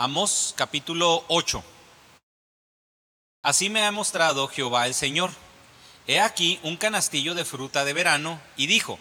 Amos 0.00 0.54
capítulo 0.56 1.24
8. 1.26 1.60
Así 3.42 3.68
me 3.68 3.84
ha 3.84 3.90
mostrado 3.90 4.46
Jehová 4.46 4.86
el 4.86 4.94
Señor. 4.94 5.32
He 6.06 6.20
aquí 6.20 6.60
un 6.62 6.76
canastillo 6.76 7.34
de 7.34 7.44
fruta 7.44 7.84
de 7.84 7.94
verano, 7.94 8.40
y 8.56 8.68
dijo, 8.68 8.96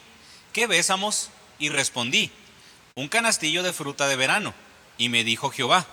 ¿qué 0.53 0.65
ves, 0.65 0.89
Amos? 0.89 1.29
Y 1.59 1.69
respondí, 1.69 2.31
un 2.95 3.09
canastillo 3.09 3.61
de 3.61 3.73
fruta 3.73 4.07
de 4.07 4.15
verano. 4.15 4.55
Y 4.97 5.09
me 5.09 5.23
dijo 5.23 5.51
Jehová, 5.51 5.85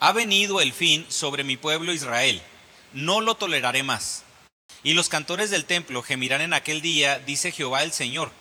ha 0.00 0.10
venido 0.10 0.60
el 0.60 0.72
fin 0.72 1.06
sobre 1.08 1.44
mi 1.44 1.56
pueblo 1.56 1.92
Israel, 1.92 2.42
no 2.92 3.20
lo 3.20 3.36
toleraré 3.36 3.84
más. 3.84 4.24
Y 4.82 4.94
los 4.94 5.08
cantores 5.08 5.50
del 5.50 5.66
templo 5.66 6.02
gemirán 6.02 6.40
en 6.40 6.52
aquel 6.52 6.82
día, 6.82 7.20
dice 7.20 7.52
Jehová 7.52 7.84
el 7.84 7.92
Señor. 7.92 8.32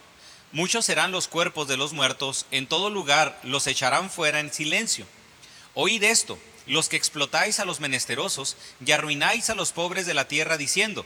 Muchos 0.52 0.84
serán 0.84 1.12
los 1.12 1.28
cuerpos 1.28 1.68
de 1.68 1.78
los 1.78 1.94
muertos, 1.94 2.48
en 2.50 2.66
todo 2.66 2.90
lugar 2.90 3.40
los 3.44 3.68
echarán 3.68 4.10
fuera 4.10 4.40
en 4.40 4.52
silencio 4.52 5.06
Oíd 5.74 6.04
esto, 6.04 6.38
los 6.68 6.90
que 6.90 6.98
explotáis 6.98 7.60
a 7.60 7.66
los 7.66 7.80
menesterosos 7.80 8.58
y 8.86 8.92
arruináis 8.92 9.50
a 9.50 9.56
los 9.56 9.72
pobres 9.72 10.06
de 10.06 10.14
la 10.14 10.28
tierra 10.28 10.58
diciendo, 10.58 11.06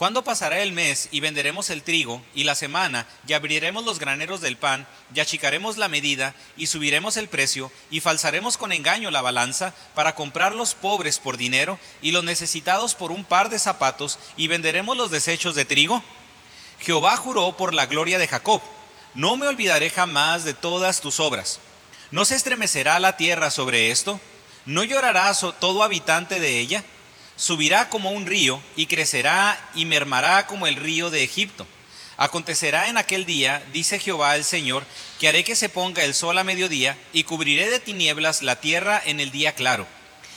¿Cuándo 0.00 0.24
pasará 0.24 0.60
el 0.60 0.72
mes 0.72 1.10
y 1.10 1.20
venderemos 1.20 1.68
el 1.68 1.82
trigo 1.82 2.22
y 2.34 2.44
la 2.44 2.54
semana 2.54 3.06
y 3.28 3.34
abriremos 3.34 3.84
los 3.84 3.98
graneros 3.98 4.40
del 4.40 4.56
pan 4.56 4.88
y 5.14 5.20
achicaremos 5.20 5.76
la 5.76 5.88
medida 5.88 6.34
y 6.56 6.68
subiremos 6.68 7.18
el 7.18 7.28
precio 7.28 7.70
y 7.90 8.00
falsaremos 8.00 8.56
con 8.56 8.72
engaño 8.72 9.10
la 9.10 9.20
balanza 9.20 9.74
para 9.94 10.14
comprar 10.14 10.54
los 10.54 10.74
pobres 10.74 11.18
por 11.18 11.36
dinero 11.36 11.78
y 12.00 12.12
los 12.12 12.24
necesitados 12.24 12.94
por 12.94 13.12
un 13.12 13.26
par 13.26 13.50
de 13.50 13.58
zapatos 13.58 14.18
y 14.38 14.48
venderemos 14.48 14.96
los 14.96 15.10
desechos 15.10 15.54
de 15.54 15.66
trigo? 15.66 16.02
Jehová 16.78 17.18
juró 17.18 17.54
por 17.58 17.74
la 17.74 17.84
gloria 17.84 18.18
de 18.18 18.26
Jacob, 18.26 18.62
no 19.14 19.36
me 19.36 19.48
olvidaré 19.48 19.90
jamás 19.90 20.44
de 20.44 20.54
todas 20.54 21.02
tus 21.02 21.20
obras 21.20 21.60
¿No 22.10 22.24
se 22.24 22.34
estremecerá 22.34 22.98
la 22.98 23.16
tierra 23.16 23.52
sobre 23.52 23.92
esto? 23.92 24.20
¿No 24.66 24.82
llorará 24.82 25.32
todo 25.60 25.84
habitante 25.84 26.40
de 26.40 26.58
ella? 26.58 26.82
Subirá 27.36 27.88
como 27.88 28.10
un 28.10 28.26
río 28.26 28.60
y 28.74 28.86
crecerá 28.86 29.70
y 29.76 29.84
mermará 29.84 30.48
como 30.48 30.66
el 30.66 30.74
río 30.74 31.10
de 31.10 31.22
Egipto. 31.22 31.68
Acontecerá 32.16 32.88
en 32.88 32.98
aquel 32.98 33.26
día, 33.26 33.62
dice 33.72 34.00
Jehová 34.00 34.34
el 34.34 34.44
Señor, 34.44 34.84
que 35.20 35.28
haré 35.28 35.44
que 35.44 35.54
se 35.54 35.68
ponga 35.68 36.02
el 36.02 36.14
sol 36.14 36.36
a 36.36 36.44
mediodía 36.44 36.98
y 37.12 37.22
cubriré 37.22 37.70
de 37.70 37.78
tinieblas 37.78 38.42
la 38.42 38.56
tierra 38.56 39.00
en 39.06 39.20
el 39.20 39.30
día 39.30 39.54
claro. 39.54 39.86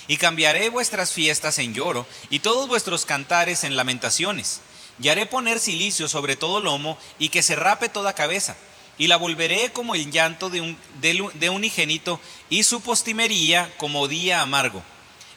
Y 0.07 0.17
cambiaré 0.17 0.69
vuestras 0.69 1.11
fiestas 1.11 1.57
en 1.57 1.73
lloro 1.73 2.05
y 2.29 2.39
todos 2.39 2.67
vuestros 2.67 3.05
cantares 3.05 3.63
en 3.63 3.75
lamentaciones. 3.75 4.61
Y 5.01 5.09
haré 5.09 5.25
poner 5.25 5.59
silicio 5.59 6.07
sobre 6.07 6.35
todo 6.35 6.61
lomo 6.61 6.99
y 7.17 7.29
que 7.29 7.41
se 7.41 7.55
rape 7.55 7.89
toda 7.89 8.13
cabeza 8.13 8.55
y 8.97 9.07
la 9.07 9.17
volveré 9.17 9.71
como 9.71 9.95
el 9.95 10.11
llanto 10.11 10.49
de 10.49 10.61
un, 10.61 10.77
de, 11.01 11.49
unigénito 11.49 12.19
y 12.49 12.63
su 12.63 12.81
postimería 12.81 13.71
como 13.77 14.07
día 14.07 14.41
amargo. 14.41 14.83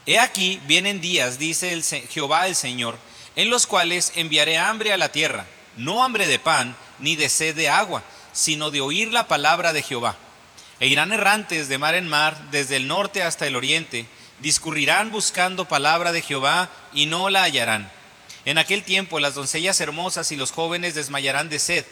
He 0.04 0.18
aquí 0.18 0.60
vienen 0.66 1.00
días, 1.00 1.38
dice 1.38 1.72
el, 1.72 1.82
Jehová 1.82 2.46
el 2.46 2.54
Señor, 2.54 2.98
en 3.34 3.50
los 3.50 3.66
cuales 3.66 4.12
enviaré 4.14 4.58
hambre 4.58 4.92
a 4.92 4.96
la 4.96 5.10
tierra, 5.10 5.46
no 5.76 6.04
hambre 6.04 6.26
de 6.26 6.38
pan 6.38 6.76
ni 6.98 7.16
de 7.16 7.28
sed 7.28 7.54
de 7.54 7.68
agua, 7.68 8.02
sino 8.32 8.70
de 8.70 8.80
oír 8.80 9.12
la 9.12 9.26
palabra 9.26 9.72
de 9.72 9.82
Jehová. 9.82 10.16
E 10.78 10.88
irán 10.88 11.12
errantes 11.12 11.68
de 11.68 11.78
mar 11.78 11.94
en 11.94 12.06
mar, 12.06 12.50
desde 12.50 12.76
el 12.76 12.86
norte 12.86 13.22
hasta 13.22 13.46
el 13.46 13.56
oriente, 13.56 14.06
discurrirán 14.40 15.10
buscando 15.10 15.66
palabra 15.66 16.12
de 16.12 16.20
Jehová 16.20 16.68
y 16.92 17.06
no 17.06 17.30
la 17.30 17.42
hallarán. 17.42 17.90
En 18.44 18.58
aquel 18.58 18.84
tiempo 18.84 19.18
las 19.18 19.34
doncellas 19.34 19.80
hermosas 19.80 20.30
y 20.30 20.36
los 20.36 20.52
jóvenes 20.52 20.94
desmayarán 20.94 21.48
de 21.48 21.58
sed 21.58 21.84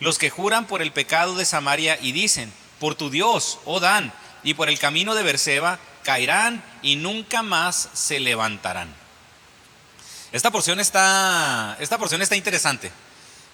los 0.00 0.18
que 0.18 0.30
juran 0.30 0.66
por 0.66 0.82
el 0.82 0.92
pecado 0.92 1.36
de 1.36 1.44
Samaria 1.44 1.98
y 2.00 2.12
dicen, 2.12 2.52
por 2.78 2.94
tu 2.94 3.10
Dios, 3.10 3.58
oh 3.64 3.80
Dan, 3.80 4.12
y 4.42 4.54
por 4.54 4.68
el 4.68 4.78
camino 4.78 5.14
de 5.14 5.22
Berseba, 5.22 5.78
caerán 6.04 6.64
y 6.82 6.96
nunca 6.96 7.42
más 7.42 7.88
se 7.92 8.20
levantarán. 8.20 8.94
Esta 10.30 10.50
porción 10.50 10.78
está, 10.78 11.76
esta 11.80 11.98
porción 11.98 12.22
está 12.22 12.36
interesante. 12.36 12.92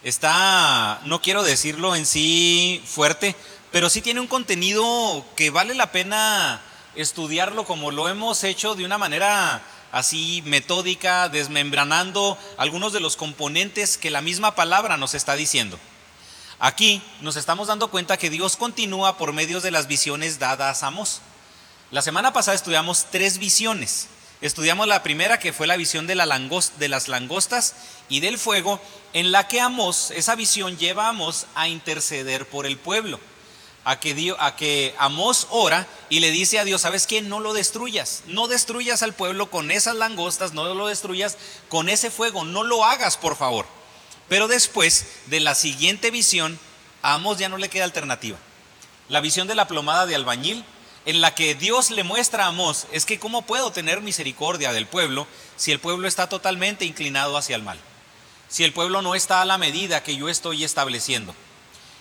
Está, 0.03 1.01
no 1.05 1.23
quiero 1.23 1.43
decirlo 1.43 1.97
en 1.97 2.05
sí 2.05 2.83
fuerte, 2.85 3.35
pero 3.73 3.89
sí 3.89 4.03
tiene 4.03 4.21
un 4.21 4.27
contenido 4.27 5.25
que 5.37 5.51
vale 5.51 5.75
la 5.75 5.93
pena 5.93 6.61
estudiarlo 6.95 7.65
como 7.65 7.91
lo 7.91 8.09
hemos 8.09 8.45
hecho 8.45 8.75
de 8.75 8.85
una 8.85 8.99
manera 8.99 9.63
así 9.93 10.43
metódica, 10.47 11.29
desmembranando 11.29 12.37
algunos 12.57 12.93
de 12.93 13.01
los 13.01 13.17
componentes 13.17 13.97
que 13.97 14.11
la 14.11 14.21
misma 14.21 14.55
palabra 14.55 14.97
nos 14.97 15.15
está 15.15 15.37
diciendo. 15.37 15.79
Aquí 16.65 17.03
nos 17.21 17.37
estamos 17.37 17.69
dando 17.69 17.89
cuenta 17.89 18.17
que 18.17 18.31
Dios 18.31 18.57
continúa 18.57 19.19
por 19.19 19.35
medio 19.35 19.61
de 19.61 19.71
las 19.71 19.87
visiones 19.87 20.39
dadas 20.39 20.83
a 20.83 20.87
Amós. 20.87 21.21
La 21.91 22.01
semana 22.01 22.33
pasada 22.33 22.55
estudiamos 22.55 23.09
tres 23.11 23.37
visiones. 23.37 24.07
Estudiamos 24.41 24.89
la 24.89 25.03
primera 25.03 25.39
que 25.39 25.53
fue 25.53 25.67
la 25.67 25.77
visión 25.77 26.07
de, 26.07 26.15
las 26.15 27.09
langostas 27.09 27.75
y 28.09 28.21
del 28.21 28.39
fuego, 28.39 28.81
en 29.13 29.31
la 29.31 29.47
que 29.47 29.61
Amós, 29.61 30.11
esa 30.13 30.37
visión 30.37 30.79
lleva 30.79 31.05
a 31.05 31.09
Amós 31.11 31.45
a 31.55 31.69
interceder 31.69 32.49
por 32.49 32.65
el 32.65 32.79
pueblo. 32.79 33.21
A 33.85 34.01
que, 34.01 34.35
a 34.39 34.57
que 34.57 34.95
Amós 34.97 35.49
ora 35.51 35.87
y 36.09 36.21
le 36.21 36.31
dice 36.31 36.59
a 36.59 36.65
Dios, 36.65 36.81
¿sabes 36.81 37.07
qué? 37.07 37.21
No 37.21 37.41
lo 37.41 37.53
destruyas, 37.53 38.23
no 38.27 38.49
destruyas 38.49 39.03
al 39.03 39.13
pueblo 39.13 39.51
con 39.51 39.71
esas 39.71 39.97
langostas, 39.97 40.55
no 40.55 40.73
lo 40.73 40.87
destruyas 40.87 41.37
con 41.69 41.91
ese 41.91 42.11
fuego, 42.11 42.43
no 42.43 42.63
lo 42.63 42.87
hagas, 42.87 43.19
por 43.19 43.37
favor. 43.37 43.67
Pero 44.29 44.49
después 44.49 45.07
de 45.27 45.41
la 45.41 45.55
siguiente 45.55 46.11
visión, 46.11 46.59
a 47.03 47.15
Amos 47.15 47.39
ya 47.39 47.49
no 47.49 47.59
le 47.59 47.69
queda 47.69 47.85
alternativa. 47.85 48.39
La 49.09 49.21
visión 49.21 49.47
de 49.47 49.55
la 49.55 49.69
plomada 49.69 50.07
de 50.07 50.15
albañil, 50.15 50.65
en 51.07 51.21
la 51.21 51.35
que 51.35 51.55
Dios 51.55 51.91
le 51.91 52.03
muestra 52.03 52.45
a 52.45 52.49
Amos, 52.49 52.87
es 52.93 53.05
que 53.05 53.19
cómo 53.19 53.43
puedo 53.43 53.71
tener 53.73 54.01
misericordia 54.01 54.73
del 54.73 54.87
pueblo 54.87 55.27
si 55.57 55.71
el 55.71 55.79
pueblo 55.79 56.09
está 56.09 56.29
totalmente 56.29 56.87
inclinado 56.87 57.37
hacia 57.37 57.57
el 57.57 57.63
mal, 57.63 57.79
si 58.49 58.65
el 58.65 58.73
pueblo 58.73 59.03
no 59.03 59.15
está 59.15 59.43
a 59.43 59.45
la 59.45 59.59
medida 59.59 60.03
que 60.03 60.17
yo 60.17 60.29
estoy 60.29 60.65
estableciendo. 60.65 61.35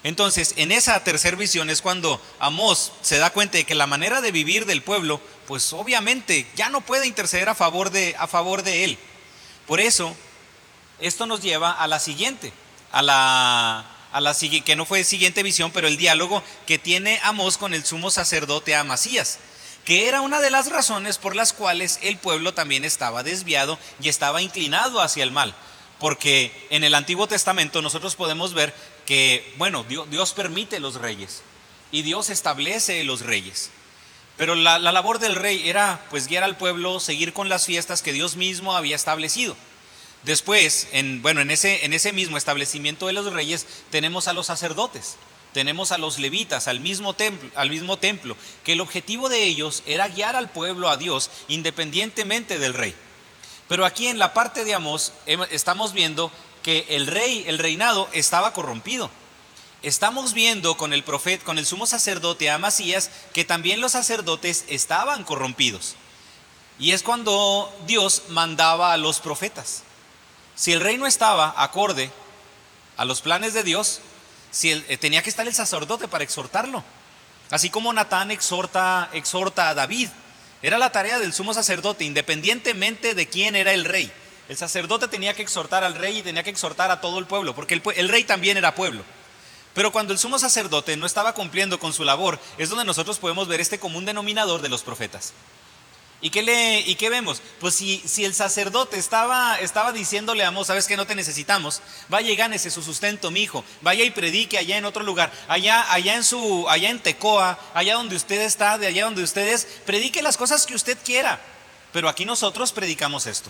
Entonces, 0.03 0.53
en 0.57 0.71
esa 0.71 1.01
tercera 1.03 1.37
visión 1.37 1.69
es 1.69 1.81
cuando 1.81 2.21
Amos 2.39 2.91
se 3.01 3.17
da 3.17 3.29
cuenta 3.29 3.57
de 3.57 3.63
que 3.63 3.75
la 3.75 3.87
manera 3.87 4.21
de 4.21 4.31
vivir 4.31 4.65
del 4.65 4.81
pueblo, 4.81 5.19
pues 5.47 5.71
obviamente 5.73 6.45
ya 6.55 6.69
no 6.69 6.81
puede 6.81 7.07
interceder 7.07 7.49
a 7.49 7.55
favor 7.55 7.89
de, 7.89 8.15
a 8.17 8.27
favor 8.27 8.63
de 8.63 8.83
él. 8.83 8.97
Por 9.65 9.79
eso, 9.79 10.15
esto 10.99 11.25
nos 11.25 11.41
lleva 11.41 11.71
a 11.71 11.87
la 11.87 11.99
siguiente, 11.99 12.53
a 12.91 13.01
la, 13.01 13.85
a 14.11 14.21
la 14.21 14.35
que 14.35 14.75
no 14.75 14.85
fue 14.85 15.03
siguiente 15.03 15.43
visión, 15.43 15.71
pero 15.71 15.87
el 15.87 15.97
diálogo 15.97 16.43
que 16.67 16.77
tiene 16.77 17.19
Amós 17.23 17.57
con 17.57 17.73
el 17.73 17.83
sumo 17.83 18.11
sacerdote 18.11 18.75
Amasías, 18.75 19.39
que 19.85 20.07
era 20.07 20.21
una 20.21 20.39
de 20.39 20.51
las 20.51 20.69
razones 20.69 21.17
por 21.17 21.35
las 21.35 21.51
cuales 21.51 21.99
el 22.01 22.17
pueblo 22.17 22.53
también 22.53 22.85
estaba 22.85 23.23
desviado 23.23 23.79
y 24.01 24.09
estaba 24.09 24.41
inclinado 24.41 25.01
hacia 25.01 25.23
el 25.23 25.31
mal. 25.31 25.55
Porque 25.99 26.67
en 26.69 26.83
el 26.83 26.95
Antiguo 26.95 27.27
Testamento 27.27 27.81
nosotros 27.81 28.15
podemos 28.15 28.53
ver 28.53 28.73
que, 29.05 29.53
bueno, 29.57 29.83
Dios, 29.83 30.33
permite 30.33 30.79
los 30.79 30.95
reyes 30.95 31.41
y 31.91 32.01
Dios 32.01 32.29
establece 32.29 33.03
los 33.03 33.21
reyes. 33.21 33.71
Pero 34.37 34.55
la, 34.55 34.79
la 34.79 34.91
labor 34.91 35.19
del 35.19 35.35
rey 35.35 35.69
era 35.69 36.05
pues 36.09 36.27
guiar 36.27 36.43
al 36.43 36.57
pueblo, 36.57 36.99
seguir 36.99 37.33
con 37.33 37.49
las 37.49 37.65
fiestas 37.65 38.01
que 38.01 38.13
Dios 38.13 38.35
mismo 38.35 38.75
había 38.75 38.95
establecido. 38.95 39.55
Después, 40.23 40.87
en, 40.93 41.21
bueno, 41.21 41.41
en 41.41 41.51
ese, 41.51 42.13
mismo 42.13 42.37
establecimiento 42.37 43.07
de 43.07 43.13
los 43.13 43.31
reyes 43.31 43.65
tenemos 43.89 44.27
a 44.27 44.33
los 44.33 44.45
sacerdotes, 44.45 45.17
tenemos 45.51 45.91
a 45.91 45.97
los 45.97 46.17
levitas, 46.17 46.67
al 46.69 46.79
mismo, 46.79 47.13
templo, 47.13 47.49
al 47.55 47.69
mismo 47.69 47.97
templo, 47.97 48.37
que 48.63 48.73
el 48.73 48.81
objetivo 48.81 49.27
de 49.27 49.43
ellos 49.43 49.83
era 49.85 50.07
guiar 50.07 50.37
al 50.37 50.49
pueblo 50.49 50.89
a 50.89 50.97
Dios 50.97 51.29
independientemente 51.49 52.57
del 52.57 52.73
rey. 52.73 52.95
Pero 53.67 53.85
aquí 53.85 54.07
en 54.07 54.17
la 54.17 54.33
parte 54.33 54.63
de 54.63 54.73
Amós 54.73 55.11
estamos 55.51 55.93
viendo 55.93 56.31
que 56.63 56.85
el 56.89 57.07
rey, 57.07 57.43
el 57.47 57.59
reinado 57.59 58.09
estaba 58.13 58.53
corrompido. 58.53 59.09
Estamos 59.81 60.33
viendo 60.33 60.77
con 60.77 60.93
el 60.93 61.65
sumo 61.65 61.85
sacerdote 61.85 62.49
Amasías, 62.49 63.09
que 63.33 63.43
también 63.43 63.81
los 63.81 63.91
sacerdotes 63.91 64.63
estaban 64.69 65.25
corrompidos. 65.25 65.95
Y 66.79 66.91
es 66.91 67.03
cuando 67.03 67.69
Dios 67.85 68.23
mandaba 68.29 68.93
a 68.93 68.97
los 68.97 69.19
profetas. 69.19 69.83
Si 70.55 70.71
el 70.71 70.81
rey 70.81 70.97
no 70.97 71.07
estaba 71.07 71.53
acorde 71.57 72.11
a 72.97 73.05
los 73.05 73.21
planes 73.21 73.53
de 73.53 73.63
Dios, 73.63 74.01
si 74.51 74.71
eh, 74.71 74.97
tenía 74.97 75.23
que 75.23 75.29
estar 75.29 75.47
el 75.47 75.53
sacerdote 75.53 76.07
para 76.07 76.23
exhortarlo. 76.23 76.83
Así 77.49 77.69
como 77.69 77.91
Natán 77.93 78.31
exhorta, 78.31 79.09
exhorta 79.13 79.69
a 79.69 79.73
David. 79.73 80.09
Era 80.61 80.77
la 80.77 80.91
tarea 80.91 81.19
del 81.19 81.33
sumo 81.33 81.53
sacerdote, 81.53 82.05
independientemente 82.05 83.15
de 83.15 83.27
quién 83.27 83.55
era 83.55 83.73
el 83.73 83.85
rey. 83.85 84.11
El 84.47 84.57
sacerdote 84.57 85.07
tenía 85.07 85.33
que 85.33 85.41
exhortar 85.41 85.83
al 85.83 85.95
rey 85.95 86.19
y 86.19 86.21
tenía 86.21 86.43
que 86.43 86.49
exhortar 86.49 86.91
a 86.91 87.01
todo 87.01 87.19
el 87.19 87.25
pueblo, 87.25 87.55
porque 87.55 87.81
el 87.95 88.09
rey 88.09 88.23
también 88.23 88.57
era 88.57 88.75
pueblo. 88.75 89.03
Pero 89.73 89.91
cuando 89.91 90.13
el 90.13 90.19
sumo 90.19 90.37
sacerdote 90.37 90.95
no 90.97 91.05
estaba 91.05 91.33
cumpliendo 91.33 91.79
con 91.79 91.93
su 91.93 92.03
labor, 92.03 92.39
es 92.57 92.69
donde 92.69 92.85
nosotros 92.85 93.17
podemos 93.17 93.47
ver 93.47 93.59
este 93.59 93.79
común 93.79 94.05
denominador 94.05 94.61
de 94.61 94.69
los 94.69 94.83
profetas. 94.83 95.33
¿Y 96.23 96.29
qué, 96.29 96.41
le, 96.41 96.79
¿Y 96.79 96.95
qué 96.95 97.09
vemos? 97.09 97.41
Pues 97.59 97.75
si, 97.75 98.01
si 98.05 98.23
el 98.23 98.33
sacerdote 98.33 98.97
estaba, 98.97 99.59
estaba 99.59 99.91
diciéndole 99.91 100.45
a 100.45 100.47
Amós, 100.47 100.67
sabes 100.67 100.87
que 100.87 100.95
no 100.95 101.05
te 101.05 101.15
necesitamos, 101.15 101.81
vaya 102.07 102.31
y 102.31 102.37
gánese 102.37 102.71
su 102.71 102.81
sustento, 102.81 103.29
mi 103.29 103.41
hijo, 103.41 103.65
vaya 103.81 104.05
y 104.05 104.09
predique 104.09 104.57
allá 104.57 104.77
en 104.77 104.85
otro 104.85 105.03
lugar, 105.03 105.33
allá, 105.49 105.91
allá 105.91 106.15
en 106.15 106.23
su, 106.23 106.65
allá 106.69 106.89
en 106.89 107.01
Tecoa, 107.01 107.59
allá 107.73 107.95
donde 107.95 108.15
usted 108.15 108.39
está, 108.39 108.77
de 108.77 108.87
allá 108.87 109.03
donde 109.03 109.21
usted 109.21 109.49
es, 109.49 109.67
predique 109.85 110.21
las 110.21 110.37
cosas 110.37 110.65
que 110.65 110.75
usted 110.75 110.97
quiera. 111.03 111.41
Pero 111.91 112.07
aquí 112.07 112.23
nosotros 112.23 112.71
predicamos 112.71 113.25
esto. 113.25 113.49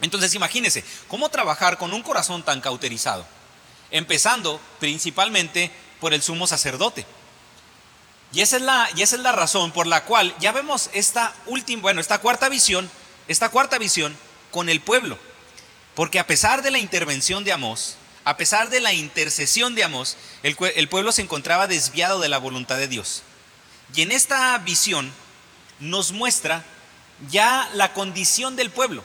Entonces 0.00 0.34
imagínese, 0.34 0.84
¿cómo 1.06 1.28
trabajar 1.28 1.76
con 1.76 1.92
un 1.92 2.02
corazón 2.02 2.42
tan 2.42 2.62
cauterizado? 2.62 3.26
Empezando 3.90 4.58
principalmente 4.80 5.70
por 6.00 6.14
el 6.14 6.22
sumo 6.22 6.46
sacerdote. 6.46 7.04
Y 8.34 8.40
esa 8.40 8.56
es 8.56 8.62
la, 8.62 8.88
y 8.96 9.02
esa 9.02 9.14
es 9.14 9.22
la 9.22 9.30
razón 9.30 9.70
por 9.70 9.86
la 9.86 10.04
cual 10.04 10.34
ya 10.40 10.50
vemos 10.50 10.90
esta 10.92 11.32
última, 11.46 11.82
bueno, 11.82 12.00
esta 12.00 12.18
cuarta 12.18 12.48
visión, 12.48 12.90
esta 13.28 13.48
cuarta 13.48 13.78
visión 13.78 14.16
con 14.50 14.68
el 14.68 14.80
pueblo. 14.80 15.16
Porque 15.94 16.18
a 16.18 16.26
pesar 16.26 16.62
de 16.62 16.72
la 16.72 16.78
intervención 16.78 17.44
de 17.44 17.52
Amós, 17.52 17.96
a 18.24 18.36
pesar 18.36 18.70
de 18.70 18.80
la 18.80 18.92
intercesión 18.92 19.76
de 19.76 19.84
Amós, 19.84 20.16
el, 20.42 20.56
el 20.74 20.88
pueblo 20.88 21.12
se 21.12 21.22
encontraba 21.22 21.68
desviado 21.68 22.18
de 22.18 22.28
la 22.28 22.38
voluntad 22.38 22.76
de 22.76 22.88
Dios. 22.88 23.22
Y 23.94 24.02
en 24.02 24.10
esta 24.10 24.58
visión 24.58 25.12
nos 25.78 26.10
muestra 26.10 26.64
ya 27.30 27.70
la 27.74 27.92
condición 27.92 28.56
del 28.56 28.70
pueblo. 28.70 29.04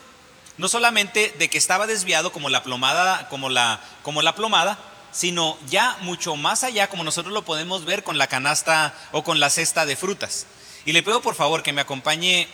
No 0.58 0.68
solamente 0.68 1.32
de 1.38 1.48
que 1.48 1.58
estaba 1.58 1.86
desviado 1.86 2.32
como 2.32 2.48
la 2.48 2.64
plomada, 2.64 3.28
como 3.28 3.48
la, 3.48 3.80
como 4.02 4.22
la 4.22 4.34
plomada, 4.34 4.76
sino 5.12 5.58
ya 5.68 5.96
mucho 6.02 6.36
más 6.36 6.64
allá, 6.64 6.88
como 6.88 7.04
nosotros 7.04 7.32
lo 7.32 7.44
podemos 7.44 7.84
ver 7.84 8.04
con 8.04 8.18
la 8.18 8.26
canasta 8.26 8.94
o 9.12 9.24
con 9.24 9.40
la 9.40 9.50
cesta 9.50 9.86
de 9.86 9.96
frutas. 9.96 10.46
Y 10.84 10.92
le 10.92 11.02
pido 11.02 11.20
por 11.20 11.34
favor 11.34 11.62
que 11.62 11.72
me 11.72 11.80
acompañe 11.80 12.48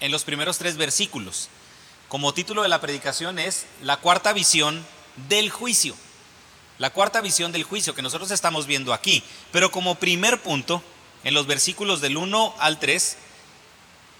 en 0.00 0.10
los 0.10 0.24
primeros 0.24 0.58
tres 0.58 0.76
versículos. 0.76 1.48
Como 2.08 2.34
título 2.34 2.62
de 2.62 2.68
la 2.68 2.80
predicación 2.80 3.38
es 3.38 3.66
La 3.82 3.98
cuarta 3.98 4.32
visión 4.32 4.84
del 5.28 5.50
juicio. 5.50 5.94
La 6.78 6.90
cuarta 6.90 7.20
visión 7.20 7.52
del 7.52 7.64
juicio 7.64 7.94
que 7.94 8.02
nosotros 8.02 8.30
estamos 8.30 8.66
viendo 8.66 8.92
aquí. 8.92 9.22
Pero 9.52 9.70
como 9.70 9.96
primer 9.96 10.40
punto, 10.40 10.82
en 11.22 11.34
los 11.34 11.46
versículos 11.46 12.00
del 12.00 12.16
1 12.16 12.54
al 12.58 12.80
3, 12.80 13.16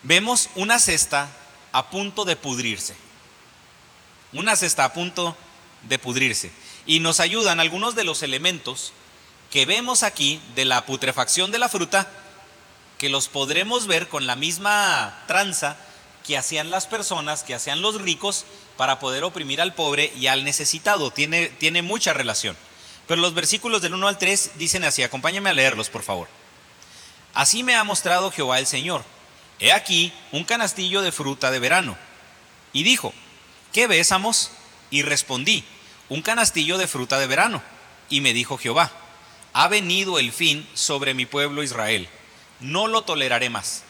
vemos 0.02 0.50
una 0.54 0.78
cesta 0.78 1.30
a 1.72 1.88
punto 1.90 2.24
de 2.24 2.36
pudrirse. 2.36 2.94
Una 4.32 4.54
cesta 4.54 4.84
a 4.84 4.92
punto 4.92 5.36
de 5.88 5.98
pudrirse 5.98 6.52
y 6.86 7.00
nos 7.00 7.20
ayudan 7.20 7.60
algunos 7.60 7.94
de 7.94 8.04
los 8.04 8.22
elementos 8.22 8.92
que 9.50 9.66
vemos 9.66 10.02
aquí 10.02 10.40
de 10.54 10.64
la 10.64 10.86
putrefacción 10.86 11.50
de 11.50 11.58
la 11.58 11.68
fruta, 11.68 12.08
que 12.98 13.08
los 13.08 13.28
podremos 13.28 13.86
ver 13.86 14.08
con 14.08 14.26
la 14.26 14.36
misma 14.36 15.24
tranza 15.26 15.76
que 16.26 16.36
hacían 16.36 16.70
las 16.70 16.86
personas, 16.86 17.42
que 17.42 17.54
hacían 17.54 17.82
los 17.82 18.00
ricos 18.00 18.44
para 18.76 18.98
poder 18.98 19.24
oprimir 19.24 19.60
al 19.60 19.74
pobre 19.74 20.12
y 20.16 20.28
al 20.28 20.44
necesitado. 20.44 21.10
Tiene, 21.10 21.46
tiene 21.48 21.82
mucha 21.82 22.12
relación. 22.12 22.56
Pero 23.06 23.20
los 23.20 23.34
versículos 23.34 23.82
del 23.82 23.94
1 23.94 24.06
al 24.06 24.18
3 24.18 24.52
dicen 24.56 24.84
así, 24.84 25.02
acompáñame 25.02 25.50
a 25.50 25.54
leerlos, 25.54 25.90
por 25.90 26.02
favor. 26.02 26.28
Así 27.34 27.62
me 27.62 27.74
ha 27.74 27.84
mostrado 27.84 28.30
Jehová 28.30 28.58
el 28.58 28.66
Señor. 28.66 29.04
He 29.58 29.72
aquí 29.72 30.12
un 30.32 30.44
canastillo 30.44 31.02
de 31.02 31.12
fruta 31.12 31.50
de 31.50 31.58
verano. 31.58 31.96
Y 32.72 32.82
dijo, 32.82 33.12
¿qué 33.72 33.86
besamos? 33.86 34.52
Y 34.90 35.02
respondí, 35.02 35.64
un 36.10 36.20
canastillo 36.20 36.76
de 36.76 36.86
fruta 36.86 37.18
de 37.18 37.26
verano. 37.26 37.62
Y 38.10 38.20
me 38.20 38.34
dijo 38.34 38.58
Jehová, 38.58 38.90
ha 39.54 39.68
venido 39.68 40.18
el 40.18 40.32
fin 40.32 40.68
sobre 40.74 41.14
mi 41.14 41.24
pueblo 41.24 41.62
Israel, 41.62 42.08
no 42.60 42.86
lo 42.88 43.02
toleraré 43.02 43.48
más. 43.48 43.84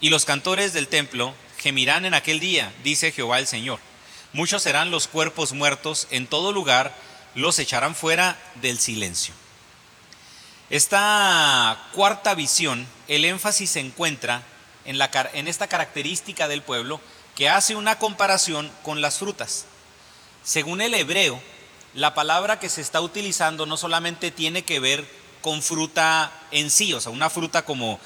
Y 0.00 0.08
los 0.08 0.24
cantores 0.24 0.72
del 0.72 0.88
templo 0.88 1.34
gemirán 1.58 2.06
en 2.06 2.14
aquel 2.14 2.40
día, 2.40 2.72
dice 2.82 3.12
Jehová 3.12 3.38
el 3.38 3.46
Señor. 3.46 3.80
Muchos 4.32 4.62
serán 4.62 4.90
los 4.90 5.08
cuerpos 5.08 5.52
muertos 5.52 6.08
en 6.10 6.26
todo 6.26 6.52
lugar, 6.52 6.94
los 7.34 7.58
echarán 7.58 7.94
fuera 7.94 8.38
del 8.56 8.78
silencio. 8.78 9.34
Esta 10.70 11.88
cuarta 11.92 12.34
visión, 12.34 12.86
el 13.08 13.24
énfasis 13.24 13.70
se 13.70 13.80
encuentra 13.80 14.42
en, 14.84 14.98
la, 14.98 15.10
en 15.32 15.48
esta 15.48 15.68
característica 15.68 16.48
del 16.48 16.62
pueblo 16.62 17.00
que 17.34 17.48
hace 17.48 17.76
una 17.76 17.98
comparación 17.98 18.70
con 18.82 19.00
las 19.00 19.18
frutas. 19.18 19.66
Según 20.42 20.80
el 20.80 20.94
hebreo, 20.94 21.40
la 21.96 22.12
palabra 22.12 22.60
que 22.60 22.68
se 22.68 22.82
está 22.82 23.00
utilizando 23.00 23.64
no 23.64 23.78
solamente 23.78 24.30
tiene 24.30 24.62
que 24.62 24.80
ver 24.80 25.08
con 25.40 25.62
fruta 25.62 26.30
en 26.50 26.70
sí, 26.70 26.92
o 26.92 27.00
sea, 27.00 27.10
una 27.10 27.30
fruta 27.30 27.64
como 27.64 27.98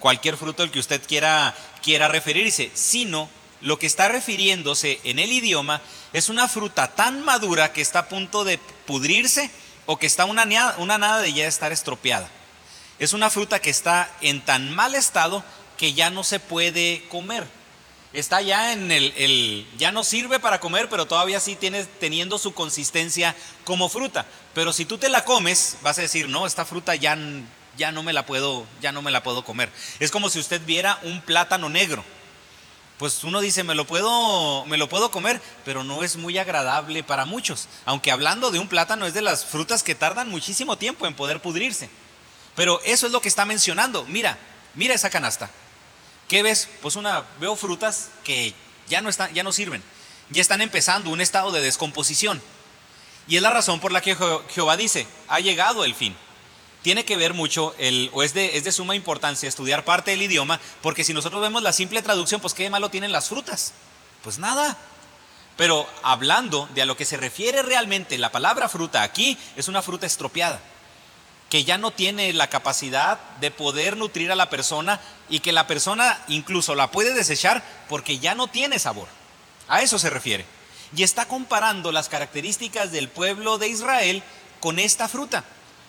cualquier 0.00 0.36
fruto 0.36 0.64
al 0.64 0.72
que 0.72 0.80
usted 0.80 1.00
quiera, 1.06 1.54
quiera 1.80 2.08
referirse, 2.08 2.72
sino 2.74 3.28
lo 3.60 3.78
que 3.78 3.86
está 3.86 4.08
refiriéndose 4.08 5.00
en 5.04 5.20
el 5.20 5.30
idioma 5.30 5.80
es 6.12 6.28
una 6.28 6.48
fruta 6.48 6.94
tan 6.94 7.24
madura 7.24 7.72
que 7.72 7.80
está 7.80 8.00
a 8.00 8.08
punto 8.08 8.42
de 8.42 8.58
pudrirse 8.86 9.50
o 9.86 9.98
que 9.98 10.06
está 10.06 10.24
una, 10.24 10.44
una 10.78 10.98
nada 10.98 11.20
de 11.20 11.32
ya 11.32 11.46
estar 11.46 11.70
estropeada. 11.70 12.28
Es 12.98 13.12
una 13.12 13.30
fruta 13.30 13.60
que 13.60 13.70
está 13.70 14.10
en 14.20 14.44
tan 14.44 14.74
mal 14.74 14.96
estado 14.96 15.44
que 15.76 15.92
ya 15.92 16.10
no 16.10 16.24
se 16.24 16.40
puede 16.40 17.04
comer 17.08 17.46
está 18.18 18.40
ya 18.42 18.72
en 18.72 18.90
el, 18.90 19.66
ya 19.76 19.92
no 19.92 20.04
sirve 20.04 20.40
para 20.40 20.60
comer, 20.60 20.88
pero 20.88 21.06
todavía 21.06 21.40
sí 21.40 21.56
tiene 21.56 21.84
teniendo 21.84 22.38
su 22.38 22.54
consistencia 22.54 23.34
como 23.64 23.88
fruta. 23.88 24.26
Pero 24.54 24.72
si 24.72 24.84
tú 24.84 24.98
te 24.98 25.08
la 25.08 25.24
comes, 25.24 25.76
vas 25.82 25.98
a 25.98 26.02
decir, 26.02 26.28
no, 26.28 26.46
esta 26.46 26.64
fruta 26.64 26.94
ya, 26.94 27.16
ya 27.76 27.92
no 27.92 28.02
me 28.02 28.12
la 28.12 28.26
puedo, 28.26 28.66
ya 28.80 28.92
no 28.92 29.02
me 29.02 29.10
la 29.10 29.22
puedo 29.22 29.44
comer. 29.44 29.70
Es 30.00 30.10
como 30.10 30.30
si 30.30 30.38
usted 30.38 30.60
viera 30.64 30.98
un 31.02 31.20
plátano 31.20 31.68
negro. 31.68 32.04
Pues 32.98 33.22
uno 33.22 33.40
dice, 33.40 33.62
me 33.62 33.76
lo 33.76 33.86
puedo, 33.86 34.64
me 34.66 34.76
lo 34.76 34.88
puedo 34.88 35.12
comer, 35.12 35.40
pero 35.64 35.84
no 35.84 36.02
es 36.02 36.16
muy 36.16 36.36
agradable 36.36 37.04
para 37.04 37.24
muchos. 37.26 37.68
Aunque 37.84 38.10
hablando 38.10 38.50
de 38.50 38.58
un 38.58 38.68
plátano 38.68 39.06
es 39.06 39.14
de 39.14 39.22
las 39.22 39.44
frutas 39.44 39.84
que 39.84 39.94
tardan 39.94 40.28
muchísimo 40.28 40.76
tiempo 40.76 41.06
en 41.06 41.14
poder 41.14 41.40
pudrirse. 41.40 41.88
Pero 42.56 42.80
eso 42.84 43.06
es 43.06 43.12
lo 43.12 43.20
que 43.20 43.28
está 43.28 43.44
mencionando. 43.44 44.04
Mira, 44.06 44.36
mira 44.74 44.94
esa 44.94 45.10
canasta. 45.10 45.48
¿Qué 46.28 46.42
ves? 46.42 46.68
Pues 46.82 46.94
una, 46.96 47.24
veo 47.40 47.56
frutas 47.56 48.10
que 48.22 48.54
ya 48.86 49.00
no, 49.00 49.08
están, 49.08 49.32
ya 49.32 49.42
no 49.42 49.50
sirven, 49.50 49.82
ya 50.28 50.42
están 50.42 50.60
empezando 50.60 51.10
un 51.10 51.22
estado 51.22 51.50
de 51.52 51.62
descomposición. 51.62 52.40
Y 53.26 53.36
es 53.36 53.42
la 53.42 53.50
razón 53.50 53.80
por 53.80 53.92
la 53.92 54.02
que 54.02 54.16
Jehová 54.50 54.76
dice, 54.76 55.06
ha 55.28 55.40
llegado 55.40 55.84
el 55.84 55.94
fin. 55.94 56.14
Tiene 56.82 57.04
que 57.04 57.16
ver 57.16 57.34
mucho, 57.34 57.74
el, 57.78 58.10
o 58.12 58.22
es 58.22 58.34
de, 58.34 58.56
es 58.56 58.64
de 58.64 58.72
suma 58.72 58.94
importancia 58.94 59.48
estudiar 59.48 59.84
parte 59.84 60.10
del 60.12 60.22
idioma, 60.22 60.60
porque 60.82 61.02
si 61.02 61.12
nosotros 61.12 61.40
vemos 61.40 61.62
la 61.62 61.72
simple 61.72 62.02
traducción, 62.02 62.40
pues 62.40 62.54
qué 62.54 62.68
malo 62.70 62.90
tienen 62.90 63.12
las 63.12 63.28
frutas. 63.28 63.72
Pues 64.22 64.38
nada. 64.38 64.76
Pero 65.56 65.88
hablando 66.02 66.68
de 66.74 66.82
a 66.82 66.86
lo 66.86 66.96
que 66.96 67.04
se 67.04 67.16
refiere 67.16 67.62
realmente 67.62 68.16
la 68.16 68.30
palabra 68.30 68.68
fruta 68.68 69.02
aquí, 69.02 69.36
es 69.56 69.68
una 69.68 69.82
fruta 69.82 70.06
estropeada 70.06 70.60
que 71.48 71.64
ya 71.64 71.78
no 71.78 71.90
tiene 71.90 72.32
la 72.32 72.50
capacidad 72.50 73.18
de 73.40 73.50
poder 73.50 73.96
nutrir 73.96 74.30
a 74.30 74.36
la 74.36 74.50
persona 74.50 75.00
y 75.28 75.40
que 75.40 75.52
la 75.52 75.66
persona 75.66 76.22
incluso 76.28 76.74
la 76.74 76.90
puede 76.90 77.14
desechar 77.14 77.64
porque 77.88 78.18
ya 78.18 78.34
no 78.34 78.48
tiene 78.48 78.78
sabor. 78.78 79.08
A 79.68 79.82
eso 79.82 79.98
se 79.98 80.10
refiere. 80.10 80.44
Y 80.94 81.02
está 81.02 81.26
comparando 81.26 81.92
las 81.92 82.08
características 82.08 82.92
del 82.92 83.08
pueblo 83.08 83.58
de 83.58 83.68
Israel 83.68 84.22
con 84.60 84.78
esta 84.78 85.08
fruta. 85.08 85.44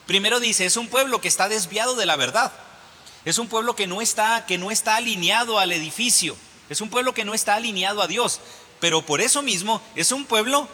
Primero 0.05 0.39
dice, 0.39 0.65
es 0.65 0.77
un 0.77 0.87
pueblo 0.87 1.21
que 1.21 1.27
está 1.27 1.49
desviado 1.49 1.95
de 1.95 2.05
la 2.05 2.15
verdad. 2.15 2.51
Es 3.25 3.37
un 3.37 3.47
pueblo 3.47 3.75
que 3.75 3.87
no 3.87 4.01
está 4.01 4.45
que 4.45 4.57
no 4.57 4.71
está 4.71 4.95
alineado 4.95 5.59
al 5.59 5.71
edificio. 5.71 6.37
Es 6.69 6.81
un 6.81 6.89
pueblo 6.89 7.13
que 7.13 7.25
no 7.25 7.33
está 7.33 7.55
alineado 7.55 8.01
a 8.01 8.07
Dios, 8.07 8.39
pero 8.79 9.05
por 9.05 9.21
eso 9.21 9.41
mismo 9.41 9.81
es 9.95 10.11
un 10.11 10.25
pueblo 10.25 10.67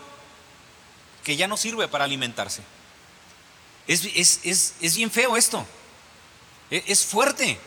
que 1.24 1.38
ya 1.38 1.48
no 1.48 1.58
sirve 1.58 1.88
para 1.88 2.04
alimentarse. 2.04 2.62
Es, 3.88 4.96
bien 4.96 5.12
feo 5.12 5.38
esto. 5.38 5.66
E, 6.72 6.84
es, 6.88 7.06
fuerte. 7.06 7.60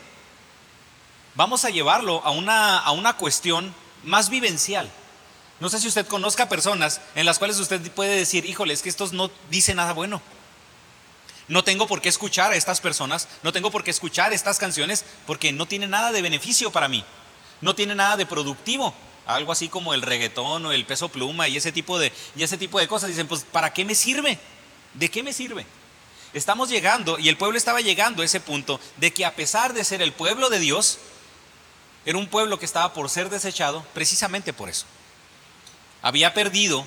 Vamos 1.35 1.65
a 1.65 1.69
llevarlo 1.69 2.21
a 2.25 2.31
una, 2.31 2.79
a 2.79 2.91
una 2.91 3.15
cuestión 3.17 3.73
más 4.03 4.29
vivencial. 4.29 4.89
No 5.59 5.69
sé 5.69 5.79
si 5.79 5.87
usted 5.87 6.07
conozca 6.07 6.49
personas 6.49 7.01
en 7.15 7.25
las 7.25 7.37
cuales 7.37 7.59
usted 7.59 7.81
puede 7.91 8.15
decir, 8.15 8.45
híjole, 8.45 8.73
es 8.73 8.81
que 8.81 8.89
estos 8.89 9.13
no 9.13 9.29
dicen 9.49 9.77
nada 9.77 9.93
bueno. 9.93 10.21
No 11.47 11.63
tengo 11.63 11.87
por 11.87 12.01
qué 12.01 12.09
escuchar 12.09 12.51
a 12.51 12.55
estas 12.55 12.79
personas, 12.79 13.27
no 13.41 13.51
tengo 13.51 13.71
por 13.71 13.83
qué 13.83 13.89
escuchar 13.89 14.33
estas 14.33 14.59
canciones 14.59 15.03
porque 15.25 15.51
no 15.51 15.65
tiene 15.65 15.87
nada 15.87 16.11
de 16.11 16.21
beneficio 16.21 16.71
para 16.71 16.87
mí. 16.87 17.03
No 17.61 17.75
tiene 17.75 17.95
nada 17.95 18.17
de 18.17 18.25
productivo. 18.25 18.93
Algo 19.25 19.51
así 19.51 19.67
como 19.67 19.93
el 19.93 20.01
reggaetón 20.01 20.65
o 20.65 20.71
el 20.71 20.85
peso 20.85 21.09
pluma 21.09 21.47
y 21.47 21.57
ese 21.57 21.71
tipo 21.71 21.99
de, 21.99 22.11
y 22.35 22.43
ese 22.43 22.57
tipo 22.57 22.79
de 22.79 22.87
cosas. 22.87 23.09
Dicen, 23.09 23.27
pues, 23.27 23.45
¿para 23.51 23.73
qué 23.73 23.85
me 23.85 23.95
sirve? 23.95 24.39
¿De 24.93 25.09
qué 25.09 25.23
me 25.23 25.33
sirve? 25.33 25.65
Estamos 26.33 26.69
llegando, 26.69 27.17
y 27.17 27.29
el 27.29 27.37
pueblo 27.37 27.57
estaba 27.57 27.81
llegando 27.81 28.21
a 28.21 28.25
ese 28.25 28.39
punto, 28.39 28.79
de 28.97 29.11
que 29.11 29.25
a 29.25 29.35
pesar 29.35 29.73
de 29.73 29.83
ser 29.83 30.01
el 30.01 30.13
pueblo 30.13 30.49
de 30.49 30.59
Dios, 30.59 30.99
era 32.05 32.17
un 32.17 32.27
pueblo 32.27 32.59
que 32.59 32.65
estaba 32.65 32.93
por 32.93 33.09
ser 33.09 33.29
desechado 33.29 33.83
precisamente 33.93 34.53
por 34.53 34.69
eso. 34.69 34.85
Había 36.01 36.33
perdido, 36.33 36.85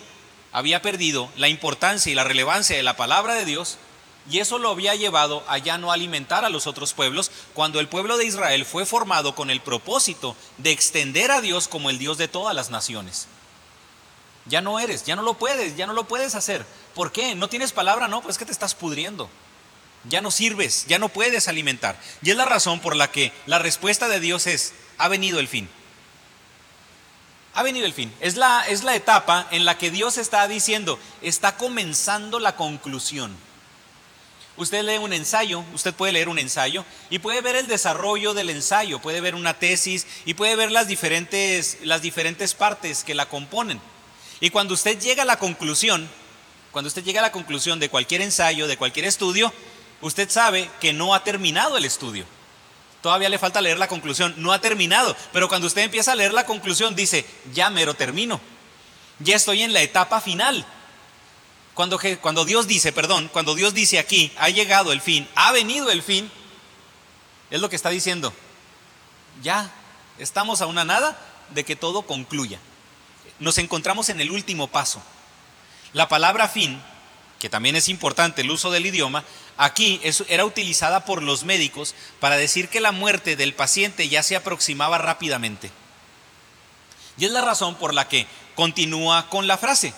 había 0.52 0.80
perdido 0.80 1.28
la 1.37 1.49
importancia 1.49 2.11
y 2.11 2.14
la 2.14 2.25
relevancia 2.25 2.76
de 2.76 2.82
la 2.82 2.96
palabra 2.96 3.34
de 3.34 3.44
Dios 3.44 3.78
Y 4.30 4.38
eso 4.38 4.58
lo 4.58 4.70
había 4.70 4.94
llevado 4.94 5.42
a 5.49 5.58
ya 5.58 5.78
no 5.78 5.90
alimentar 5.90 6.44
a 6.44 6.49
los 6.49 6.66
otros 6.66 6.92
pueblos 6.92 7.30
cuando 7.54 7.80
el 7.80 7.88
pueblo 7.88 8.16
de 8.16 8.25
Israel 8.25 8.64
fue 8.64 8.87
formado 8.87 9.34
con 9.34 9.50
el 9.50 9.61
propósito 9.61 10.37
de 10.58 10.70
extender 10.70 11.30
a 11.32 11.40
Dios 11.40 11.66
como 11.66 11.90
el 11.90 11.99
Dios 11.99 12.18
de 12.18 12.28
todas 12.28 12.54
las 12.54 12.70
naciones. 12.70 13.26
Ya 14.46 14.61
no 14.61 14.78
eres, 14.78 15.04
ya 15.04 15.16
no 15.16 15.22
lo 15.22 15.34
puedes, 15.34 15.76
ya 15.76 15.87
no 15.87 15.92
lo 15.92 16.04
puedes 16.04 16.34
hacer. 16.34 16.64
¿Por 16.94 17.12
qué? 17.12 17.34
¿No 17.34 17.49
tienes 17.49 17.72
palabra? 17.72 18.08
No, 18.08 18.20
pues 18.20 18.34
es 18.34 18.38
que 18.38 18.44
te 18.44 18.52
estás 18.52 18.75
pudriendo. 18.75 19.28
Ya 20.04 20.20
no 20.20 20.30
sirves, 20.30 20.84
ya 20.88 20.99
no 20.99 21.08
puedes 21.08 21.49
alimentar. 21.49 21.99
Y 22.22 22.30
es 22.30 22.37
la 22.37 22.44
razón 22.44 22.80
por 22.80 22.96
la 22.96 23.11
que 23.11 23.32
la 23.46 23.58
respuesta 23.58 24.08
de 24.08 24.20
Dios 24.20 24.46
es, 24.46 24.75
ha 24.99 25.08
venido 25.08 25.38
el 25.38 25.49
fin. 25.49 25.68
Ha 27.54 27.62
venido 27.62 27.87
el 27.87 27.92
fin. 27.92 28.12
Es 28.20 28.37
la, 28.37 28.66
es 28.68 28.82
la 28.82 28.96
etapa 28.96 29.46
en 29.50 29.64
la 29.64 29.78
que 29.78 29.90
Dios 29.90 30.18
está 30.18 30.46
diciendo, 30.49 30.99
está 31.20 31.56
comenzando 31.56 32.40
la 32.40 32.56
conclusión. 32.56 33.37
Usted 34.56 34.84
lee 34.84 34.99
un 34.99 35.12
ensayo, 35.12 35.64
usted 35.72 35.94
puede 35.94 36.12
leer 36.12 36.28
un 36.28 36.38
ensayo 36.38 36.84
y 37.08 37.20
puede 37.20 37.40
ver 37.40 37.56
el 37.56 37.68
desarrollo 37.68 38.34
del 38.34 38.50
ensayo, 38.50 38.99
puede 38.99 39.22
ver 39.22 39.34
una 39.34 39.58
tesis 39.58 40.06
y 40.26 40.34
puede 40.34 40.56
ver 40.56 40.70
las 40.70 40.88
diferentes, 40.88 41.78
las 41.82 42.02
diferentes 42.02 42.54
partes 42.54 43.02
que 43.02 43.14
la 43.14 43.28
componen. 43.28 43.80
Y 44.40 44.50
cuando 44.50 44.75
usted 44.75 45.00
llega 45.00 45.22
a 45.22 45.26
la 45.26 45.38
conclusión, 45.38 46.11
cuando 46.72 46.88
usted 46.88 47.04
llega 47.04 47.20
a 47.20 47.22
la 47.22 47.32
conclusión 47.32 47.78
de 47.78 47.90
cualquier 47.90 48.22
ensayo, 48.22 48.66
de 48.66 48.78
cualquier 48.78 49.04
estudio, 49.04 49.52
usted 50.00 50.28
sabe 50.30 50.70
que 50.80 50.92
no 50.92 51.14
ha 51.14 51.22
terminado 51.22 51.76
el 51.76 51.84
estudio. 51.84 52.24
Todavía 53.02 53.28
le 53.28 53.38
falta 53.38 53.60
leer 53.60 53.78
la 53.78 53.88
conclusión, 53.88 54.34
no 54.38 54.52
ha 54.52 54.60
terminado, 54.60 55.14
pero 55.32 55.48
cuando 55.48 55.66
usted 55.66 55.82
empieza 55.82 56.12
a 56.12 56.16
leer 56.16 56.32
la 56.32 56.46
conclusión 56.46 56.96
dice, 56.96 57.26
ya 57.52 57.68
mero 57.68 57.94
termino, 57.94 58.40
ya 59.18 59.36
estoy 59.36 59.62
en 59.62 59.72
la 59.72 59.82
etapa 59.82 60.20
final. 60.20 60.64
Cuando, 61.74 61.98
cuando 62.20 62.44
Dios 62.44 62.66
dice, 62.66 62.92
perdón, 62.92 63.28
cuando 63.32 63.54
Dios 63.54 63.74
dice 63.74 63.98
aquí, 63.98 64.32
ha 64.38 64.48
llegado 64.48 64.92
el 64.92 65.00
fin, 65.00 65.28
ha 65.34 65.52
venido 65.52 65.90
el 65.90 66.02
fin, 66.02 66.30
es 67.50 67.60
lo 67.60 67.68
que 67.68 67.76
está 67.76 67.90
diciendo. 67.90 68.32
Ya 69.42 69.70
estamos 70.18 70.62
a 70.62 70.66
una 70.66 70.84
nada 70.84 71.18
de 71.50 71.64
que 71.64 71.76
todo 71.76 72.02
concluya. 72.02 72.58
Nos 73.40 73.58
encontramos 73.58 74.08
en 74.08 74.20
el 74.20 74.30
último 74.30 74.68
paso. 74.68 75.02
La 75.92 76.08
palabra 76.08 76.49
fin, 76.49 76.80
que 77.38 77.49
también 77.49 77.76
es 77.76 77.88
importante 77.88 78.42
el 78.42 78.50
uso 78.50 78.70
del 78.70 78.87
idioma, 78.87 79.25
aquí 79.56 80.00
era 80.28 80.44
utilizada 80.44 81.04
por 81.04 81.22
los 81.22 81.44
médicos 81.44 81.94
para 82.20 82.37
decir 82.37 82.68
que 82.68 82.80
la 82.80 82.92
muerte 82.92 83.37
del 83.37 83.54
paciente 83.54 84.08
ya 84.08 84.22
se 84.22 84.37
aproximaba 84.37 84.99
rápidamente. 84.99 85.70
Y 87.18 87.26
es 87.26 87.30
la 87.30 87.42
razón 87.42 87.75
por 87.75 87.92
la 87.92 88.08
que 88.08 88.26
continúa 88.54 89.28
con 89.28 89.46
la 89.46 89.58
frase 89.58 89.92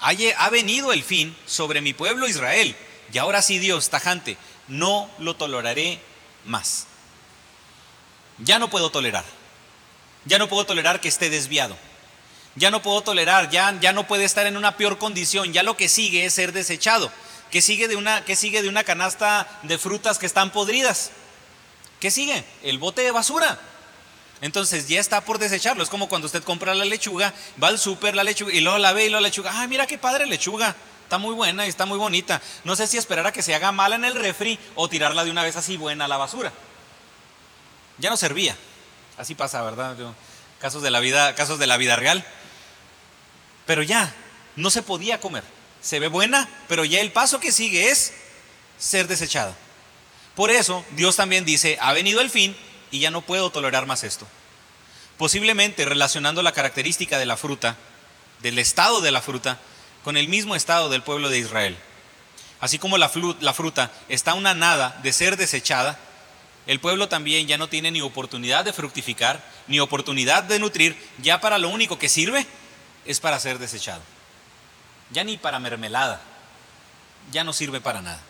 ha 0.00 0.50
venido 0.50 0.92
el 0.92 1.02
fin 1.02 1.36
sobre 1.46 1.80
mi 1.80 1.92
pueblo 1.92 2.28
Israel. 2.28 2.74
Y 3.12 3.18
ahora 3.18 3.42
sí, 3.42 3.58
Dios, 3.58 3.90
tajante, 3.90 4.36
no 4.68 5.10
lo 5.18 5.36
toleraré 5.36 6.00
más. 6.44 6.86
Ya 8.38 8.58
no 8.58 8.70
puedo 8.70 8.90
tolerar. 8.90 9.24
Ya 10.24 10.38
no 10.38 10.48
puedo 10.48 10.64
tolerar 10.64 11.00
que 11.00 11.08
esté 11.08 11.28
desviado. 11.28 11.76
Ya 12.56 12.70
no 12.70 12.82
puedo 12.82 13.00
tolerar, 13.02 13.50
ya, 13.50 13.78
ya 13.80 13.92
no 13.92 14.06
puede 14.06 14.24
estar 14.24 14.46
en 14.46 14.56
una 14.56 14.76
peor 14.76 14.98
condición. 14.98 15.52
Ya 15.52 15.62
lo 15.62 15.76
que 15.76 15.88
sigue 15.88 16.24
es 16.24 16.34
ser 16.34 16.52
desechado. 16.52 17.10
¿Qué 17.50 17.62
sigue 17.62 17.88
de 17.88 17.96
una, 17.96 18.24
sigue 18.34 18.62
de 18.62 18.68
una 18.68 18.84
canasta 18.84 19.46
de 19.62 19.78
frutas 19.78 20.18
que 20.18 20.26
están 20.26 20.50
podridas? 20.50 21.10
¿Qué 21.98 22.10
sigue? 22.10 22.44
El 22.62 22.78
bote 22.78 23.02
de 23.02 23.10
basura. 23.10 23.58
Entonces 24.40 24.88
ya 24.88 25.00
está 25.00 25.20
por 25.20 25.38
desecharlo. 25.38 25.82
Es 25.82 25.90
como 25.90 26.08
cuando 26.08 26.26
usted 26.26 26.42
compra 26.42 26.74
la 26.74 26.84
lechuga, 26.84 27.34
va 27.62 27.68
al 27.68 27.78
súper 27.78 28.14
la 28.14 28.24
lechuga 28.24 28.52
y 28.52 28.60
luego 28.60 28.78
la 28.78 28.92
ve 28.92 29.06
y 29.06 29.08
luego 29.10 29.20
la 29.20 29.28
lechuga. 29.28 29.50
Ah, 29.54 29.66
mira 29.66 29.86
qué 29.86 29.98
padre 29.98 30.26
lechuga. 30.26 30.74
Está 31.02 31.18
muy 31.18 31.34
buena 31.34 31.66
y 31.66 31.68
está 31.68 31.86
muy 31.86 31.98
bonita. 31.98 32.40
No 32.64 32.76
sé 32.76 32.86
si 32.86 32.96
esperar 32.96 33.26
a 33.26 33.32
que 33.32 33.42
se 33.42 33.54
haga 33.54 33.72
mala 33.72 33.96
en 33.96 34.04
el 34.04 34.14
refri 34.14 34.58
o 34.76 34.88
tirarla 34.88 35.24
de 35.24 35.30
una 35.30 35.42
vez 35.42 35.56
así 35.56 35.76
buena 35.76 36.04
a 36.04 36.08
la 36.08 36.16
basura. 36.16 36.52
Ya 37.98 38.10
no 38.10 38.16
servía. 38.16 38.56
Así 39.18 39.34
pasa, 39.34 39.60
¿verdad? 39.62 39.96
Casos 40.60 40.82
de 40.82 40.90
la 40.90 41.00
vida, 41.00 41.34
casos 41.34 41.58
de 41.58 41.66
la 41.66 41.76
vida 41.76 41.96
real. 41.96 42.24
Pero 43.70 43.84
ya, 43.84 44.12
no 44.56 44.68
se 44.68 44.82
podía 44.82 45.20
comer. 45.20 45.44
Se 45.80 46.00
ve 46.00 46.08
buena, 46.08 46.48
pero 46.66 46.84
ya 46.84 47.00
el 47.00 47.12
paso 47.12 47.38
que 47.38 47.52
sigue 47.52 47.88
es 47.92 48.12
ser 48.80 49.06
desechada. 49.06 49.54
Por 50.34 50.50
eso 50.50 50.84
Dios 50.96 51.14
también 51.14 51.44
dice, 51.44 51.78
ha 51.80 51.92
venido 51.92 52.20
el 52.20 52.30
fin 52.30 52.56
y 52.90 52.98
ya 52.98 53.12
no 53.12 53.22
puedo 53.22 53.50
tolerar 53.50 53.86
más 53.86 54.02
esto. 54.02 54.26
Posiblemente 55.18 55.84
relacionando 55.84 56.42
la 56.42 56.50
característica 56.50 57.16
de 57.16 57.26
la 57.26 57.36
fruta, 57.36 57.76
del 58.40 58.58
estado 58.58 59.02
de 59.02 59.12
la 59.12 59.22
fruta, 59.22 59.60
con 60.02 60.16
el 60.16 60.26
mismo 60.26 60.56
estado 60.56 60.88
del 60.88 61.04
pueblo 61.04 61.28
de 61.28 61.38
Israel. 61.38 61.78
Así 62.58 62.80
como 62.80 62.98
la, 62.98 63.08
fruta 63.08 63.92
está 64.08 64.34
una 64.34 64.52
nada 64.52 64.98
de 65.04 65.12
ser 65.12 65.36
desechada, 65.36 65.96
el 66.66 66.80
pueblo 66.80 67.08
también 67.08 67.46
ya 67.46 67.56
no 67.56 67.68
tiene 67.68 67.92
ni 67.92 68.00
oportunidad 68.00 68.64
de 68.64 68.72
fructificar, 68.72 69.40
ni 69.68 69.78
oportunidad 69.78 70.42
de 70.42 70.58
nutrir, 70.58 70.96
ya 71.22 71.40
para 71.40 71.56
lo 71.56 71.68
único 71.68 72.00
que 72.00 72.08
sirve 72.08 72.48
es 73.04 73.20
para 73.20 73.40
ser 73.40 73.58
desechado. 73.58 74.02
Ya 75.10 75.24
ni 75.24 75.36
para 75.36 75.58
mermelada, 75.58 76.20
ya 77.32 77.44
no 77.44 77.52
sirve 77.52 77.80
para 77.80 78.02
nada. 78.02 78.20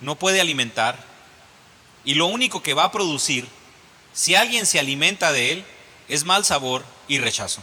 No 0.00 0.16
puede 0.16 0.40
alimentar, 0.40 0.98
y 2.04 2.14
lo 2.14 2.26
único 2.26 2.62
que 2.62 2.74
va 2.74 2.84
a 2.84 2.92
producir, 2.92 3.48
si 4.12 4.34
alguien 4.34 4.66
se 4.66 4.78
alimenta 4.78 5.32
de 5.32 5.52
él, 5.52 5.64
es 6.08 6.24
mal 6.24 6.44
sabor 6.44 6.84
y 7.08 7.18
rechazo. 7.18 7.62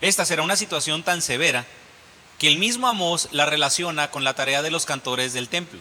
Esta 0.00 0.24
será 0.24 0.42
una 0.42 0.56
situación 0.56 1.02
tan 1.02 1.20
severa 1.20 1.66
que 2.38 2.48
el 2.48 2.58
mismo 2.58 2.88
Amós 2.88 3.28
la 3.32 3.46
relaciona 3.46 4.10
con 4.10 4.24
la 4.24 4.34
tarea 4.34 4.62
de 4.62 4.70
los 4.70 4.86
cantores 4.86 5.32
del 5.32 5.48
templo. 5.48 5.80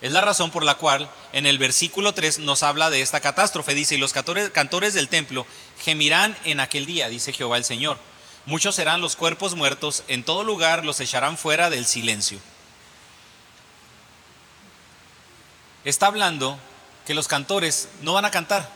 Es 0.00 0.12
la 0.12 0.20
razón 0.20 0.50
por 0.50 0.62
la 0.62 0.74
cual 0.74 1.08
en 1.32 1.46
el 1.46 1.58
versículo 1.58 2.12
3 2.12 2.40
nos 2.40 2.62
habla 2.62 2.90
de 2.90 3.00
esta 3.00 3.20
catástrofe. 3.20 3.74
Dice, 3.74 3.94
y 3.94 3.98
los 3.98 4.12
cantores, 4.12 4.50
cantores 4.50 4.94
del 4.94 5.08
templo 5.08 5.46
gemirán 5.80 6.36
en 6.44 6.60
aquel 6.60 6.86
día, 6.86 7.08
dice 7.08 7.32
Jehová 7.32 7.56
el 7.56 7.64
Señor. 7.64 7.98
Muchos 8.44 8.74
serán 8.74 9.00
los 9.00 9.16
cuerpos 9.16 9.54
muertos, 9.56 10.04
en 10.08 10.22
todo 10.22 10.44
lugar 10.44 10.84
los 10.84 11.00
echarán 11.00 11.38
fuera 11.38 11.70
del 11.70 11.86
silencio. 11.86 12.38
está 15.90 16.06
hablando 16.06 16.58
que 17.06 17.14
los 17.14 17.28
cantores 17.28 17.88
no 18.02 18.12
van 18.12 18.24
a 18.24 18.30
cantar. 18.30 18.68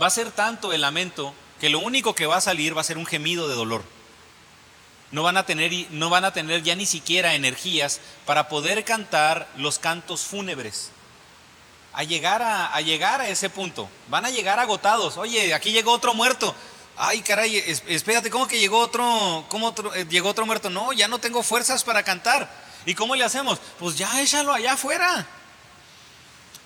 Va 0.00 0.06
a 0.06 0.10
ser 0.10 0.30
tanto 0.30 0.72
el 0.72 0.82
lamento 0.82 1.34
que 1.58 1.70
lo 1.70 1.78
único 1.78 2.14
que 2.14 2.26
va 2.26 2.36
a 2.36 2.40
salir 2.42 2.76
va 2.76 2.82
a 2.82 2.84
ser 2.84 2.98
un 2.98 3.06
gemido 3.06 3.48
de 3.48 3.54
dolor. 3.54 3.82
No 5.12 5.22
van 5.22 5.36
a 5.36 5.46
tener, 5.46 5.70
no 5.90 6.10
van 6.10 6.24
a 6.24 6.32
tener 6.32 6.62
ya 6.62 6.74
ni 6.74 6.86
siquiera 6.86 7.34
energías 7.34 8.00
para 8.26 8.48
poder 8.48 8.84
cantar 8.84 9.48
los 9.56 9.78
cantos 9.78 10.22
fúnebres. 10.22 10.90
A 11.92 12.04
llegar 12.04 12.42
a, 12.42 12.80
llegar 12.80 13.20
a 13.20 13.28
ese 13.28 13.50
punto. 13.50 13.88
Van 14.08 14.24
a 14.24 14.30
llegar 14.30 14.58
agotados. 14.58 15.18
Oye, 15.18 15.52
aquí 15.52 15.70
llegó 15.70 15.92
otro 15.92 16.14
muerto. 16.14 16.54
Ay, 16.96 17.20
caray, 17.20 17.58
espérate, 17.88 18.30
¿cómo 18.30 18.46
que 18.46 18.58
llegó 18.58 18.78
otro, 18.78 19.44
cómo 19.48 19.74
eh, 19.94 20.06
llegó 20.08 20.30
otro 20.30 20.46
muerto? 20.46 20.70
No, 20.70 20.92
ya 20.92 21.08
no 21.08 21.18
tengo 21.18 21.42
fuerzas 21.42 21.84
para 21.84 22.02
cantar. 22.02 22.50
¿Y 22.86 22.94
cómo 22.94 23.14
le 23.14 23.24
hacemos? 23.24 23.60
Pues 23.78 23.96
ya 23.96 24.20
échalo 24.20 24.52
allá 24.52 24.72
afuera 24.72 25.26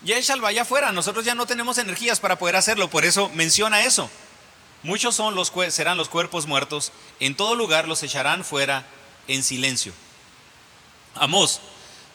ya 0.03 0.17
échalo 0.17 0.47
allá 0.47 0.63
afuera, 0.63 0.93
nosotros 0.93 1.25
ya 1.25 1.35
no 1.35 1.47
tenemos 1.47 1.79
energías 1.79 2.21
para 2.21 2.39
poder 2.39 2.57
hacerlo, 2.57 2.89
por 2.89 3.05
eso 3.05 3.29
menciona 3.35 3.83
eso. 3.83 4.09
Muchos 4.87 5.17
son 5.17 5.35
los, 5.35 5.53
serán 5.71 5.99
los 5.99 6.09
cuerpos 6.09 6.47
muertos, 6.47 6.93
en 7.19 7.35
todo 7.35 7.57
lugar 7.57 7.89
los 7.89 8.05
echarán 8.05 8.45
fuera 8.45 8.87
en 9.27 9.43
silencio. 9.43 9.93
Amós, 11.17 11.61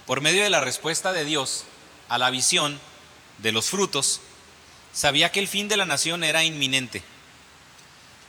por 0.06 0.22
medio 0.22 0.42
de 0.42 0.50
la 0.50 0.62
respuesta 0.62 1.12
de 1.12 1.26
Dios 1.26 1.66
a 2.08 2.18
la 2.18 2.30
visión 2.30 2.80
de 3.40 3.52
los 3.52 3.70
frutos, 3.70 4.22
sabía 4.94 5.34
que 5.34 5.42
el 5.42 5.50
fin 5.50 5.68
de 5.68 5.76
la 5.76 5.86
nación 5.86 6.24
era 6.24 6.46
inminente. 6.46 7.04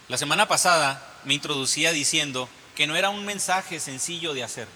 La 0.08 0.18
semana 0.18 0.48
pasada 0.48 1.08
me 1.22 1.34
introducía 1.34 1.92
diciendo 1.92 2.48
que 2.74 2.88
no 2.88 2.96
era 2.96 3.10
un 3.10 3.24
mensaje 3.24 3.78
sencillo 3.78 4.34
de 4.34 4.42
hacer, 4.42 4.66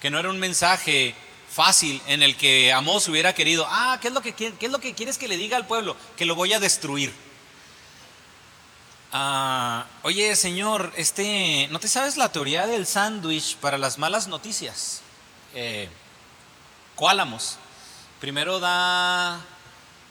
que 0.00 0.08
no 0.08 0.18
era 0.18 0.30
un 0.30 0.38
mensaje 0.38 1.14
fácil 1.52 2.00
en 2.06 2.22
el 2.22 2.34
que 2.34 2.72
Amós 2.72 3.08
hubiera 3.08 3.34
querido, 3.34 3.66
ah, 3.68 3.98
¿qué 4.00 4.08
es, 4.08 4.14
lo 4.14 4.22
que, 4.22 4.32
qué 4.32 4.54
es 4.58 4.72
lo 4.72 4.80
que 4.80 4.94
quieres 4.94 5.18
que 5.18 5.28
le 5.28 5.36
diga 5.36 5.58
al 5.58 5.66
pueblo? 5.66 5.98
Que 6.16 6.24
lo 6.24 6.34
voy 6.34 6.54
a 6.54 6.60
destruir. 6.60 7.25
Ah, 9.18 9.86
oye, 10.02 10.36
señor, 10.36 10.92
este, 10.94 11.68
¿no 11.70 11.80
te 11.80 11.88
sabes 11.88 12.18
la 12.18 12.32
teoría 12.32 12.66
del 12.66 12.86
sándwich 12.86 13.56
para 13.56 13.78
las 13.78 13.96
malas 13.96 14.28
noticias? 14.28 15.00
Eh, 15.54 15.88
¿Cuál 16.96 17.20
Amos? 17.20 17.56
Primero 18.20 18.60
da 18.60 19.40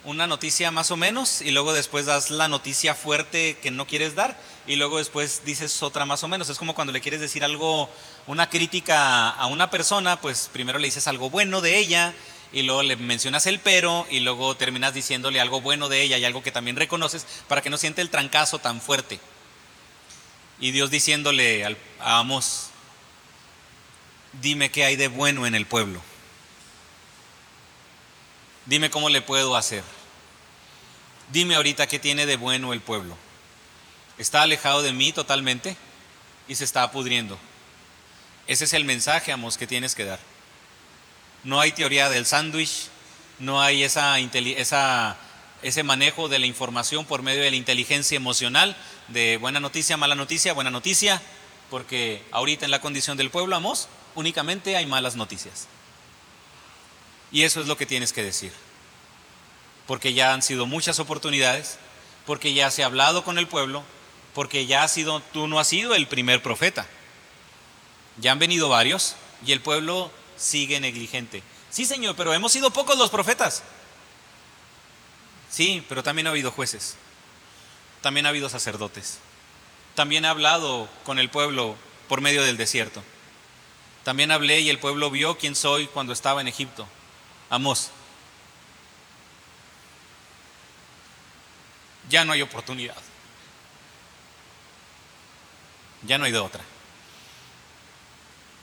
una 0.05 0.25
noticia 0.25 0.71
más 0.71 0.89
o 0.89 0.97
menos 0.97 1.43
y 1.43 1.51
luego 1.51 1.71
después 1.71 2.07
das 2.07 2.31
la 2.31 2.47
noticia 2.47 2.95
fuerte 2.95 3.59
que 3.61 3.69
no 3.69 3.85
quieres 3.85 4.15
dar 4.15 4.39
y 4.65 4.75
luego 4.75 4.97
después 4.97 5.43
dices 5.45 5.83
otra 5.83 6.07
más 6.07 6.23
o 6.23 6.27
menos. 6.27 6.49
Es 6.49 6.57
como 6.57 6.73
cuando 6.73 6.91
le 6.91 7.01
quieres 7.01 7.21
decir 7.21 7.43
algo, 7.43 7.87
una 8.25 8.49
crítica 8.49 9.29
a 9.29 9.45
una 9.45 9.69
persona, 9.69 10.19
pues 10.19 10.49
primero 10.51 10.79
le 10.79 10.87
dices 10.87 11.07
algo 11.07 11.29
bueno 11.29 11.61
de 11.61 11.77
ella 11.77 12.15
y 12.55 12.61
luego 12.61 12.83
le 12.83 12.95
mencionas 12.95 13.45
el 13.47 13.59
pero 13.59 14.07
y 14.09 14.21
luego 14.21 14.55
terminas 14.55 14.93
diciéndole 14.93 15.41
algo 15.41 15.59
bueno 15.59 15.89
de 15.89 16.01
ella 16.01 16.17
y 16.17 16.23
algo 16.23 16.41
que 16.41 16.53
también 16.53 16.77
reconoces 16.77 17.27
para 17.49 17.61
que 17.61 17.69
no 17.69 17.77
siente 17.77 18.01
el 18.01 18.09
trancazo 18.09 18.59
tan 18.59 18.79
fuerte. 18.79 19.19
Y 20.61 20.71
Dios 20.71 20.89
diciéndole 20.89 21.65
a 21.65 22.17
Amos, 22.19 22.67
dime 24.41 24.71
qué 24.71 24.85
hay 24.85 24.95
de 24.95 25.09
bueno 25.09 25.45
en 25.45 25.53
el 25.53 25.65
pueblo. 25.65 26.01
Dime 28.65 28.89
cómo 28.89 29.09
le 29.09 29.21
puedo 29.21 29.57
hacer. 29.57 29.83
Dime 31.33 31.55
ahorita 31.55 31.87
qué 31.87 31.99
tiene 31.99 32.25
de 32.25 32.37
bueno 32.37 32.71
el 32.71 32.79
pueblo. 32.79 33.17
¿Está 34.17 34.43
alejado 34.43 34.81
de 34.81 34.93
mí 34.93 35.11
totalmente 35.11 35.75
y 36.47 36.55
se 36.55 36.63
está 36.63 36.89
pudriendo? 36.89 37.37
Ese 38.47 38.63
es 38.63 38.71
el 38.71 38.85
mensaje, 38.85 39.33
amos, 39.33 39.57
que 39.57 39.67
tienes 39.67 39.93
que 39.93 40.05
dar. 40.05 40.34
No 41.45 41.61
hay 41.61 41.71
teoría 41.71 42.09
del 42.09 42.25
sándwich, 42.25 42.89
no 43.39 43.61
hay 43.61 43.83
esa, 43.83 44.17
ese 45.61 45.83
manejo 45.83 46.27
de 46.27 46.39
la 46.39 46.47
información 46.47 47.05
por 47.05 47.21
medio 47.21 47.43
de 47.43 47.51
la 47.51 47.55
inteligencia 47.55 48.15
emocional, 48.15 48.75
de 49.09 49.37
buena 49.37 49.59
noticia, 49.59 49.95
mala 49.95 50.15
noticia, 50.15 50.53
buena 50.53 50.71
noticia, 50.71 51.21
porque 51.69 52.23
ahorita 52.31 52.65
en 52.65 52.71
la 52.71 52.81
condición 52.81 53.15
del 53.15 53.29
pueblo, 53.29 53.55
amos, 53.55 53.87
únicamente 54.15 54.75
hay 54.75 54.87
malas 54.87 55.15
noticias. 55.15 55.67
Y 57.31 57.43
eso 57.43 57.61
es 57.61 57.67
lo 57.67 57.77
que 57.77 57.85
tienes 57.85 58.11
que 58.11 58.23
decir. 58.23 58.51
Porque 59.85 60.13
ya 60.13 60.33
han 60.33 60.41
sido 60.41 60.65
muchas 60.65 60.97
oportunidades, 60.97 61.77
porque 62.25 62.53
ya 62.55 62.71
se 62.71 62.81
ha 62.81 62.87
hablado 62.87 63.23
con 63.23 63.37
el 63.37 63.47
pueblo, 63.47 63.83
porque 64.33 64.65
ya 64.65 64.83
ha 64.83 64.87
sido, 64.87 65.19
tú 65.31 65.47
no 65.47 65.59
has 65.59 65.67
sido 65.67 65.93
el 65.93 66.07
primer 66.07 66.41
profeta. 66.41 66.87
Ya 68.17 68.31
han 68.31 68.39
venido 68.39 68.67
varios 68.67 69.15
y 69.45 69.51
el 69.51 69.61
pueblo 69.61 70.11
sigue 70.37 70.79
negligente. 70.79 71.43
Sí, 71.69 71.85
Señor, 71.85 72.15
pero 72.15 72.33
hemos 72.33 72.51
sido 72.51 72.71
pocos 72.71 72.97
los 72.97 73.09
profetas. 73.09 73.63
Sí, 75.49 75.83
pero 75.87 76.03
también 76.03 76.27
ha 76.27 76.31
habido 76.31 76.51
jueces. 76.51 76.95
También 78.01 78.25
ha 78.25 78.29
habido 78.29 78.49
sacerdotes. 78.49 79.19
También 79.95 80.25
ha 80.25 80.29
hablado 80.29 80.89
con 81.05 81.19
el 81.19 81.29
pueblo 81.29 81.75
por 82.07 82.21
medio 82.21 82.43
del 82.43 82.57
desierto. 82.57 83.03
También 84.03 84.31
hablé 84.31 84.59
y 84.61 84.69
el 84.69 84.79
pueblo 84.79 85.09
vio 85.09 85.37
quién 85.37 85.55
soy 85.55 85.87
cuando 85.87 86.13
estaba 86.13 86.41
en 86.41 86.47
Egipto. 86.47 86.87
Amos. 87.49 87.89
Ya 92.09 92.23
no 92.23 92.33
hay 92.33 92.41
oportunidad. 92.41 92.95
Ya 96.03 96.17
no 96.17 96.25
hay 96.25 96.31
de 96.31 96.37
otra. 96.37 96.63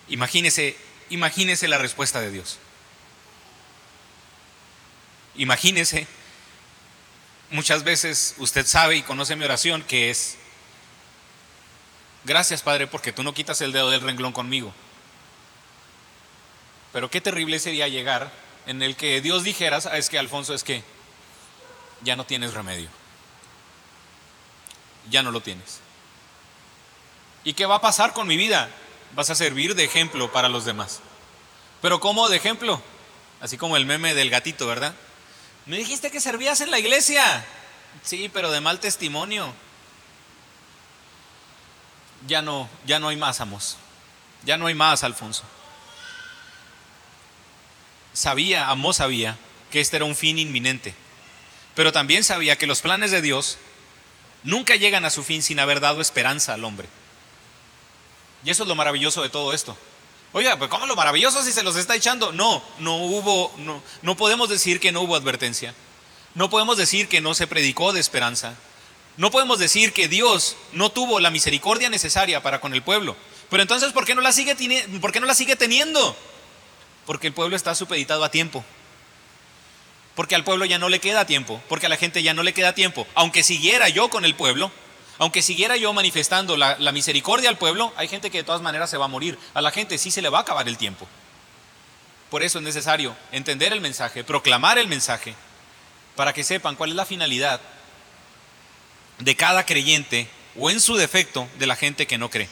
Imagínese, 0.08 0.76
imagínese 1.12 1.68
la 1.68 1.78
respuesta 1.78 2.20
de 2.20 2.30
Dios. 2.30 2.58
Imagínese, 5.36 6.06
muchas 7.50 7.84
veces 7.84 8.34
usted 8.38 8.66
sabe 8.66 8.96
y 8.96 9.02
conoce 9.02 9.36
mi 9.36 9.44
oración 9.44 9.82
que 9.82 10.10
es, 10.10 10.36
gracias 12.24 12.62
Padre 12.62 12.86
porque 12.86 13.12
tú 13.12 13.22
no 13.22 13.34
quitas 13.34 13.60
el 13.60 13.72
dedo 13.72 13.90
del 13.90 14.00
renglón 14.00 14.32
conmigo. 14.32 14.72
Pero 16.92 17.10
qué 17.10 17.20
terrible 17.20 17.58
sería 17.58 17.88
llegar 17.88 18.32
en 18.66 18.82
el 18.82 18.96
que 18.96 19.20
Dios 19.20 19.44
dijera, 19.44 19.78
es 19.78 20.08
que 20.08 20.18
Alfonso, 20.18 20.54
es 20.54 20.64
que 20.64 20.82
ya 22.02 22.16
no 22.16 22.24
tienes 22.24 22.54
remedio. 22.54 22.88
Ya 25.10 25.22
no 25.22 25.30
lo 25.30 25.42
tienes. 25.42 25.80
¿Y 27.44 27.54
qué 27.54 27.66
va 27.66 27.76
a 27.76 27.80
pasar 27.80 28.12
con 28.12 28.26
mi 28.26 28.36
vida? 28.36 28.70
Vas 29.14 29.30
a 29.30 29.34
servir 29.34 29.74
de 29.74 29.84
ejemplo 29.84 30.32
para 30.32 30.48
los 30.48 30.64
demás. 30.64 31.00
Pero 31.80 32.00
¿cómo 32.00 32.28
de 32.28 32.36
ejemplo? 32.36 32.80
Así 33.40 33.56
como 33.56 33.76
el 33.76 33.86
meme 33.86 34.14
del 34.14 34.30
gatito, 34.30 34.66
¿verdad? 34.66 34.94
Me 35.66 35.76
dijiste 35.76 36.10
que 36.10 36.20
servías 36.20 36.60
en 36.60 36.70
la 36.70 36.78
iglesia. 36.78 37.44
Sí, 38.02 38.30
pero 38.32 38.50
de 38.50 38.60
mal 38.60 38.80
testimonio. 38.80 39.52
Ya 42.26 42.40
no, 42.40 42.68
ya 42.86 42.98
no 42.98 43.08
hay 43.08 43.16
más, 43.16 43.40
amos. 43.40 43.76
Ya 44.44 44.56
no 44.56 44.66
hay 44.66 44.74
más, 44.74 45.04
Alfonso 45.04 45.44
sabía, 48.12 48.68
Amós 48.68 48.96
sabía 48.96 49.36
que 49.70 49.80
este 49.80 49.96
era 49.96 50.04
un 50.04 50.16
fin 50.16 50.38
inminente, 50.38 50.94
pero 51.74 51.92
también 51.92 52.24
sabía 52.24 52.56
que 52.56 52.66
los 52.66 52.82
planes 52.82 53.10
de 53.10 53.22
Dios 53.22 53.58
nunca 54.44 54.76
llegan 54.76 55.04
a 55.04 55.10
su 55.10 55.22
fin 55.22 55.42
sin 55.42 55.58
haber 55.58 55.80
dado 55.80 56.00
esperanza 56.00 56.54
al 56.54 56.64
hombre. 56.64 56.88
Y 58.44 58.50
eso 58.50 58.62
es 58.64 58.68
lo 58.68 58.74
maravilloso 58.74 59.22
de 59.22 59.28
todo 59.28 59.52
esto. 59.52 59.76
Oiga, 60.32 60.56
pues 60.58 60.70
¿cómo 60.70 60.86
lo 60.86 60.96
maravilloso 60.96 61.42
si 61.42 61.52
se 61.52 61.62
los 61.62 61.76
está 61.76 61.94
echando? 61.94 62.32
No, 62.32 62.62
no 62.78 62.96
hubo, 62.96 63.52
no, 63.58 63.82
no 64.00 64.16
podemos 64.16 64.48
decir 64.48 64.80
que 64.80 64.90
no 64.90 65.02
hubo 65.02 65.14
advertencia. 65.14 65.74
No 66.34 66.48
podemos 66.48 66.78
decir 66.78 67.08
que 67.08 67.20
no 67.20 67.34
se 67.34 67.46
predicó 67.46 67.92
de 67.92 68.00
esperanza. 68.00 68.54
No 69.18 69.30
podemos 69.30 69.58
decir 69.58 69.92
que 69.92 70.08
Dios 70.08 70.56
no 70.72 70.90
tuvo 70.90 71.20
la 71.20 71.30
misericordia 71.30 71.90
necesaria 71.90 72.42
para 72.42 72.60
con 72.60 72.72
el 72.72 72.82
pueblo. 72.82 73.14
Pero 73.50 73.62
entonces, 73.62 73.92
¿por 73.92 74.06
qué 74.06 74.14
no 74.14 74.22
la 74.22 74.32
sigue, 74.32 74.56
¿por 75.00 75.12
qué 75.12 75.20
no 75.20 75.26
la 75.26 75.34
sigue 75.34 75.56
teniendo? 75.56 76.16
Porque 77.04 77.26
el 77.26 77.34
pueblo 77.34 77.54
está 77.54 77.74
supeditado 77.74 78.24
a 78.24 78.30
tiempo. 78.30 78.64
Porque 80.14 80.34
al 80.34 80.44
pueblo 80.44 80.64
ya 80.64 80.78
no 80.78 80.88
le 80.88 81.00
queda 81.00 81.26
tiempo. 81.26 81.60
Porque 81.68 81.86
a 81.86 81.88
la 81.90 81.98
gente 81.98 82.22
ya 82.22 82.32
no 82.32 82.42
le 82.42 82.54
queda 82.54 82.74
tiempo. 82.74 83.06
Aunque 83.14 83.42
siguiera 83.42 83.90
yo 83.90 84.08
con 84.08 84.24
el 84.24 84.34
pueblo, 84.34 84.72
aunque 85.18 85.42
siguiera 85.42 85.76
yo 85.76 85.92
manifestando 85.92 86.56
la, 86.56 86.76
misericordia 86.92 87.48
al 87.48 87.58
pueblo, 87.58 87.92
hay 87.96 88.08
gente 88.08 88.30
que 88.30 88.38
de 88.38 88.44
todas 88.44 88.62
maneras 88.62 88.90
se 88.90 88.96
va 88.96 89.06
a 89.06 89.08
morir. 89.08 89.38
A 89.54 89.60
la 89.60 89.70
gente 89.70 89.98
sí 89.98 90.10
se 90.10 90.22
le 90.22 90.28
va 90.28 90.38
a 90.38 90.42
acabar 90.42 90.68
el 90.68 90.78
tiempo. 90.78 91.06
Por 92.30 92.42
eso 92.42 92.58
es 92.58 92.64
necesario 92.64 93.14
entender 93.30 93.72
el 93.72 93.80
mensaje, 93.80 94.24
proclamar 94.24 94.78
el 94.78 94.88
mensaje, 94.88 95.34
para 96.16 96.32
que 96.32 96.44
sepan 96.44 96.76
cuál 96.76 96.90
es 96.90 96.96
la 96.96 97.06
finalidad 97.06 97.60
de 99.18 99.36
cada 99.36 99.64
creyente 99.64 100.28
o 100.58 100.70
en 100.70 100.80
su 100.80 100.96
defecto 100.96 101.48
de 101.58 101.66
la 101.66 101.76
gente 101.76 102.06
que 102.06 102.18
no 102.18 102.30
cree. 102.30 102.48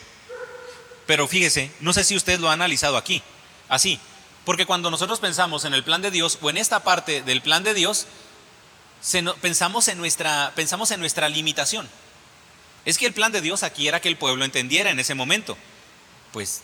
Pero 1.07 1.27
fíjese, 1.27 1.71
no 1.81 1.93
sé 1.93 2.05
si 2.05 2.17
usted 2.17 2.39
lo 2.39 2.51
ha 2.51 2.53
analizado 2.53 2.97
aquí. 2.97 3.23
Así, 3.69 3.99
porque 4.45 4.67
cuando 4.67 4.91
nosotros 4.91 5.21
pensamos 5.21 5.65
en 5.65 5.75
el 5.75 5.85
plan 5.85 6.03
de 6.03 6.11
Dios 6.11 6.39
o 6.41 6.51
en 6.51 6.57
esta 6.57 6.81
parte 6.81 7.23
del 7.23 7.43
plan 7.43 7.63
de 7.63 7.75
Dios, 7.75 8.07
pensamos, 9.41 9.89
en 9.89 9.99
nuestra, 9.99 10.53
pensamos 10.55 10.91
en 10.91 11.01
nuestra 11.01 11.29
limitación. 11.29 11.89
Es 12.85 12.99
que 12.99 13.07
el 13.07 13.13
plan 13.13 13.33
de 13.33 13.41
Dios 13.41 13.63
aquí 13.63 13.89
era 13.89 14.01
que 14.01 14.09
el 14.09 14.17
pueblo 14.17 14.45
entendiera 14.45 14.91
en 14.91 14.99
ese 14.99 15.15
momento. 15.15 15.57
Pues 16.33 16.63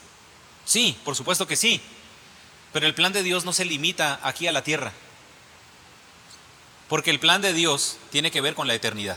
sí, 0.65 0.97
por 1.05 1.17
supuesto 1.17 1.47
que 1.47 1.57
sí. 1.57 1.81
Pero 2.73 2.87
el 2.87 2.95
plan 2.95 3.13
de 3.13 3.23
Dios 3.23 3.45
no 3.45 3.53
se 3.53 3.65
limita 3.65 4.21
aquí 4.23 4.47
a 4.47 4.53
la 4.53 4.63
tierra. 4.63 4.93
Porque 6.89 7.11
el 7.11 7.21
plan 7.21 7.43
de 7.43 7.53
Dios 7.53 7.99
tiene 8.11 8.31
que 8.31 8.41
ver 8.41 8.55
con 8.55 8.69
la 8.69 8.75
eternidad. 8.75 9.17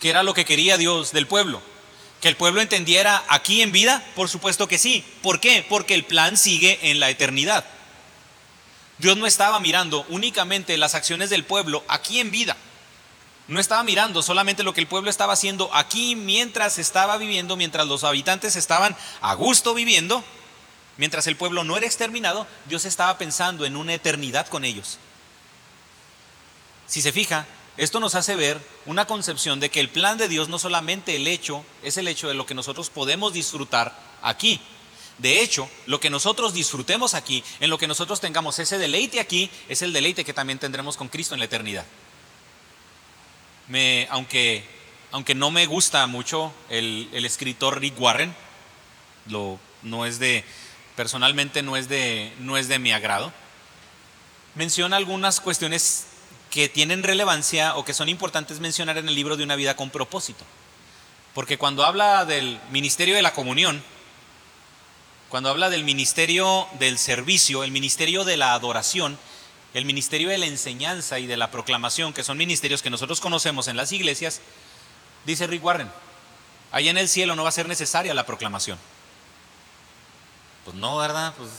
¿Qué 0.00 0.10
era 0.10 0.22
lo 0.22 0.34
que 0.34 0.44
quería 0.44 0.76
Dios 0.76 1.12
del 1.12 1.26
pueblo? 1.26 1.62
¿Que 2.20 2.28
el 2.28 2.36
pueblo 2.36 2.60
entendiera 2.60 3.24
aquí 3.28 3.62
en 3.62 3.72
vida? 3.72 4.04
Por 4.14 4.28
supuesto 4.28 4.68
que 4.68 4.78
sí. 4.78 5.04
¿Por 5.22 5.40
qué? 5.40 5.64
Porque 5.68 5.94
el 5.94 6.04
plan 6.04 6.36
sigue 6.36 6.78
en 6.90 7.00
la 7.00 7.10
eternidad. 7.10 7.64
Dios 8.98 9.16
no 9.16 9.26
estaba 9.26 9.60
mirando 9.60 10.06
únicamente 10.08 10.76
las 10.78 10.94
acciones 10.94 11.30
del 11.30 11.44
pueblo 11.44 11.84
aquí 11.88 12.20
en 12.20 12.30
vida. 12.30 12.56
No 13.48 13.60
estaba 13.60 13.84
mirando 13.84 14.22
solamente 14.22 14.64
lo 14.64 14.74
que 14.74 14.80
el 14.80 14.88
pueblo 14.88 15.08
estaba 15.08 15.32
haciendo 15.32 15.72
aquí 15.72 16.16
mientras 16.16 16.78
estaba 16.78 17.16
viviendo, 17.16 17.56
mientras 17.56 17.86
los 17.86 18.02
habitantes 18.02 18.56
estaban 18.56 18.96
a 19.20 19.34
gusto 19.34 19.72
viviendo, 19.72 20.24
mientras 20.96 21.28
el 21.28 21.36
pueblo 21.36 21.62
no 21.62 21.76
era 21.76 21.86
exterminado, 21.86 22.46
Dios 22.66 22.84
estaba 22.84 23.18
pensando 23.18 23.64
en 23.64 23.76
una 23.76 23.94
eternidad 23.94 24.48
con 24.48 24.64
ellos. 24.64 24.98
Si 26.88 27.00
se 27.02 27.12
fija, 27.12 27.46
esto 27.76 28.00
nos 28.00 28.16
hace 28.16 28.34
ver 28.34 28.60
una 28.84 29.06
concepción 29.06 29.60
de 29.60 29.70
que 29.70 29.80
el 29.80 29.90
plan 29.90 30.18
de 30.18 30.28
Dios 30.28 30.48
no 30.48 30.58
solamente 30.58 31.14
el 31.14 31.28
hecho, 31.28 31.64
es 31.82 31.96
el 31.98 32.08
hecho 32.08 32.26
de 32.26 32.34
lo 32.34 32.46
que 32.46 32.54
nosotros 32.54 32.90
podemos 32.90 33.32
disfrutar 33.32 33.96
aquí. 34.22 34.60
De 35.18 35.40
hecho, 35.40 35.68
lo 35.86 36.00
que 36.00 36.10
nosotros 36.10 36.52
disfrutemos 36.52 37.14
aquí, 37.14 37.44
en 37.60 37.70
lo 37.70 37.78
que 37.78 37.86
nosotros 37.86 38.20
tengamos 38.20 38.58
ese 38.58 38.78
deleite 38.78 39.20
aquí, 39.20 39.50
es 39.68 39.82
el 39.82 39.92
deleite 39.92 40.24
que 40.24 40.34
también 40.34 40.58
tendremos 40.58 40.96
con 40.96 41.08
Cristo 41.08 41.34
en 41.34 41.40
la 41.40 41.46
eternidad. 41.46 41.84
Aunque, 44.10 44.64
aunque 45.10 45.34
no 45.34 45.50
me 45.50 45.66
gusta 45.66 46.06
mucho 46.06 46.52
el, 46.68 47.08
escritor 47.12 47.80
Rick 47.80 48.00
Warren, 48.00 48.34
lo, 49.28 49.58
no 49.82 50.06
es 50.06 50.18
de, 50.18 50.44
personalmente 50.94 51.62
no 51.62 51.76
es 51.76 51.88
de, 51.88 52.32
no 52.38 52.56
es 52.56 52.68
de 52.68 52.78
mi 52.78 52.92
agrado, 52.92 53.32
menciona 54.54 54.96
algunas 54.96 55.40
cuestiones 55.40 56.06
que 56.50 56.68
tienen 56.68 57.02
relevancia 57.02 57.76
o 57.76 57.84
que 57.84 57.92
son 57.92 58.08
importantes 58.08 58.60
mencionar 58.60 58.98
en 58.98 59.08
el 59.08 59.14
libro 59.14 59.36
de 59.36 59.44
una 59.44 59.56
vida 59.56 59.76
con 59.76 59.90
propósito. 59.90 60.44
Porque 61.34 61.58
cuando 61.58 61.84
habla 61.84 62.24
del 62.24 62.58
ministerio 62.70 63.14
de 63.14 63.22
la 63.22 63.34
comunión, 63.34 63.82
cuando 65.28 65.50
habla 65.50 65.70
del 65.70 65.84
ministerio 65.84 66.66
del 66.78 66.98
servicio, 66.98 67.64
el 67.64 67.72
ministerio 67.72 68.24
de 68.24 68.36
la 68.36 68.54
adoración, 68.54 69.18
el 69.76 69.84
ministerio 69.84 70.30
de 70.30 70.38
la 70.38 70.46
enseñanza 70.46 71.18
y 71.18 71.26
de 71.26 71.36
la 71.36 71.50
proclamación, 71.50 72.14
que 72.14 72.24
son 72.24 72.38
ministerios 72.38 72.80
que 72.80 72.88
nosotros 72.88 73.20
conocemos 73.20 73.68
en 73.68 73.76
las 73.76 73.92
iglesias, 73.92 74.40
dice 75.26 75.46
Rick 75.46 75.62
Warren, 75.62 75.90
allá 76.72 76.90
en 76.90 76.96
el 76.96 77.08
cielo 77.08 77.36
no 77.36 77.42
va 77.42 77.50
a 77.50 77.52
ser 77.52 77.68
necesaria 77.68 78.14
la 78.14 78.24
proclamación. 78.24 78.78
Pues 80.64 80.76
no, 80.76 80.96
¿verdad? 80.96 81.34
Pues 81.36 81.50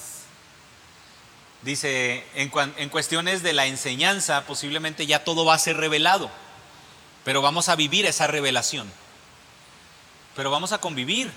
Dice, 1.61 2.23
en, 2.35 2.51
en, 2.77 2.89
cuestiones 2.89 3.41
de 3.41 3.51
la 3.51 3.65
enseñanza, 3.65 4.45
posiblemente 4.45 5.07
ya 5.07 5.23
todo 5.23 5.43
va 5.43 5.55
a 5.55 5.59
ser 5.59 5.77
revelado, 5.77 6.29
pero 7.23 7.41
vamos 7.41 7.67
a 7.67 7.75
vivir 7.75 8.05
esa 8.05 8.27
revelación. 8.27 8.89
Pero 10.35 10.51
vamos 10.51 10.71
a 10.71 10.77
convivir, 10.77 11.31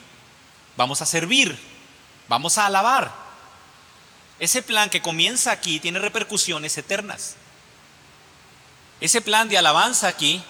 vamos 0.77 1.01
a 1.01 1.07
servir, 1.07 1.59
vamos 2.29 2.59
a 2.59 2.67
alabar. 2.67 3.30
Ese 4.41 4.63
plan 4.63 4.89
que 4.89 5.03
comienza 5.03 5.53
aquí 5.53 5.79
tiene 5.81 5.99
repercusiones 5.99 6.77
eternas. 6.79 7.37
Ese 9.01 9.21
plan 9.21 9.49
de 9.49 9.59
alabanza 9.59 10.09
aquí 10.09 10.43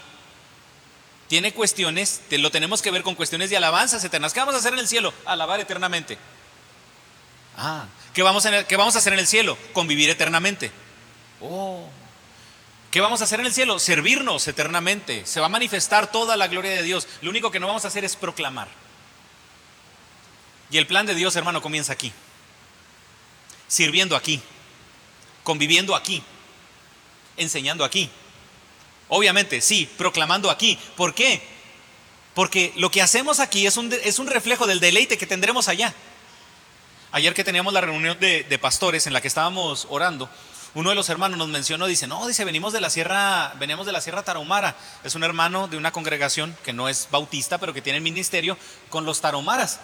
tiene 1.29 1.53
cuestiones, 1.53 2.23
lo 2.31 2.51
tenemos 2.51 2.83
que 2.83 2.91
ver 2.93 3.03
con 3.03 3.17
cuestiones 3.17 3.51
de 3.51 3.57
alabanzas 3.57 4.03
eternas. 4.05 4.33
¿Qué 4.33 4.41
vamos 4.41 4.55
a 4.55 4.59
hacer 4.59 4.73
en 4.73 4.79
el 4.79 4.89
cielo? 4.89 5.13
Alabar 5.27 5.59
eternamente. 5.59 6.19
Ah, 7.57 7.87
¿qué 8.15 8.23
vamos 8.23 8.47
a, 8.47 8.99
hacer 8.99 9.13
en 9.13 9.19
el 9.19 9.27
cielo? 9.27 9.59
Convivir 9.73 10.09
eternamente. 10.09 10.71
Oh, 11.41 11.89
¿qué 12.93 13.01
vamos 13.01 13.21
a 13.21 13.25
hacer 13.25 13.41
en 13.41 13.47
el 13.47 13.53
cielo? 13.53 13.81
Servirnos 13.81 14.47
eternamente. 14.47 15.27
Se 15.27 15.41
va 15.41 15.47
a 15.47 15.51
manifestar 15.51 16.13
toda 16.13 16.37
la 16.37 16.47
gloria 16.47 16.71
de 16.71 16.83
Dios. 16.85 17.09
Lo 17.23 17.31
único 17.31 17.51
que 17.51 17.59
no 17.59 17.67
vamos 17.67 17.85
a 17.85 17.89
hacer 17.89 18.05
es 18.05 18.15
proclamar. 18.15 18.69
Y 20.71 20.79
el 20.79 20.87
plan 20.87 21.07
de 21.07 21.15
Dios, 21.17 21.35
hermano, 21.35 21.61
comienza 21.61 21.93
aquí. 21.93 22.13
Sirviendo 23.71 24.17
aquí. 24.17 24.43
Conviviendo 25.45 25.97
aquí. 25.97 26.23
Enseñando 27.39 27.85
aquí. 27.85 28.11
Obviamente, 29.09 29.61
sí, 29.61 29.89
proclamando 29.97 30.51
aquí. 30.51 30.79
¿Por 30.97 31.15
qué? 31.15 31.41
Porque 32.35 32.73
lo 32.77 32.91
que 32.91 33.01
hacemos 33.01 33.41
aquí 33.41 33.67
es 33.67 33.77
un, 33.77 33.93
es 33.93 34.19
un 34.19 34.27
reflejo 34.27 34.67
del 34.67 34.81
deleite 34.81 35.17
que 35.17 35.27
tendremos 35.27 35.69
allá. 35.69 35.95
Ayer 37.13 37.33
que 37.33 37.45
teníamos 37.45 37.73
la 37.73 37.81
reunión 37.81 38.19
de, 38.21 38.59
pastores 38.61 39.07
en 39.07 39.13
la 39.13 39.21
que 39.21 39.29
estábamos 39.29 39.87
orando, 39.91 40.29
uno 40.75 40.91
de 40.91 40.97
los 40.97 41.09
hermanos 41.09 41.39
nos 41.39 41.49
mencionó, 41.49 41.87
dice, 41.87 42.07
no, 42.07 42.27
dice, 42.29 42.45
venimos 42.45 42.73
de 42.73 42.81
la 42.81 42.91
sierra, 42.91 43.55
venimos 43.59 43.87
de 43.87 43.93
la 43.93 44.01
sierra 44.01 44.23
Tarahumara. 44.23 44.77
Es 45.03 45.15
un 45.15 45.25
hermano 45.25 45.69
de 45.69 45.77
una 45.77 45.93
congregación 45.93 46.57
que 46.65 46.73
no 46.73 46.89
es 46.89 47.09
bautista, 47.11 47.59
pero 47.59 47.73
que 47.73 47.83
tiene 47.83 48.01
ministerio 48.01 48.57
con 48.89 49.05
los 49.05 49.21
tarahumaras. 49.21 49.81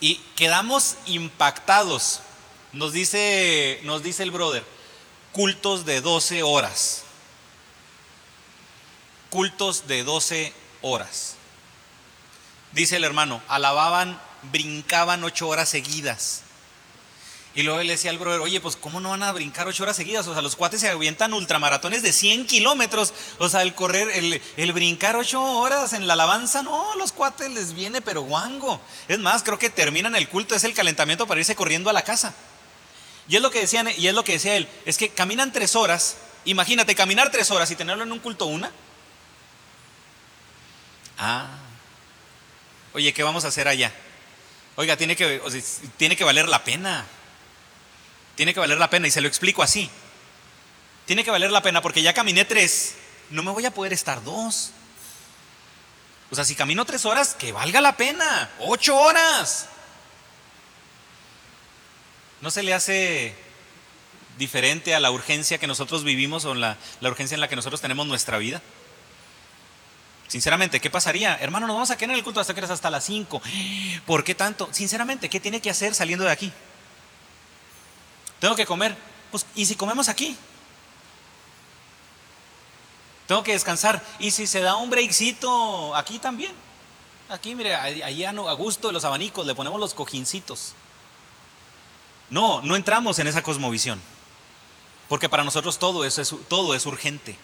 Y 0.00 0.16
quedamos 0.36 0.96
impactados. 1.06 2.20
Nos 2.72 2.92
dice, 2.92 3.80
nos 3.84 4.02
dice 4.02 4.22
el 4.22 4.30
brother, 4.30 4.64
cultos 5.32 5.84
de 5.84 6.00
12 6.00 6.42
horas 6.42 7.04
cultos 9.32 9.88
de 9.88 10.04
12 10.04 10.52
horas. 10.82 11.36
Dice 12.72 12.96
el 12.96 13.04
hermano, 13.04 13.42
alababan, 13.48 14.20
brincaban 14.52 15.24
ocho 15.24 15.48
horas 15.48 15.70
seguidas. 15.70 16.42
Y 17.54 17.62
luego 17.62 17.82
le 17.82 17.92
decía 17.92 18.10
al 18.10 18.18
brother, 18.18 18.40
oye, 18.40 18.60
pues 18.60 18.76
¿cómo 18.76 19.00
no 19.00 19.10
van 19.10 19.22
a 19.22 19.32
brincar 19.32 19.66
ocho 19.66 19.82
horas 19.84 19.96
seguidas? 19.96 20.26
O 20.26 20.34
sea, 20.34 20.42
los 20.42 20.56
cuates 20.56 20.80
se 20.80 20.88
avientan 20.90 21.32
ultramaratones 21.32 22.02
de 22.02 22.12
100 22.12 22.46
kilómetros. 22.46 23.14
O 23.38 23.48
sea, 23.48 23.62
el 23.62 23.74
correr, 23.74 24.10
el, 24.10 24.40
el, 24.56 24.72
brincar 24.72 25.16
ocho 25.16 25.42
horas 25.42 25.94
en 25.94 26.06
la 26.06 26.12
alabanza, 26.12 26.62
no, 26.62 26.94
los 26.96 27.12
cuates 27.12 27.50
les 27.50 27.72
viene 27.72 28.02
pero 28.02 28.22
guango. 28.22 28.80
Es 29.08 29.18
más, 29.18 29.42
creo 29.42 29.58
que 29.58 29.70
terminan 29.70 30.14
el 30.14 30.28
culto, 30.28 30.54
es 30.54 30.64
el 30.64 30.74
calentamiento 30.74 31.26
para 31.26 31.40
irse 31.40 31.54
corriendo 31.54 31.88
a 31.88 31.94
la 31.94 32.04
casa. 32.04 32.34
Y 33.28 33.36
es 33.36 33.42
lo 33.42 33.50
que 33.50 33.60
decían, 33.60 33.88
y 33.96 34.06
es 34.06 34.14
lo 34.14 34.24
que 34.24 34.32
decía 34.32 34.56
él, 34.56 34.68
es 34.84 34.98
que 34.98 35.08
caminan 35.10 35.52
tres 35.52 35.76
horas, 35.76 36.16
imagínate, 36.44 36.94
caminar 36.94 37.30
tres 37.30 37.50
horas 37.50 37.70
y 37.70 37.76
tenerlo 37.76 38.02
en 38.02 38.12
un 38.12 38.18
culto 38.18 38.46
una. 38.46 38.70
Ah. 41.18 41.58
Oye, 42.94 43.12
¿qué 43.14 43.22
vamos 43.22 43.44
a 43.44 43.48
hacer 43.48 43.68
allá? 43.68 43.92
Oiga, 44.76 44.96
tiene 44.96 45.16
que, 45.16 45.40
tiene 45.96 46.16
que 46.16 46.24
valer 46.24 46.48
la 46.48 46.64
pena. 46.64 47.06
Tiene 48.34 48.54
que 48.54 48.60
valer 48.60 48.78
la 48.78 48.90
pena 48.90 49.06
y 49.06 49.10
se 49.10 49.20
lo 49.20 49.28
explico 49.28 49.62
así. 49.62 49.88
Tiene 51.06 51.24
que 51.24 51.30
valer 51.30 51.50
la 51.50 51.62
pena 51.62 51.82
porque 51.82 52.02
ya 52.02 52.14
caminé 52.14 52.44
tres, 52.44 52.94
no 53.30 53.42
me 53.42 53.50
voy 53.50 53.66
a 53.66 53.72
poder 53.72 53.92
estar 53.92 54.22
dos. 54.24 54.72
O 56.30 56.34
sea, 56.34 56.44
si 56.44 56.54
camino 56.54 56.84
tres 56.84 57.04
horas, 57.04 57.34
que 57.34 57.52
valga 57.52 57.80
la 57.80 57.96
pena. 57.96 58.50
Ocho 58.60 58.96
horas. 58.96 59.68
¿No 62.42 62.50
se 62.50 62.64
le 62.64 62.74
hace 62.74 63.34
diferente 64.36 64.96
a 64.96 65.00
la 65.00 65.12
urgencia 65.12 65.58
que 65.58 65.68
nosotros 65.68 66.02
vivimos 66.02 66.44
o 66.44 66.54
la, 66.54 66.76
la 67.00 67.08
urgencia 67.08 67.36
en 67.36 67.40
la 67.40 67.48
que 67.48 67.54
nosotros 67.54 67.80
tenemos 67.80 68.06
nuestra 68.06 68.36
vida? 68.38 68.60
Sinceramente, 70.26 70.80
¿qué 70.80 70.90
pasaría? 70.90 71.36
Hermano, 71.40 71.68
nos 71.68 71.76
vamos 71.76 71.90
a 71.92 71.96
quedar 71.96 72.10
en 72.10 72.16
el 72.16 72.24
culto 72.24 72.40
hasta 72.40 72.52
que 72.52 72.60
hasta 72.60 72.90
las 72.90 73.04
5. 73.04 73.40
¿Por 74.06 74.24
qué 74.24 74.34
tanto? 74.34 74.68
Sinceramente, 74.72 75.30
¿qué 75.30 75.38
tiene 75.38 75.60
que 75.60 75.70
hacer 75.70 75.94
saliendo 75.94 76.24
de 76.24 76.32
aquí? 76.32 76.52
Tengo 78.40 78.56
que 78.56 78.66
comer. 78.66 78.96
Pues, 79.30 79.46
¿y 79.54 79.64
si 79.64 79.76
comemos 79.76 80.08
aquí? 80.08 80.36
Tengo 83.28 83.44
que 83.44 83.52
descansar. 83.52 84.02
¿Y 84.18 84.32
si 84.32 84.48
se 84.48 84.60
da 84.60 84.74
un 84.74 84.90
breakcito 84.90 85.94
aquí 85.94 86.18
también? 86.18 86.52
Aquí, 87.28 87.54
mire, 87.54 87.76
ahí 87.76 88.24
a 88.24 88.32
gusto 88.54 88.88
de 88.88 88.94
los 88.94 89.04
abanicos 89.04 89.46
le 89.46 89.54
ponemos 89.54 89.78
los 89.78 89.94
cojincitos. 89.94 90.74
No, 92.32 92.60
no 92.62 92.74
entramos 92.74 93.20
en 93.20 93.28
esa 93.28 93.44
cosmovisión. 93.44 94.00
Porque 95.08 95.28
para 95.28 95.44
nosotros 95.44 95.78
todo 95.78 96.04
es, 96.04 96.34
todo 96.48 96.74
es 96.74 96.84
urgente 96.86 97.36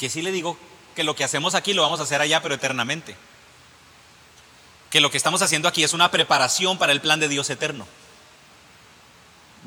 que 0.00 0.08
sí 0.08 0.22
le 0.22 0.32
digo 0.32 0.56
que 0.96 1.04
lo 1.04 1.14
que 1.14 1.24
hacemos 1.24 1.54
aquí 1.54 1.74
lo 1.74 1.82
vamos 1.82 2.00
a 2.00 2.04
hacer 2.04 2.22
allá, 2.22 2.40
pero 2.40 2.54
eternamente. 2.54 3.14
Que 4.88 5.02
lo 5.02 5.10
que 5.10 5.18
estamos 5.18 5.42
haciendo 5.42 5.68
aquí 5.68 5.84
es 5.84 5.92
una 5.92 6.10
preparación 6.10 6.78
para 6.78 6.92
el 6.92 7.02
plan 7.02 7.20
de 7.20 7.28
Dios 7.28 7.50
eterno. 7.50 7.86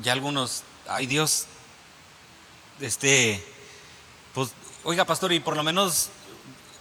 Ya 0.02 0.10
algunos, 0.10 0.64
ay 0.88 1.06
Dios, 1.06 1.46
este, 2.80 3.46
pues, 4.34 4.50
oiga 4.82 5.04
pastor, 5.04 5.32
y 5.32 5.38
por 5.38 5.54
lo 5.54 5.62
menos, 5.62 6.08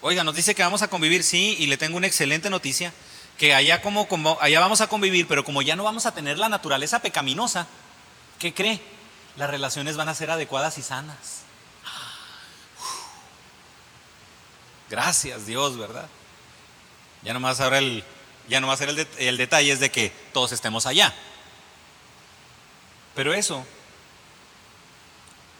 oiga, 0.02 0.24
nos 0.24 0.34
dice 0.34 0.56
que 0.56 0.64
vamos 0.64 0.82
a 0.82 0.88
convivir, 0.88 1.24
sí, 1.24 1.56
y 1.60 1.68
le 1.68 1.78
tengo 1.78 1.96
una 1.96 2.08
excelente 2.08 2.50
noticia, 2.50 2.92
que 3.38 3.54
allá 3.54 3.82
como, 3.82 4.38
allá 4.42 4.60
vamos 4.60 4.82
a 4.82 4.88
convivir, 4.88 5.28
pero 5.28 5.44
como 5.44 5.62
ya 5.62 5.76
no 5.76 5.84
vamos 5.84 6.06
a 6.06 6.14
tener 6.14 6.38
la 6.38 6.50
naturaleza 6.50 7.02
pecaminosa, 7.02 7.68
¿qué 8.40 8.54
cree? 8.54 8.82
Las 9.36 9.50
relaciones 9.50 9.98
van 9.98 10.10
a 10.10 10.16
ser 10.16 10.32
adecuadas 10.32 10.78
y 10.78 10.84
sanas. 10.84 11.42
Gracias 14.90 15.46
Dios, 15.46 15.78
¿verdad? 15.78 16.08
Ya 17.24 17.34
nomás 17.34 17.60
ahora 17.60 17.80
el, 17.80 18.04
ya 18.48 18.60
nomás 18.60 18.82
era 18.82 18.92
el, 18.92 19.08
el 19.18 19.38
detalle 19.38 19.72
es 19.72 19.80
de 19.80 19.92
que 19.92 20.12
todos 20.34 20.52
estemos 20.52 20.86
allá. 20.86 21.14
Pero 23.16 23.34
eso, 23.34 23.66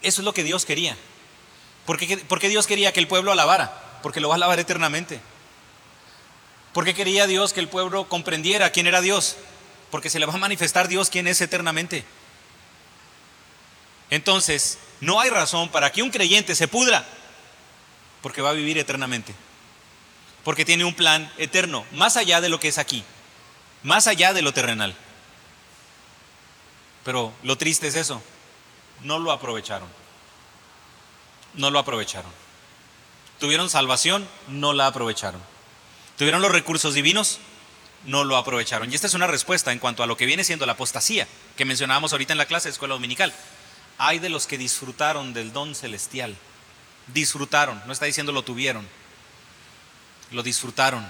eso 0.02 0.22
es 0.22 0.26
lo 0.26 0.34
que 0.34 0.44
Dios 0.44 0.66
quería. 0.66 0.98
¿Por 1.86 1.98
qué, 1.98 2.50
Dios 2.50 2.68
quería 2.68 2.94
que 2.94 3.00
el 3.00 3.08
pueblo 3.08 3.32
alabara? 3.32 4.00
Porque 4.02 4.20
lo 4.20 4.30
va 4.30 4.36
a 4.36 4.38
alabar 4.38 4.60
eternamente. 4.60 5.20
¿Por 6.74 6.86
qué 6.86 6.94
quería 6.94 7.28
Dios 7.28 7.54
que 7.54 7.60
el 7.60 7.70
pueblo 7.70 8.10
comprendiera 8.10 8.72
quién 8.72 8.88
era 8.88 9.02
Dios? 9.02 9.38
Porque 9.92 10.10
se 10.10 10.20
le 10.20 10.26
va 10.26 10.34
a 10.34 10.38
manifestar 10.38 10.88
Dios 10.88 11.10
quién 11.10 11.28
es 11.28 11.40
eternamente. 11.40 12.04
Entonces, 14.10 14.80
no 15.00 15.20
hay 15.20 15.30
razón 15.30 15.70
para 15.70 15.92
que 15.92 16.02
un 16.02 16.10
creyente 16.10 16.56
se 16.56 16.68
pudra 16.68 17.06
porque 18.22 18.42
va 18.42 18.50
a 18.50 18.54
vivir 18.54 18.78
eternamente. 18.78 19.36
Porque 20.44 20.66
tiene 20.66 20.86
un 20.86 20.94
plan 20.94 21.32
eterno, 21.38 21.86
más 21.92 22.18
allá 22.18 22.42
de 22.42 22.50
lo 22.50 22.60
que 22.60 22.70
es 22.70 22.78
aquí, 22.78 23.04
más 23.84 24.08
allá 24.08 24.34
de 24.34 24.42
lo 24.42 24.54
terrenal. 24.54 24.96
Pero 27.04 27.34
lo 27.44 27.58
triste 27.58 27.88
es 27.88 27.96
eso, 27.96 28.22
no 29.02 29.20
lo 29.20 29.32
aprovecharon. 29.32 29.88
No 31.54 31.70
lo 31.70 31.80
aprovecharon. 31.80 32.32
Tuvieron 33.40 33.70
salvación, 33.70 34.28
no 34.48 34.74
la 34.74 34.88
aprovecharon. 34.88 35.53
Tuvieron 36.18 36.42
los 36.42 36.52
recursos 36.52 36.94
divinos, 36.94 37.40
no 38.06 38.24
lo 38.24 38.38
aprovecharon. 38.38 38.92
Y 38.92 38.96
esta 38.96 39.08
es 39.08 39.14
una 39.14 39.28
respuesta 39.28 39.72
en 39.72 39.80
cuanto 39.80 40.04
a 40.04 40.08
lo 40.08 40.18
que 40.18 40.26
viene 40.26 40.44
siendo 40.44 40.66
la 40.66 40.74
apostasía 40.74 41.28
que 41.58 41.66
mencionábamos 41.66 42.12
ahorita 42.12 42.34
en 42.34 42.38
la 42.38 42.46
clase 42.46 42.68
de 42.68 42.74
escuela 42.74 42.94
dominical. 42.94 43.34
Hay 43.98 44.20
de 44.20 44.30
los 44.30 44.48
que 44.48 44.58
disfrutaron 44.58 45.34
del 45.34 45.54
don 45.54 45.76
celestial 45.76 46.36
Disfrutaron, 47.08 47.82
no 47.86 47.92
está 47.92 48.06
diciendo 48.06 48.32
lo 48.32 48.44
tuvieron, 48.44 48.88
lo 50.32 50.42
disfrutaron. 50.42 51.06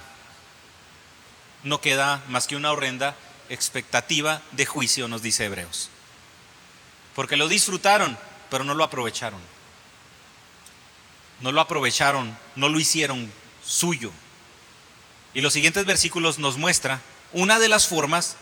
No 1.64 1.80
queda 1.82 2.22
más 2.28 2.48
que 2.48 2.56
una 2.56 2.72
horrenda 2.72 3.16
expectativa 3.50 4.42
de 4.52 4.66
juicio, 4.66 5.08
nos 5.08 5.22
dice 5.22 5.46
Hebreos. 5.46 5.90
Porque 7.16 7.38
lo 7.38 7.48
disfrutaron, 7.48 8.18
pero 8.50 8.64
no 8.64 8.74
lo 8.74 8.84
aprovecharon. 8.84 9.40
No 11.42 11.52
lo 11.52 11.62
aprovecharon, 11.62 12.36
no 12.56 12.70
lo 12.70 12.80
hicieron 12.80 13.32
suyo. 13.64 14.12
Y 15.34 15.42
los 15.42 15.54
siguientes 15.54 15.86
versículos 15.86 16.40
nos 16.40 16.58
muestra 16.58 17.02
una 17.32 17.60
de 17.60 17.70
las 17.70 17.88
formas, 17.88 18.36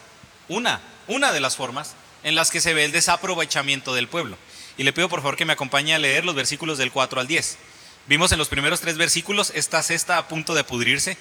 una, 0.49 0.81
una 1.07 1.31
de 1.31 1.39
las 1.39 1.55
formas 1.55 1.95
en 2.23 2.35
las 2.35 2.51
que 2.51 2.61
se 2.61 2.73
ve 2.73 2.85
el 2.85 2.91
desaprovechamiento 2.91 3.93
del 3.93 4.07
pueblo. 4.07 4.37
Y 4.77 4.83
le 4.83 4.93
pido 4.93 5.09
por 5.09 5.21
favor 5.21 5.35
que 5.35 5.45
me 5.45 5.53
acompañe 5.53 5.93
a 5.93 5.99
leer 5.99 6.25
los 6.25 6.35
versículos 6.35 6.77
del 6.77 6.91
4 6.91 7.21
al 7.21 7.27
10. 7.27 7.57
Vimos 8.07 8.31
en 8.31 8.39
los 8.39 8.49
primeros 8.49 8.81
tres 8.81 8.97
versículos 8.97 9.51
esta 9.55 9.81
cesta 9.83 10.17
a 10.17 10.27
punto 10.27 10.53
de 10.53 10.63
pudrirse. 10.63 11.17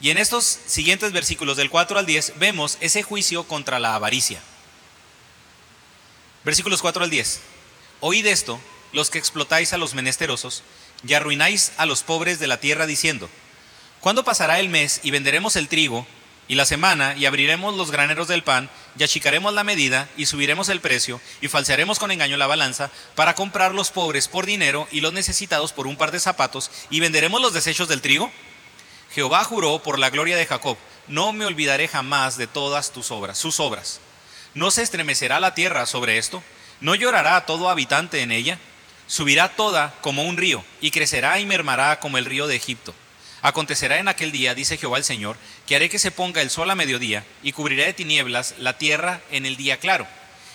Y 0.00 0.10
en 0.10 0.18
estos 0.18 0.44
siguientes 0.66 1.12
versículos 1.12 1.56
del 1.56 1.70
4 1.70 1.98
al 1.98 2.06
10 2.06 2.34
vemos 2.38 2.78
ese 2.80 3.02
juicio 3.02 3.44
contra 3.44 3.78
la 3.78 3.94
avaricia. 3.94 4.40
Versículos 6.44 6.82
4 6.82 7.04
al 7.04 7.10
10. 7.10 7.40
Oíd 8.00 8.26
esto, 8.26 8.60
los 8.92 9.10
que 9.10 9.18
explotáis 9.18 9.72
a 9.72 9.78
los 9.78 9.94
menesterosos 9.94 10.62
y 11.06 11.14
arruináis 11.14 11.72
a 11.76 11.86
los 11.86 12.02
pobres 12.02 12.38
de 12.38 12.46
la 12.46 12.60
tierra 12.60 12.86
diciendo, 12.86 13.28
¿cuándo 14.00 14.24
pasará 14.24 14.60
el 14.60 14.68
mes 14.68 15.00
y 15.02 15.10
venderemos 15.10 15.56
el 15.56 15.68
trigo 15.68 16.06
y 16.48 16.54
la 16.54 16.64
semana, 16.64 17.14
y 17.14 17.26
abriremos 17.26 17.76
los 17.76 17.90
graneros 17.90 18.26
del 18.26 18.42
pan, 18.42 18.70
y 18.98 19.04
achicaremos 19.04 19.52
la 19.52 19.64
medida, 19.64 20.08
y 20.16 20.24
subiremos 20.24 20.70
el 20.70 20.80
precio, 20.80 21.20
y 21.42 21.48
falsearemos 21.48 21.98
con 21.98 22.10
engaño 22.10 22.38
la 22.38 22.46
balanza, 22.46 22.90
para 23.14 23.34
comprar 23.34 23.74
los 23.74 23.90
pobres 23.90 24.28
por 24.28 24.46
dinero 24.46 24.88
y 24.90 25.02
los 25.02 25.12
necesitados 25.12 25.74
por 25.74 25.86
un 25.86 25.96
par 25.96 26.10
de 26.10 26.20
zapatos, 26.20 26.70
y 26.88 27.00
venderemos 27.00 27.42
los 27.42 27.52
desechos 27.52 27.86
del 27.86 28.00
trigo. 28.00 28.32
Jehová 29.14 29.44
juró 29.44 29.82
por 29.82 29.98
la 29.98 30.08
gloria 30.08 30.38
de 30.38 30.46
Jacob, 30.46 30.78
no 31.06 31.34
me 31.34 31.44
olvidaré 31.44 31.86
jamás 31.86 32.38
de 32.38 32.46
todas 32.46 32.92
tus 32.92 33.10
obras, 33.10 33.36
sus 33.36 33.60
obras. 33.60 34.00
¿No 34.54 34.70
se 34.70 34.82
estremecerá 34.82 35.40
la 35.40 35.54
tierra 35.54 35.84
sobre 35.84 36.16
esto? 36.16 36.42
¿No 36.80 36.94
llorará 36.94 37.44
todo 37.44 37.68
habitante 37.68 38.22
en 38.22 38.32
ella? 38.32 38.58
Subirá 39.06 39.50
toda 39.50 39.94
como 40.00 40.24
un 40.24 40.38
río, 40.38 40.64
y 40.80 40.92
crecerá 40.92 41.38
y 41.40 41.46
mermará 41.46 42.00
como 42.00 42.16
el 42.16 42.24
río 42.24 42.46
de 42.46 42.56
Egipto. 42.56 42.94
Acontecerá 43.40 43.98
en 43.98 44.08
aquel 44.08 44.32
día, 44.32 44.54
dice 44.54 44.78
Jehová 44.78 44.98
el 44.98 45.04
Señor, 45.04 45.36
que 45.66 45.76
haré 45.76 45.88
que 45.88 45.98
se 45.98 46.10
ponga 46.10 46.42
el 46.42 46.50
sol 46.50 46.70
a 46.70 46.74
mediodía, 46.74 47.24
y 47.42 47.52
cubriré 47.52 47.86
de 47.86 47.92
tinieblas 47.92 48.54
la 48.58 48.78
tierra 48.78 49.20
en 49.30 49.46
el 49.46 49.56
día 49.56 49.78
claro, 49.78 50.06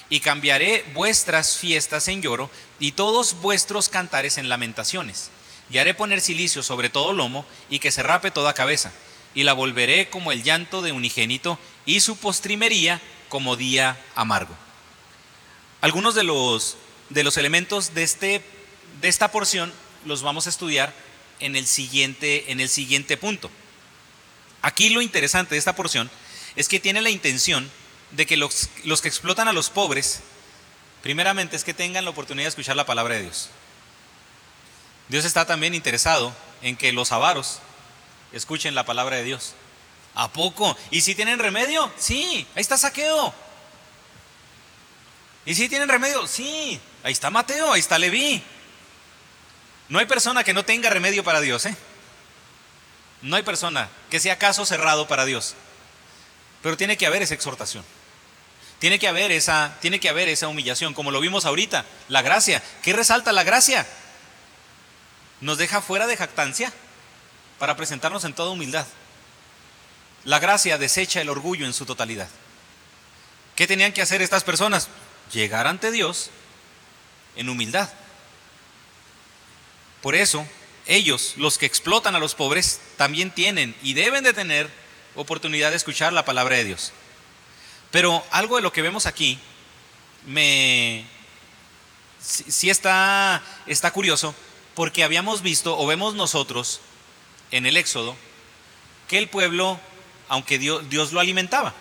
y 0.09 0.19
cambiaré 0.19 0.83
vuestras 0.93 1.57
fiestas 1.57 2.07
en 2.09 2.21
lloro, 2.21 2.49
y 2.79 2.91
todos 2.91 3.39
vuestros 3.41 3.87
cantares 3.87 4.37
en 4.37 4.49
lamentaciones, 4.49 5.29
y 5.69 5.77
haré 5.77 5.93
poner 5.93 6.19
silicio 6.19 6.61
sobre 6.61 6.89
todo 6.89 7.13
lomo, 7.13 7.45
y 7.69 7.79
que 7.79 7.91
se 7.91 8.03
rape 8.03 8.31
toda 8.31 8.53
cabeza, 8.53 8.91
y 9.33 9.43
la 9.43 9.53
volveré 9.53 10.09
como 10.09 10.33
el 10.33 10.43
llanto 10.43 10.81
de 10.81 10.91
unigénito, 10.91 11.57
y 11.85 12.01
su 12.01 12.17
postrimería 12.17 13.01
como 13.29 13.55
día 13.55 13.97
amargo. 14.13 14.55
Algunos 15.79 16.15
de 16.15 16.23
los, 16.23 16.75
de 17.09 17.23
los 17.23 17.37
elementos 17.37 17.93
de, 17.93 18.03
este, 18.03 18.41
de 19.01 19.07
esta 19.07 19.31
porción 19.31 19.73
los 20.05 20.21
vamos 20.21 20.47
a 20.47 20.49
estudiar 20.49 20.93
en 21.43 21.55
el 21.55 21.67
siguiente, 21.67 22.51
en 22.51 22.59
el 22.59 22.69
siguiente 22.69 23.17
punto. 23.17 23.51
Aquí 24.61 24.89
lo 24.89 25.01
interesante 25.01 25.55
de 25.55 25.59
esta 25.59 25.75
porción 25.75 26.09
es 26.55 26.69
que 26.69 26.79
tiene 26.79 27.01
la 27.01 27.09
intención 27.09 27.69
de 28.11 28.25
que 28.25 28.37
los, 28.37 28.69
los 28.85 29.01
que 29.01 29.09
explotan 29.09 29.47
a 29.47 29.53
los 29.53 29.69
pobres, 29.69 30.21
primeramente 31.01 31.55
es 31.55 31.63
que 31.63 31.73
tengan 31.73 32.05
la 32.05 32.11
oportunidad 32.11 32.45
de 32.45 32.49
escuchar 32.49 32.75
la 32.75 32.85
palabra 32.85 33.15
de 33.15 33.23
Dios. 33.23 33.49
Dios 35.09 35.25
está 35.25 35.45
también 35.45 35.75
interesado 35.75 36.33
en 36.61 36.77
que 36.77 36.93
los 36.93 37.11
avaros 37.11 37.59
escuchen 38.31 38.73
la 38.73 38.85
palabra 38.85 39.17
de 39.17 39.23
Dios. 39.23 39.53
¿A 40.15 40.31
poco? 40.31 40.77
¿Y 40.91 41.01
si 41.01 41.13
tienen 41.13 41.39
remedio? 41.39 41.91
Sí, 41.97 42.47
ahí 42.55 42.61
está 42.61 42.77
Saqueo. 42.77 43.33
¿Y 45.45 45.55
si 45.55 45.67
tienen 45.67 45.89
remedio? 45.89 46.25
Sí, 46.25 46.79
ahí 47.03 47.11
está 47.11 47.29
Mateo, 47.29 47.73
ahí 47.73 47.81
está 47.81 47.99
Leví. 47.99 48.41
No 49.89 49.99
hay 49.99 50.05
persona 50.05 50.43
que 50.43 50.53
no 50.53 50.65
tenga 50.65 50.89
remedio 50.89 51.23
para 51.23 51.41
Dios, 51.41 51.65
¿eh? 51.65 51.75
No 53.21 53.35
hay 53.35 53.43
persona 53.43 53.89
que 54.09 54.19
sea 54.19 54.37
caso 54.37 54.65
cerrado 54.65 55.07
para 55.07 55.25
Dios. 55.25 55.55
Pero 56.61 56.77
tiene 56.77 56.97
que 56.97 57.07
haber 57.07 57.21
esa 57.21 57.33
exhortación. 57.33 57.83
Tiene 58.79 58.99
que 58.99 59.07
haber 59.07 59.31
esa, 59.31 59.77
tiene 59.79 59.99
que 59.99 60.09
haber 60.09 60.27
esa 60.27 60.49
humillación, 60.49 60.93
como 60.93 61.11
lo 61.11 61.21
vimos 61.21 61.45
ahorita, 61.45 61.85
la 62.09 62.21
gracia. 62.21 62.61
¿Qué 62.81 62.91
resalta 62.91 63.31
la 63.31 63.43
gracia? 63.43 63.87
Nos 65.39 65.57
deja 65.57 65.81
fuera 65.81 66.05
de 66.05 66.17
jactancia 66.17 66.71
para 67.59 67.77
presentarnos 67.77 68.25
en 68.25 68.33
toda 68.33 68.51
humildad. 68.51 68.85
La 70.25 70.39
gracia 70.39 70.77
desecha 70.77 71.21
el 71.21 71.29
orgullo 71.29 71.65
en 71.65 71.73
su 71.73 71.85
totalidad. 71.85 72.27
¿Qué 73.55 73.67
tenían 73.67 73.93
que 73.93 74.01
hacer 74.01 74.21
estas 74.21 74.43
personas? 74.43 74.89
Llegar 75.31 75.67
ante 75.67 75.91
Dios 75.91 76.29
en 77.35 77.49
humildad. 77.49 77.89
Por 80.03 80.15
eso, 80.15 80.45
ellos, 80.85 81.35
los 81.37 81.57
que 81.57 81.65
explotan 81.65 82.13
a 82.13 82.19
los 82.19 82.35
pobres, 82.35 82.81
también 82.97 83.31
tienen 83.31 83.73
y 83.81 83.93
deben 83.93 84.25
de 84.25 84.33
tener 84.33 84.69
oportunidad 85.15 85.69
de 85.69 85.77
escuchar 85.77 86.11
la 86.11 86.25
palabra 86.25 86.57
de 86.57 86.65
Dios. 86.65 86.91
Pero 87.89 88.21
algo 88.29 88.57
de 88.57 88.63
lo 88.63 88.73
que 88.73 88.81
vemos 88.81 89.05
aquí 89.05 89.39
me 90.25 91.05
sí, 92.19 92.69
está, 92.69 93.41
está 93.65 93.91
curioso 93.91 94.35
porque 94.75 95.05
habíamos 95.05 95.41
visto 95.41 95.79
o 95.79 95.87
vemos 95.87 96.15
nosotros 96.15 96.81
en 97.51 97.65
el 97.65 97.77
Éxodo 97.77 98.17
que 99.07 99.17
el 99.19 99.29
pueblo, 99.29 99.79
aunque 100.27 100.59
Dios, 100.59 100.89
Dios 100.89 101.13
lo 101.13 101.21
alimentaba, 101.21 101.73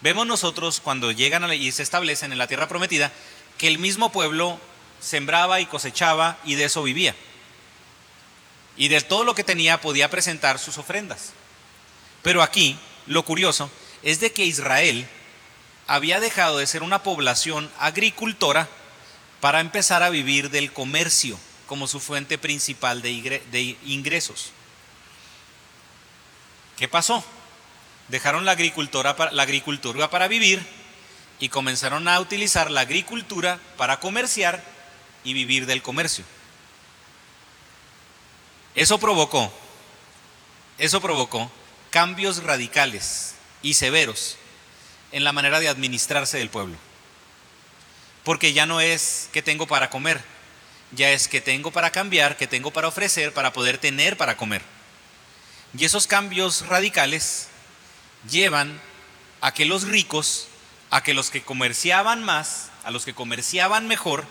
vemos 0.00 0.28
nosotros 0.28 0.78
cuando 0.78 1.10
llegan 1.10 1.52
y 1.52 1.72
se 1.72 1.82
establecen 1.82 2.30
en 2.30 2.38
la 2.38 2.46
tierra 2.46 2.68
prometida 2.68 3.10
que 3.56 3.66
el 3.66 3.80
mismo 3.80 4.12
pueblo 4.12 4.60
sembraba 5.00 5.60
y 5.60 5.66
cosechaba 5.66 6.38
y 6.44 6.54
de 6.54 6.64
eso 6.64 6.84
vivía 6.84 7.16
y 8.78 8.88
de 8.88 9.00
todo 9.02 9.24
lo 9.24 9.34
que 9.34 9.44
tenía 9.44 9.80
podía 9.80 10.08
presentar 10.08 10.58
sus 10.58 10.78
ofrendas. 10.78 11.32
Pero 12.22 12.42
aquí 12.42 12.78
lo 13.06 13.24
curioso 13.24 13.70
es 14.02 14.20
de 14.20 14.32
que 14.32 14.44
Israel 14.44 15.06
había 15.86 16.20
dejado 16.20 16.58
de 16.58 16.66
ser 16.66 16.82
una 16.82 17.02
población 17.02 17.70
agricultora 17.78 18.68
para 19.40 19.60
empezar 19.60 20.02
a 20.02 20.10
vivir 20.10 20.50
del 20.50 20.72
comercio 20.72 21.38
como 21.66 21.86
su 21.86 22.00
fuente 22.00 22.38
principal 22.38 23.02
de 23.02 23.76
ingresos. 23.84 24.52
¿Qué 26.76 26.88
pasó? 26.88 27.24
Dejaron 28.08 28.44
la 28.44 28.52
agricultura, 28.52 29.16
la 29.32 29.42
agricultura 29.42 30.08
para 30.08 30.28
vivir 30.28 30.64
y 31.40 31.48
comenzaron 31.48 32.06
a 32.08 32.20
utilizar 32.20 32.70
la 32.70 32.82
agricultura 32.82 33.58
para 33.76 34.00
comerciar 34.00 34.62
y 35.24 35.32
vivir 35.32 35.66
del 35.66 35.82
comercio. 35.82 36.24
Eso 38.78 38.98
provocó, 38.98 39.52
eso 40.78 41.00
provocó 41.00 41.50
cambios 41.90 42.44
radicales 42.44 43.34
y 43.60 43.74
severos 43.74 44.36
en 45.10 45.24
la 45.24 45.32
manera 45.32 45.58
de 45.58 45.68
administrarse 45.68 46.38
del 46.38 46.48
pueblo. 46.48 46.76
Porque 48.22 48.52
ya 48.52 48.66
no 48.66 48.80
es 48.80 49.30
que 49.32 49.42
tengo 49.42 49.66
para 49.66 49.90
comer, 49.90 50.22
ya 50.92 51.10
es 51.10 51.26
que 51.26 51.40
tengo 51.40 51.72
para 51.72 51.90
cambiar, 51.90 52.36
que 52.36 52.46
tengo 52.46 52.70
para 52.70 52.86
ofrecer, 52.86 53.34
para 53.34 53.52
poder 53.52 53.78
tener 53.78 54.16
para 54.16 54.36
comer. 54.36 54.62
Y 55.76 55.84
esos 55.84 56.06
cambios 56.06 56.68
radicales 56.68 57.48
llevan 58.30 58.80
a 59.40 59.52
que 59.52 59.64
los 59.64 59.88
ricos, 59.88 60.46
a 60.90 61.02
que 61.02 61.14
los 61.14 61.30
que 61.30 61.42
comerciaban 61.42 62.22
más, 62.22 62.70
a 62.84 62.92
los 62.92 63.04
que 63.04 63.12
comerciaban 63.12 63.88
mejor, 63.88 64.24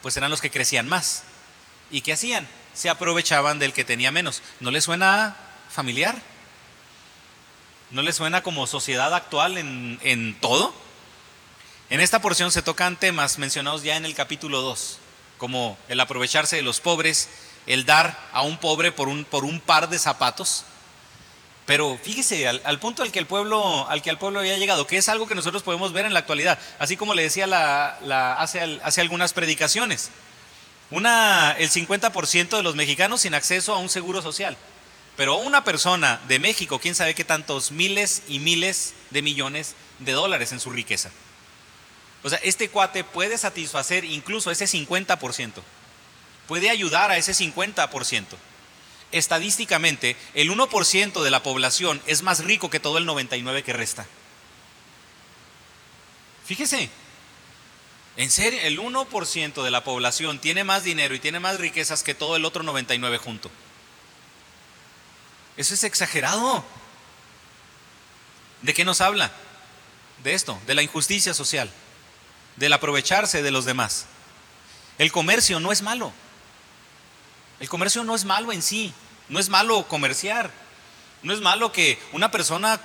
pues 0.00 0.16
eran 0.16 0.30
los 0.30 0.40
que 0.40 0.50
crecían 0.50 0.88
más. 0.88 1.24
¿Y 1.90 2.00
qué 2.00 2.14
hacían? 2.14 2.48
Se 2.74 2.88
aprovechaban 2.88 3.58
del 3.58 3.72
que 3.72 3.84
tenía 3.84 4.10
menos. 4.10 4.42
¿No 4.60 4.70
le 4.70 4.80
suena 4.80 5.36
familiar? 5.70 6.16
¿No 7.90 8.02
le 8.02 8.12
suena 8.12 8.42
como 8.42 8.66
sociedad 8.66 9.14
actual 9.14 9.58
en, 9.58 9.98
en 10.02 10.34
todo? 10.40 10.74
En 11.90 12.00
esta 12.00 12.22
porción 12.22 12.50
se 12.50 12.62
tocan 12.62 12.96
temas 12.96 13.38
mencionados 13.38 13.82
ya 13.82 13.96
en 13.96 14.06
el 14.06 14.14
capítulo 14.14 14.62
2, 14.62 14.98
como 15.36 15.76
el 15.88 16.00
aprovecharse 16.00 16.56
de 16.56 16.62
los 16.62 16.80
pobres, 16.80 17.28
el 17.66 17.84
dar 17.84 18.18
a 18.32 18.42
un 18.42 18.56
pobre 18.56 18.92
por 18.92 19.08
un, 19.08 19.24
por 19.24 19.44
un 19.44 19.60
par 19.60 19.90
de 19.90 19.98
zapatos. 19.98 20.64
Pero 21.66 21.98
fíjese 22.02 22.48
al, 22.48 22.78
punto 22.80 23.02
al 23.02 23.12
que 23.12 23.18
el 23.18 23.26
pueblo, 23.26 23.86
al 23.88 24.02
que 24.02 24.10
el 24.10 24.18
pueblo 24.18 24.40
había 24.40 24.56
llegado, 24.56 24.86
que 24.86 24.96
es 24.96 25.08
algo 25.08 25.28
que 25.28 25.34
nosotros 25.34 25.62
podemos 25.62 25.92
ver 25.92 26.06
en 26.06 26.14
la 26.14 26.20
actualidad, 26.20 26.58
así 26.78 26.96
como 26.96 27.14
le 27.14 27.22
decía 27.22 27.46
la, 27.46 27.98
la, 28.02 28.34
hace, 28.34 28.80
hace 28.82 29.00
algunas 29.00 29.32
predicaciones 29.32 30.10
una, 30.92 31.52
el 31.52 31.70
50% 31.70 32.56
de 32.56 32.62
los 32.62 32.76
mexicanos 32.76 33.22
sin 33.22 33.34
acceso 33.34 33.74
a 33.74 33.78
un 33.78 33.88
seguro 33.88 34.22
social. 34.22 34.56
Pero 35.16 35.36
una 35.36 35.64
persona 35.64 36.20
de 36.28 36.38
México, 36.38 36.78
quién 36.78 36.94
sabe 36.94 37.14
qué 37.14 37.24
tantos 37.24 37.72
miles 37.72 38.22
y 38.28 38.38
miles 38.38 38.94
de 39.10 39.22
millones 39.22 39.74
de 39.98 40.12
dólares 40.12 40.52
en 40.52 40.60
su 40.60 40.70
riqueza. 40.70 41.10
O 42.22 42.28
sea, 42.28 42.38
este 42.42 42.68
cuate 42.68 43.04
puede 43.04 43.36
satisfacer 43.38 44.04
incluso 44.04 44.50
ese 44.50 44.66
50%. 44.66 45.62
Puede 46.46 46.70
ayudar 46.70 47.10
a 47.10 47.16
ese 47.16 47.32
50%. 47.32 48.24
Estadísticamente, 49.12 50.16
el 50.34 50.50
1% 50.50 51.22
de 51.22 51.30
la 51.30 51.42
población 51.42 52.00
es 52.06 52.22
más 52.22 52.44
rico 52.44 52.70
que 52.70 52.80
todo 52.80 52.98
el 52.98 53.06
99% 53.06 53.62
que 53.62 53.72
resta. 53.72 54.06
Fíjese, 56.44 56.90
en 58.16 58.30
serio, 58.30 58.60
el 58.62 58.78
1% 58.78 59.62
de 59.62 59.70
la 59.70 59.84
población 59.84 60.38
tiene 60.38 60.64
más 60.64 60.84
dinero 60.84 61.14
y 61.14 61.20
tiene 61.20 61.40
más 61.40 61.58
riquezas 61.58 62.02
que 62.02 62.14
todo 62.14 62.36
el 62.36 62.44
otro 62.44 62.62
99 62.62 63.18
junto. 63.18 63.50
Eso 65.56 65.74
es 65.74 65.84
exagerado. 65.84 66.64
¿De 68.60 68.74
qué 68.74 68.84
nos 68.84 69.00
habla? 69.00 69.32
De 70.22 70.34
esto, 70.34 70.58
de 70.66 70.74
la 70.74 70.82
injusticia 70.82 71.34
social, 71.34 71.70
del 72.56 72.72
aprovecharse 72.72 73.42
de 73.42 73.50
los 73.50 73.64
demás. 73.64 74.06
El 74.98 75.10
comercio 75.10 75.58
no 75.58 75.72
es 75.72 75.82
malo. 75.82 76.12
El 77.60 77.68
comercio 77.68 78.04
no 78.04 78.14
es 78.14 78.24
malo 78.24 78.52
en 78.52 78.62
sí. 78.62 78.92
No 79.28 79.40
es 79.40 79.48
malo 79.48 79.88
comerciar. 79.88 80.50
No 81.22 81.32
es 81.32 81.40
malo 81.40 81.72
que 81.72 81.98
una 82.12 82.30
persona 82.30 82.80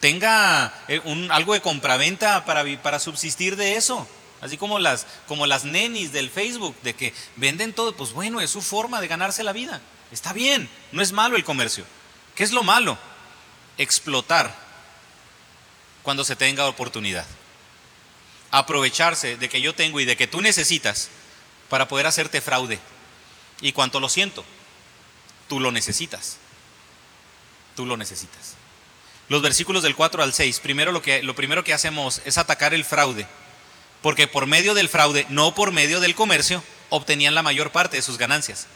tenga 0.00 0.74
eh, 0.88 1.00
un, 1.04 1.30
algo 1.32 1.54
de 1.54 1.62
compraventa 1.62 2.44
para, 2.44 2.64
para 2.82 2.98
subsistir 2.98 3.56
de 3.56 3.76
eso. 3.76 4.06
Así 4.40 4.56
como 4.56 4.78
las, 4.78 5.06
como 5.26 5.46
las 5.46 5.64
nenis 5.64 6.12
del 6.12 6.30
Facebook, 6.30 6.76
de 6.82 6.94
que 6.94 7.14
venden 7.36 7.72
todo, 7.72 7.96
pues 7.96 8.12
bueno, 8.12 8.40
es 8.40 8.50
su 8.50 8.60
forma 8.60 9.00
de 9.00 9.08
ganarse 9.08 9.42
la 9.42 9.52
vida. 9.52 9.80
Está 10.12 10.32
bien, 10.32 10.68
no 10.92 11.02
es 11.02 11.12
malo 11.12 11.36
el 11.36 11.44
comercio. 11.44 11.84
¿Qué 12.34 12.44
es 12.44 12.52
lo 12.52 12.62
malo? 12.62 12.98
Explotar 13.78 14.54
cuando 16.02 16.24
se 16.24 16.36
tenga 16.36 16.68
oportunidad. 16.68 17.26
Aprovecharse 18.50 19.36
de 19.36 19.48
que 19.48 19.60
yo 19.60 19.74
tengo 19.74 20.00
y 20.00 20.04
de 20.04 20.16
que 20.16 20.26
tú 20.26 20.40
necesitas 20.40 21.08
para 21.68 21.88
poder 21.88 22.06
hacerte 22.06 22.40
fraude. 22.40 22.78
Y 23.60 23.72
cuanto 23.72 24.00
lo 24.00 24.08
siento, 24.08 24.44
tú 25.48 25.60
lo 25.60 25.72
necesitas. 25.72 26.38
Tú 27.74 27.86
lo 27.86 27.96
necesitas. 27.96 28.54
Los 29.28 29.42
versículos 29.42 29.82
del 29.82 29.96
4 29.96 30.22
al 30.22 30.32
6, 30.32 30.60
primero 30.60 30.92
lo, 30.92 31.02
que, 31.02 31.22
lo 31.22 31.34
primero 31.34 31.64
que 31.64 31.74
hacemos 31.74 32.22
es 32.24 32.38
atacar 32.38 32.72
el 32.74 32.84
fraude, 32.84 33.26
porque 34.06 34.28
por 34.28 34.46
medio 34.46 34.74
del 34.74 34.88
fraude, 34.88 35.26
no 35.30 35.52
por 35.56 35.72
medio 35.72 35.98
del 35.98 36.14
comercio, 36.14 36.62
obtenían 36.90 37.34
la 37.34 37.42
mayor 37.42 37.72
parte 37.72 37.96
de 37.96 38.02
sus 38.02 38.18
ganancias. 38.18 38.68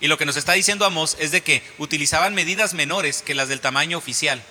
Y 0.00 0.08
lo 0.08 0.16
que 0.16 0.24
nos 0.24 0.38
está 0.38 0.54
diciendo 0.54 0.86
Amos 0.86 1.14
es 1.20 1.30
de 1.30 1.42
que 1.42 1.62
utilizaban 1.76 2.32
medidas 2.32 2.72
menores 2.72 3.20
que 3.20 3.34
las 3.34 3.48
del 3.50 3.60
tamaño 3.60 3.98
oficial. 3.98 4.42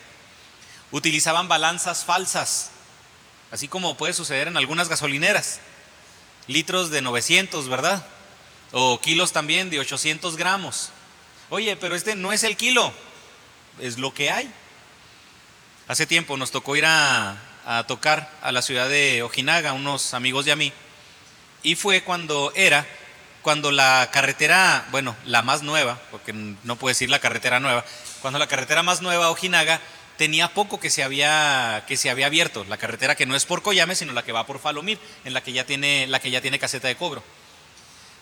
Utilizaban 0.92 1.48
balanzas 1.48 2.06
falsas, 2.06 2.70
así 3.50 3.68
como 3.68 3.98
puede 3.98 4.14
suceder 4.14 4.48
en 4.48 4.58
algunas 4.58 4.90
gasolineras. 4.90 5.60
Litros 6.46 6.92
de 6.92 7.02
900, 7.02 7.68
¿verdad? 7.68 8.06
O 8.74 9.02
kilos 9.02 9.32
también 9.32 9.72
de 9.72 9.80
800 9.80 10.38
gramos. 10.38 10.92
Oye, 11.50 11.78
pero 11.78 11.96
este 11.96 12.14
no 12.14 12.32
es 12.32 12.44
el 12.44 12.58
kilo, 12.58 12.94
es 13.80 13.98
lo 13.98 14.14
que 14.14 14.30
hay. 14.30 14.54
Hace 15.88 16.06
tiempo 16.06 16.38
nos 16.38 16.52
tocó 16.52 16.76
ir 16.76 16.86
a, 16.86 17.42
a 17.66 17.86
tocar 17.88 18.30
a 18.42 18.52
la 18.52 18.62
ciudad 18.62 18.88
de 18.88 19.24
Ojinaga, 19.24 19.74
unos 19.74 20.14
amigos 20.14 20.46
de 20.46 20.52
a 20.52 20.56
mí, 20.56 20.72
y 21.64 21.76
fue 21.76 22.02
cuando 22.02 22.54
era 22.56 22.86
cuando 23.42 23.72
la 23.72 24.10
carretera, 24.12 24.88
bueno, 24.90 25.16
la 25.24 25.44
más 25.44 25.62
nueva, 25.62 26.00
porque 26.10 26.34
no 26.34 26.78
puedo 26.78 26.90
decir 26.90 27.12
la 27.12 27.20
carretera 27.20 27.60
nueva, 27.60 27.86
cuando 28.24 28.40
la 28.40 28.48
carretera 28.48 28.82
más 28.82 29.04
nueva, 29.04 29.30
Ojinaga, 29.30 29.80
tenía 30.18 30.48
poco 30.48 30.80
que 30.80 30.90
se 30.90 31.04
había, 31.04 31.84
que 31.88 31.96
se 31.96 32.10
había 32.10 32.26
abierto, 32.26 32.66
la 32.68 32.78
carretera 32.78 33.14
que 33.14 33.28
no 33.28 33.36
es 33.36 33.46
por 33.46 33.62
Coyame, 33.62 33.94
sino 33.94 34.14
la 34.14 34.24
que 34.24 34.32
va 34.32 34.48
por 34.48 34.58
Falomir, 34.58 34.98
en 35.26 35.36
la 35.36 35.42
que 35.42 35.54
ya 35.54 35.64
tiene, 35.64 36.08
la 36.08 36.20
que 36.20 36.32
ya 36.32 36.42
tiene 36.42 36.58
caseta 36.58 36.88
de 36.88 36.96
cobro. 36.96 37.24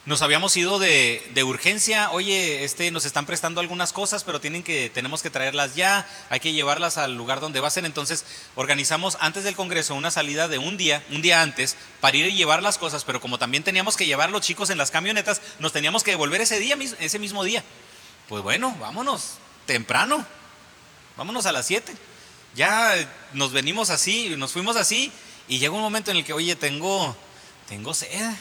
Nos 0.05 0.21
habíamos 0.21 0.57
ido 0.57 0.79
de, 0.79 1.43
urgencia, 1.45 2.11
oye, 2.11 2.65
este, 2.65 2.91
nos 2.91 3.05
están 3.05 3.25
prestando 3.25 3.61
algunas 3.61 3.93
cosas, 3.93 4.25
pero 4.25 4.41
tienen 4.41 4.61
que, 4.61 4.89
tenemos 4.89 5.21
que 5.21 5.29
traerlas 5.29 5.75
ya, 5.75 6.05
hay 6.29 6.41
que 6.41 6.51
llevarlas 6.51 6.97
al 6.97 7.15
lugar 7.15 7.39
donde 7.39 7.61
va 7.61 7.69
a 7.69 7.71
ser. 7.71 7.85
Entonces 7.85 8.25
organizamos 8.55 9.15
antes 9.21 9.45
del 9.45 9.55
Congreso 9.55 9.95
una 9.95 10.11
salida 10.11 10.49
de 10.49 10.57
un 10.57 10.75
día, 10.75 11.01
un 11.09 11.21
día 11.21 11.41
antes, 11.41 11.77
para 12.01 12.17
ir 12.17 12.25
y 12.25 12.35
llevar 12.35 12.61
las 12.61 12.77
cosas, 12.77 13.05
pero 13.05 13.21
como 13.21 13.39
también 13.39 13.63
teníamos 13.63 13.95
que 13.95 14.05
llevar 14.05 14.29
los 14.29 14.41
chicos 14.41 14.69
en 14.71 14.77
las 14.77 14.91
camionetas, 14.91 15.41
nos 15.59 15.71
teníamos 15.71 16.03
que 16.03 16.11
devolver 16.11 16.41
ese 16.41 16.59
día, 16.59 16.77
ese 16.99 17.17
mismo 17.17 17.45
día. 17.45 17.63
Pues 18.27 18.43
bueno, 18.43 18.75
vámonos, 18.81 19.35
temprano, 19.65 20.25
vámonos 21.15 21.45
a 21.45 21.53
las 21.53 21.65
7. 21.65 21.93
Ya 22.55 22.93
nos 23.31 23.53
venimos 23.53 23.89
así, 23.89 24.35
nos 24.35 24.51
fuimos 24.51 24.75
así, 24.75 25.13
y 25.47 25.59
llega 25.59 25.73
un 25.73 25.81
momento 25.81 26.11
en 26.11 26.17
el 26.17 26.25
que, 26.25 26.33
oye, 26.33 26.57
tengo, 26.57 27.15
tengo 27.69 27.93
sed 27.93 28.33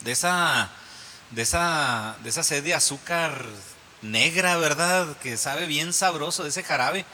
de 0.00 0.12
esa, 0.12 0.70
de 1.30 1.42
esa, 1.42 2.16
de 2.22 2.30
esa 2.30 2.42
sed 2.42 2.64
de 2.64 2.74
azúcar 2.74 3.44
negra, 4.02 4.56
¿verdad? 4.56 5.16
Que 5.18 5.36
sabe 5.36 5.66
bien 5.66 5.92
sabroso, 5.92 6.42
de 6.42 6.50
ese 6.50 6.62
jarabe 6.62 7.04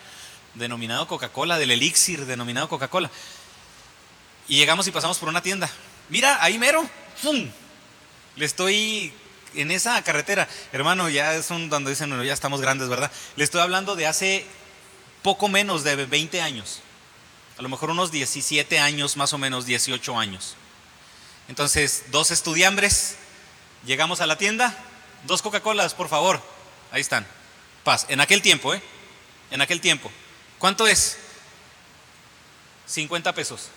denominado 0.55 1.07
Coca-Cola, 1.09 1.59
del 1.59 1.71
elixir 1.71 2.27
denominado 2.27 2.69
Coca-Cola. 2.69 3.11
Y 4.49 4.57
llegamos 4.57 4.87
y 4.87 4.91
pasamos 4.91 5.19
por 5.19 5.29
una 5.29 5.43
tienda. 5.43 5.71
Mira, 6.09 6.43
ahí 6.43 6.59
mero. 6.59 6.89
Le 8.37 8.45
estoy 8.45 9.13
en 9.55 9.71
esa 9.71 10.03
carretera. 10.03 10.49
Hermano, 10.73 11.09
ya 11.09 11.35
es 11.35 11.51
un 11.51 11.69
donde 11.69 11.91
dicen, 11.91 12.23
ya 12.25 12.33
estamos 12.33 12.61
grandes, 12.61 12.89
¿verdad? 12.89 13.11
Le 13.37 13.45
estoy 13.45 13.61
hablando 13.61 13.97
de 13.97 14.07
hace 14.07 14.47
poco 15.23 15.49
menos 15.49 15.85
de 15.85 15.97
20 15.97 16.43
años. 16.43 16.81
A 17.59 17.63
lo 17.63 17.69
mejor 17.69 17.91
unos 17.91 18.11
17 18.11 18.79
años, 18.79 19.17
más 19.17 19.33
o 19.33 19.39
menos 19.39 19.67
18 19.67 20.19
años. 20.19 20.57
Entonces, 21.49 22.05
dos 22.11 22.31
estudiambres, 22.31 23.17
llegamos 23.85 24.21
a 24.21 24.27
la 24.27 24.39
tienda, 24.39 24.77
dos 25.25 25.43
Coca-Colas, 25.43 25.95
por 25.95 26.09
favor. 26.09 26.41
Ahí 26.91 27.01
están. 27.01 27.27
Paz. 27.85 28.07
En 28.09 28.21
aquel 28.21 28.43
tiempo, 28.43 28.75
¿eh? 28.75 28.83
En 29.51 29.61
aquel 29.61 29.81
tiempo. 29.81 30.11
¿Cuánto 30.59 30.87
es? 30.87 31.19
50 32.87 33.35
pesos. 33.35 33.69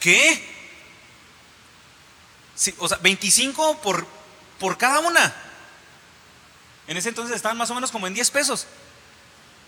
¿Qué? 0.00 0.52
o 2.78 2.88
sea, 2.88 2.98
25 2.98 3.78
por, 3.78 4.06
por 4.58 4.78
cada 4.78 5.00
una. 5.00 5.34
En 6.86 6.96
ese 6.96 7.08
entonces 7.08 7.36
estaban 7.36 7.56
más 7.56 7.70
o 7.70 7.74
menos 7.74 7.90
como 7.90 8.06
en 8.06 8.14
10 8.14 8.30
pesos. 8.30 8.66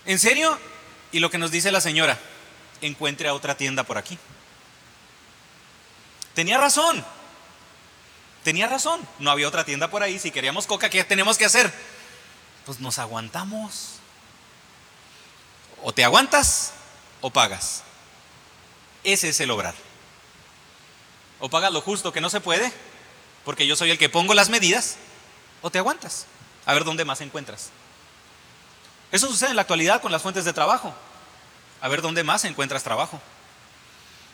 ¿En 0.05 0.19
serio? 0.19 0.59
Y 1.13 1.21
lo 1.21 1.31
que 1.31 1.39
nos 1.39 1.51
dice 1.51 1.71
la 1.71 1.81
señora, 1.81 2.19
encuentre 2.81 3.29
a 3.29 3.35
otra 3.35 3.57
tienda 3.57 3.85
por 3.85 3.99
aquí. 3.99 4.19
Tenía 6.35 6.59
razón. 6.59 7.05
Tenía 8.43 8.69
razón. 8.69 9.07
No 9.19 9.31
había 9.31 9.49
otra 9.49 9.65
tienda 9.65 9.89
por 9.89 10.03
ahí. 10.03 10.19
Si 10.19 10.31
queríamos 10.31 10.67
coca, 10.67 10.91
¿qué 10.91 11.03
tenemos 11.05 11.39
que 11.39 11.45
hacer? 11.45 11.73
Pues 12.67 12.81
nos 12.81 12.99
aguantamos. 12.99 13.95
O 15.83 15.93
te 15.93 16.05
aguantas 16.05 16.73
o 17.21 17.31
pagas. 17.31 17.83
Ese 19.03 19.29
es 19.29 19.41
el 19.41 19.51
obrar. 19.51 19.75
O 21.41 21.49
pagas 21.49 21.73
lo 21.73 21.81
justo 21.81 22.13
que 22.13 22.21
no 22.21 22.31
se 22.31 22.41
puede, 22.41 22.73
porque 23.45 23.67
yo 23.67 23.77
soy 23.77 23.91
el 23.91 23.99
que 23.99 24.09
pongo 24.09 24.33
las 24.33 24.49
medidas, 24.49 24.97
o 25.61 25.71
te 25.71 25.79
aguantas. 25.79 26.27
A 26.65 26.73
ver 26.73 26.85
dónde 26.85 27.05
más 27.05 27.21
encuentras. 27.21 27.71
Eso 29.13 29.29
sucede 29.29 29.51
en 29.51 29.57
la 29.57 29.63
actualidad 29.63 30.01
con 30.01 30.11
las 30.11 30.23
fuentes 30.23 30.45
de 30.45 30.53
trabajo. 30.53 30.95
A 31.81 31.89
ver 31.89 32.01
dónde 32.01 32.25
más 32.25 32.45
encuentras 32.45 32.83
trabajo. 32.83 33.21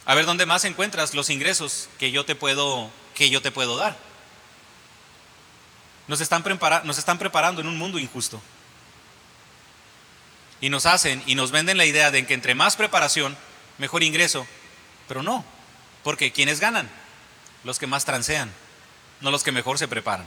A 0.07 0.15
ver 0.15 0.27
dónde 0.27 0.47
más 0.47 0.65
encuentras 0.65 1.15
los 1.15 1.31
ingresos 1.31 1.89
que 1.99 2.11
yo 2.11 2.25
te 2.25 2.35
puedo, 2.35 2.91
que 3.15 3.31
yo 3.31 3.43
te 3.43 3.51
puedo 3.51 3.77
dar. 3.77 3.97
Nos 6.09 6.21
están, 6.21 6.43
nos 6.85 6.99
están 6.99 7.19
preparando 7.19 7.61
en 7.61 7.69
un 7.69 7.79
mundo 7.79 7.99
injusto. 7.99 8.41
Y 10.61 10.69
nos 10.69 10.87
hacen 10.87 11.23
y 11.27 11.35
nos 11.35 11.51
venden 11.51 11.79
la 11.79 11.85
idea 11.85 12.11
de 12.11 12.27
que 12.27 12.35
entre 12.35 12.55
más 12.55 12.77
preparación, 12.77 13.37
mejor 13.79 14.03
ingreso. 14.03 14.47
Pero 15.07 15.23
no, 15.23 15.45
porque 16.03 16.33
¿quiénes 16.33 16.61
ganan? 16.61 16.91
Los 17.65 17.79
que 17.79 17.87
más 17.87 18.05
transean, 18.05 18.51
no 19.21 19.31
los 19.31 19.43
que 19.43 19.53
mejor 19.53 19.79
se 19.79 19.89
preparan. 19.89 20.27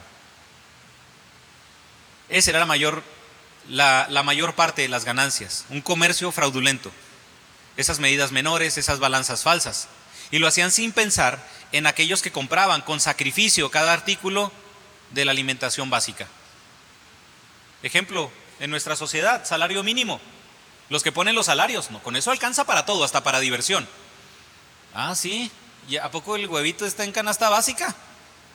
Esa 2.30 2.52
era 2.52 2.60
la 2.60 2.66
mayor, 2.66 3.04
la, 3.68 4.08
la 4.10 4.24
mayor 4.24 4.56
parte 4.56 4.84
de 4.84 4.88
las 4.88 5.04
ganancias, 5.04 5.66
un 5.70 5.82
comercio 5.82 6.32
fraudulento 6.32 6.92
esas 7.78 8.00
medidas 8.00 8.32
menores, 8.32 8.78
esas 8.78 9.00
balanzas 9.00 9.44
falsas. 9.44 9.88
Y 10.32 10.40
lo 10.40 10.48
hacían 10.48 10.72
sin 10.72 10.92
pensar 10.92 11.46
en 11.72 11.88
aquellos 11.88 12.22
que 12.22 12.32
compraban 12.32 12.82
con 12.82 13.00
sacrificio 13.00 13.72
cada 13.72 13.94
artículo 13.94 14.52
de 15.12 15.26
la 15.26 15.32
alimentación 15.32 15.90
básica. 15.90 16.28
Ejemplo, 17.84 18.32
en 18.60 18.72
nuestra 18.72 18.96
sociedad, 18.96 19.46
salario 19.46 19.84
mínimo. 19.84 20.20
Los 20.90 21.04
que 21.04 21.12
ponen 21.12 21.36
los 21.36 21.48
salarios, 21.48 21.92
no, 21.92 22.02
con 22.02 22.16
eso 22.16 22.32
alcanza 22.32 22.66
para 22.66 22.86
todo, 22.86 23.04
hasta 23.04 23.24
para 23.24 23.40
diversión. 23.40 23.88
Ah, 24.94 25.16
sí, 25.16 25.52
¿Y 25.90 25.98
¿a 25.98 26.10
poco 26.12 26.36
el 26.36 26.48
huevito 26.48 26.86
está 26.86 27.04
en 27.04 27.12
canasta 27.12 27.50
básica? 27.50 27.94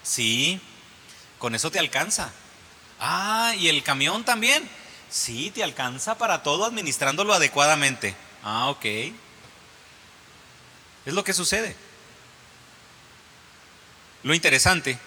Sí, 0.02 0.61
con 1.38 1.54
eso 1.54 1.70
te 1.70 1.78
alcanza. 1.78 2.31
Ah, 3.00 3.54
¿y 3.57 3.68
el 3.68 3.83
camión 3.83 4.24
también? 4.24 4.68
Sí, 5.11 5.50
te 5.54 5.62
alcanza 5.62 6.16
para 6.16 6.42
todo 6.42 6.64
administrándolo 6.64 7.35
adecuadamente. 7.35 8.16
Ah, 8.42 8.70
ok. 8.70 8.85
Es 11.07 11.14
lo 11.14 11.24
que 11.24 11.33
sucede. 11.33 11.74
Lo 14.22 14.35
interesante 14.35 14.98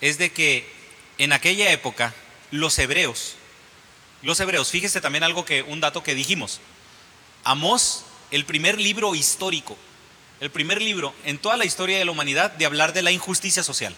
es 0.00 0.18
de 0.18 0.32
que 0.32 0.70
en 1.18 1.32
aquella 1.32 1.72
época 1.72 2.14
los 2.50 2.78
hebreos, 2.78 3.34
los 4.22 4.38
hebreos, 4.40 4.70
fíjese 4.70 5.00
también 5.00 5.24
algo 5.24 5.44
que, 5.44 5.62
un 5.62 5.80
dato 5.80 6.02
que 6.02 6.14
dijimos. 6.14 6.60
Amós, 7.44 8.04
el 8.30 8.44
primer 8.44 8.80
libro 8.80 9.14
histórico, 9.14 9.76
el 10.40 10.50
primer 10.50 10.80
libro 10.80 11.14
en 11.24 11.38
toda 11.38 11.56
la 11.56 11.64
historia 11.64 11.98
de 11.98 12.04
la 12.04 12.12
humanidad 12.12 12.52
de 12.52 12.66
hablar 12.66 12.92
de 12.92 13.02
la 13.02 13.10
injusticia 13.10 13.62
social. 13.62 13.96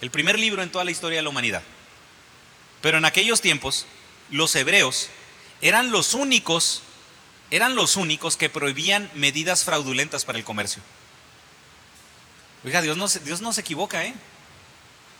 El 0.00 0.10
primer 0.10 0.38
libro 0.38 0.62
en 0.62 0.70
toda 0.70 0.84
la 0.84 0.90
historia 0.90 1.18
de 1.18 1.22
la 1.22 1.28
humanidad. 1.28 1.62
Pero 2.80 2.98
en 2.98 3.04
aquellos 3.04 3.40
tiempos, 3.40 3.86
los 4.30 4.54
hebreos 4.54 5.08
eran 5.60 5.90
los 5.90 6.14
únicos 6.14 6.82
eran 7.50 7.74
los 7.74 7.96
únicos 7.96 8.36
que 8.36 8.50
prohibían 8.50 9.10
medidas 9.14 9.64
fraudulentas 9.64 10.24
para 10.24 10.38
el 10.38 10.44
comercio. 10.44 10.82
Oiga, 12.64 12.82
Dios 12.82 12.96
no, 12.96 13.08
Dios 13.08 13.40
no 13.40 13.52
se 13.52 13.62
equivoca, 13.62 14.04
¿eh? 14.04 14.14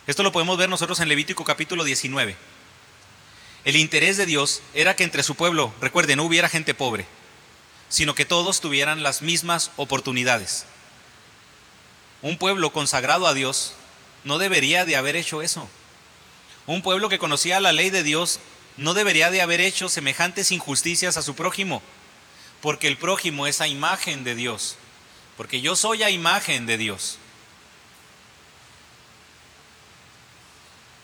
Esto 0.05 0.23
lo 0.23 0.31
podemos 0.31 0.57
ver 0.57 0.69
nosotros 0.69 0.99
en 0.99 1.09
Levítico 1.09 1.43
capítulo 1.43 1.83
19. 1.83 2.35
El 3.65 3.75
interés 3.75 4.17
de 4.17 4.25
Dios 4.25 4.61
era 4.73 4.95
que 4.95 5.03
entre 5.03 5.23
su 5.23 5.35
pueblo, 5.35 5.73
recuerden, 5.81 6.17
no 6.17 6.23
hubiera 6.23 6.49
gente 6.49 6.73
pobre, 6.73 7.05
sino 7.89 8.15
que 8.15 8.25
todos 8.25 8.61
tuvieran 8.61 9.03
las 9.03 9.21
mismas 9.21 9.71
oportunidades. 9.75 10.65
Un 12.21 12.37
pueblo 12.37 12.71
consagrado 12.71 13.27
a 13.27 13.33
Dios 13.33 13.73
no 14.23 14.37
debería 14.37 14.85
de 14.85 14.95
haber 14.95 15.15
hecho 15.15 15.41
eso. 15.41 15.69
Un 16.67 16.81
pueblo 16.81 17.09
que 17.09 17.19
conocía 17.19 17.59
la 17.59 17.71
ley 17.71 17.89
de 17.89 18.03
Dios 18.03 18.39
no 18.77 18.93
debería 18.93 19.31
de 19.31 19.41
haber 19.41 19.61
hecho 19.61 19.89
semejantes 19.89 20.51
injusticias 20.51 21.17
a 21.17 21.21
su 21.21 21.35
prójimo 21.35 21.81
porque 22.61 22.87
el 22.87 22.97
prójimo 22.97 23.47
es 23.47 23.61
a 23.61 23.67
imagen 23.67 24.23
de 24.23 24.35
Dios, 24.35 24.75
porque 25.37 25.61
yo 25.61 25.75
soy 25.75 26.03
a 26.03 26.09
imagen 26.09 26.65
de 26.65 26.77
Dios. 26.77 27.17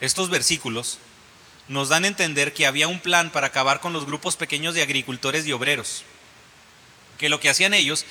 Estos 0.01 0.29
versículos 0.29 0.99
nos 1.67 1.89
dan 1.89 2.03
a 2.03 2.07
entender 2.07 2.53
que 2.53 2.67
había 2.67 2.87
un 2.87 2.99
plan 2.99 3.31
para 3.31 3.47
acabar 3.47 3.79
con 3.79 3.93
los 3.93 4.05
grupos 4.05 4.35
pequeños 4.35 4.75
de 4.75 4.83
agricultores 4.83 5.45
y 5.47 5.53
obreros, 5.53 6.03
que 7.17 7.29
lo 7.29 7.39
que 7.39 7.49
hacían 7.49 7.73
ellos 7.73 8.05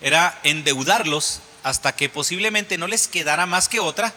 era 0.00 0.38
endeudarlos 0.42 1.40
hasta 1.62 1.94
que 1.94 2.08
posiblemente 2.08 2.78
no 2.78 2.86
les 2.86 3.06
quedara 3.08 3.46
más 3.46 3.68
que 3.68 3.80
otra, 3.80 4.14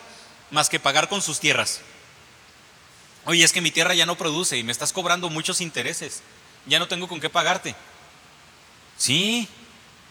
más 0.52 0.70
que 0.70 0.80
pagar 0.80 1.10
con 1.10 1.22
sus 1.22 1.40
tierras. 1.40 1.82
Oye, 3.26 3.44
es 3.44 3.52
que 3.52 3.62
mi 3.62 3.72
tierra 3.72 3.94
ya 3.94 4.06
no 4.06 4.18
produce 4.18 4.58
y 4.58 4.64
me 4.64 4.72
estás 4.72 4.94
cobrando 4.94 5.30
muchos 5.30 5.62
intereses, 5.62 6.22
ya 6.66 6.80
no 6.80 6.88
tengo 6.88 7.08
con 7.08 7.20
qué 7.20 7.30
pagarte. 7.30 7.76
Sí, 9.00 9.48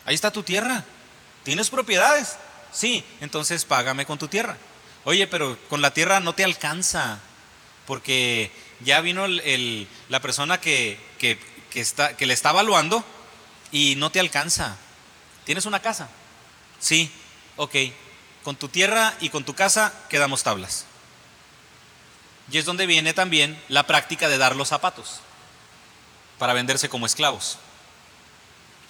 ahí 0.07 0.15
está 0.15 0.33
tu 0.33 0.43
tierra, 0.43 0.83
tienes 1.45 1.69
propiedades, 1.69 2.39
sí, 2.73 3.05
entonces 3.21 3.67
págame 3.67 4.07
con 4.07 4.19
tu 4.19 4.29
tierra. 4.29 4.57
Oye, 5.05 5.27
pero 5.27 5.59
con 5.69 5.83
la 5.83 5.93
tierra 5.93 6.21
no 6.21 6.35
te 6.35 6.43
alcanza, 6.43 7.21
porque 7.87 8.51
ya 8.81 9.03
vino 9.03 9.27
la 9.29 10.21
persona 10.21 10.59
que, 10.59 10.99
está, 11.75 12.17
que 12.17 12.27
le 12.27 12.33
está 12.33 12.51
evaluando 12.51 13.05
y 13.71 13.95
no 13.97 14.11
te 14.11 14.21
alcanza. 14.21 14.77
¿Tienes 15.45 15.67
una 15.67 15.81
casa? 15.81 16.09
Sí, 16.81 17.11
ok. 17.57 17.75
Con 18.43 18.57
tu 18.57 18.69
tierra 18.69 19.15
y 19.21 19.29
con 19.29 19.45
tu 19.45 19.55
casa 19.55 19.93
quedamos 20.09 20.43
tablas. 20.43 20.87
Y 22.51 22.57
es 22.57 22.65
donde 22.65 22.87
viene 22.87 23.13
también 23.13 23.63
la 23.69 23.87
práctica 23.87 24.29
de 24.29 24.39
dar 24.39 24.57
los 24.57 24.69
zapatos 24.69 25.21
para 26.39 26.55
venderse 26.55 26.89
como 26.89 27.05
esclavos. 27.05 27.59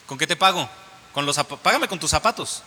¿Con 0.09 0.19
qué 0.19 0.27
te 0.27 0.35
pago? 0.35 0.69
Con 1.13 1.25
los 1.25 1.39
págame 1.63 1.87
con 1.87 2.01
tus 2.01 2.11
zapatos. 2.11 2.65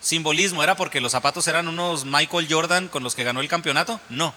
Simbolismo, 0.00 0.62
¿era 0.62 0.76
porque 0.76 1.00
los 1.00 1.10
zapatos 1.10 1.48
eran 1.48 1.66
unos 1.66 2.04
Michael 2.04 2.46
Jordan 2.48 2.86
con 2.86 3.02
los 3.02 3.16
que 3.16 3.24
ganó 3.24 3.40
el 3.40 3.48
campeonato? 3.48 4.00
No 4.08 4.32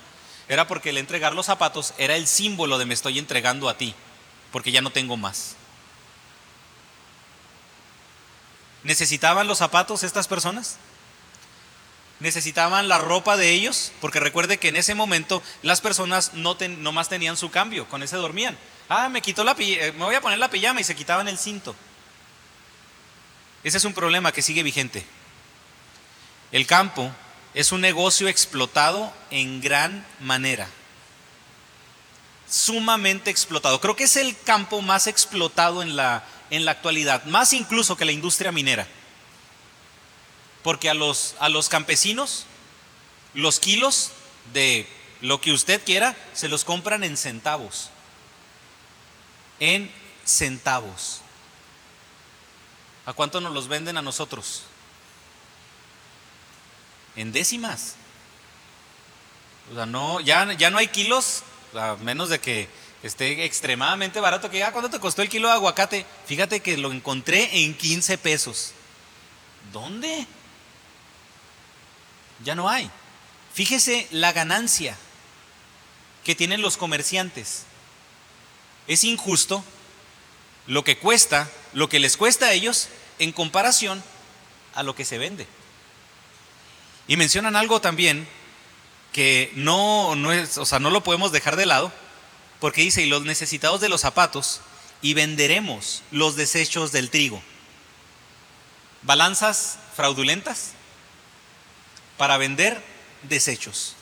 era 0.52 0.68
porque 0.68 0.90
el 0.90 0.98
entregar 0.98 1.34
los 1.34 1.46
zapatos 1.46 1.94
era 1.98 2.18
el 2.18 2.28
símbolo 2.28 2.78
de 2.78 2.86
me 2.86 2.94
estoy 2.94 3.20
entregando 3.20 3.70
a 3.70 3.78
ti, 3.78 3.96
porque 4.52 4.74
ya 4.74 4.82
no 4.82 4.90
tengo 4.90 5.16
más. 5.16 5.56
¿Necesitaban 8.84 9.48
los 9.48 9.60
zapatos 9.60 10.04
estas 10.04 10.28
personas? 10.28 10.76
¿Necesitaban 12.20 12.90
la 12.90 12.98
ropa 12.98 13.38
de 13.38 13.52
ellos? 13.52 13.94
Porque 14.02 14.20
recuerde 14.20 14.58
que 14.58 14.68
en 14.68 14.76
ese 14.76 14.94
momento 14.94 15.42
las 15.62 15.80
personas 15.80 16.34
no, 16.34 16.58
más 16.92 17.08
tenían 17.08 17.38
su 17.38 17.50
cambio, 17.50 17.88
con 17.88 18.04
ese 18.04 18.18
dormían. 18.18 18.58
Ah, 18.90 19.08
me 19.08 19.22
quitó 19.22 19.46
la 19.46 19.56
eh, 19.58 19.94
me 19.94 20.04
voy 20.04 20.16
a 20.16 20.22
poner 20.22 20.38
la 20.38 20.50
pijama 20.50 20.82
y 20.82 20.84
se 20.84 20.98
quitaban 20.98 21.30
el 21.30 21.38
cinto. 21.38 21.78
Ese 23.64 23.78
es 23.78 23.86
un 23.86 23.93
problema 23.93 24.32
que 24.32 24.41
sigue 24.41 24.64
vigente. 24.64 25.05
El 26.51 26.66
campo 26.66 27.12
es 27.53 27.72
un 27.72 27.82
negocio 27.82 28.28
explotado 28.28 29.14
en 29.30 29.62
gran 29.62 30.05
manera. 30.20 30.68
Sumamente 32.49 33.30
explotado. 33.30 33.80
Creo 33.80 33.95
que 33.95 34.05
es 34.05 34.18
el 34.18 34.38
campo 34.39 34.82
más 34.82 35.07
explotado 35.07 35.82
en 35.82 35.95
la, 35.95 36.26
en 36.49 36.66
la 36.66 36.72
actualidad, 36.72 37.24
más 37.26 37.53
incluso 37.53 37.95
que 37.95 38.05
la 38.05 38.12
industria 38.12 38.51
minera. 38.51 38.88
Porque 40.64 40.89
a 40.89 40.93
los, 40.93 41.36
a 41.39 41.49
los 41.49 41.70
campesinos, 41.70 42.45
los 43.34 43.59
kilos 43.59 44.12
de 44.53 44.88
lo 45.22 45.39
que 45.39 45.51
usted 45.51 45.82
quiera, 45.84 46.16
se 46.34 46.49
los 46.49 46.66
compran 46.66 47.03
en 47.03 47.16
centavos. 47.16 47.89
En 49.59 49.91
centavos. 50.26 51.21
¿A 53.06 53.14
cuánto 53.14 53.41
nos 53.41 53.54
los 53.54 53.68
venden 53.68 53.97
a 53.97 54.02
nosotros? 54.02 54.64
en 57.16 57.32
décimas. 57.32 57.95
O 59.72 59.76
sea, 59.76 59.86
no, 59.86 60.20
ya, 60.20 60.52
ya 60.54 60.70
no 60.70 60.78
hay 60.78 60.88
kilos, 60.88 61.43
a 61.74 61.95
menos 62.02 62.30
de 62.30 62.39
que 62.39 62.68
esté 63.04 63.45
extremadamente 63.45 64.20
barato, 64.20 64.49
que 64.49 64.60
ya, 64.60 64.72
¿cuánto 64.72 64.89
te 64.89 64.99
costó 64.99 65.22
el 65.22 65.30
kilo 65.30 65.47
de 65.47 65.56
aguacate? 65.56 66.06
Fíjate 66.26 66.62
que 66.62 66.78
lo 66.78 66.91
encontré 66.91 67.64
en 67.64 67.76
15 67.76 68.18
pesos. 68.18 68.74
¿Dónde? 69.72 70.28
Ya 72.43 72.56
no 72.56 72.70
hay. 72.70 72.89
Fíjese 73.54 74.08
la 74.12 74.34
ganancia 74.34 74.97
que 76.24 76.36
tienen 76.36 76.62
los 76.62 76.78
comerciantes. 76.78 77.64
Es 78.88 79.04
injusto 79.04 79.64
lo 80.68 80.84
que 80.84 80.97
cuesta, 80.97 81.49
lo 81.74 81.90
que 81.90 82.00
les 82.00 82.18
cuesta 82.18 82.48
a 82.48 82.54
ellos 82.54 82.90
en 83.20 83.32
comparación 83.32 84.04
a 84.74 84.84
lo 84.84 84.96
que 84.96 85.06
se 85.06 85.18
vende. 85.18 85.48
Y 87.08 87.18
mencionan 87.18 87.56
algo 87.56 87.82
también 87.82 88.28
que 89.12 89.52
no, 89.56 90.16
no 90.16 90.32
es, 90.32 90.58
o 90.58 90.66
sea, 90.66 90.80
no 90.80 90.90
lo 90.90 91.04
podemos 91.04 91.32
dejar 91.32 91.56
de 91.56 91.66
lado, 91.66 91.92
porque 92.60 92.82
dice, 92.82 93.02
y 93.02 93.10
los 93.10 93.24
necesitados 93.24 93.82
de 93.82 93.90
los 93.90 94.02
zapatos, 94.02 94.62
y 95.02 95.14
venderemos 95.14 96.04
los 96.12 96.36
desechos 96.36 96.92
del 96.92 97.10
trigo. 97.10 97.42
Balanzas 99.02 99.80
fraudulentas 99.96 100.72
para 102.18 102.38
vender 102.38 102.82
desechos. 103.24 103.96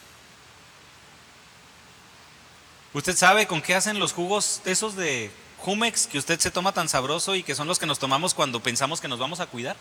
¿Usted 2.94 3.16
sabe 3.16 3.48
con 3.48 3.62
qué 3.62 3.76
hacen 3.76 4.00
los 4.00 4.14
jugos 4.14 4.62
esos 4.66 4.96
de 4.96 5.32
Jumex 5.60 6.07
que 6.07 6.18
usted 6.18 6.39
se 6.39 6.51
toma 6.51 6.72
tan 6.72 6.89
sabroso 6.89 7.36
y 7.36 7.43
que 7.43 7.55
son 7.55 7.68
los 7.68 7.80
que 7.80 7.86
nos 7.86 7.99
tomamos 7.99 8.34
cuando 8.34 8.62
pensamos 8.62 9.01
que 9.01 9.07
nos 9.07 9.20
vamos 9.20 9.39
a 9.39 9.47
cuidar? 9.47 9.76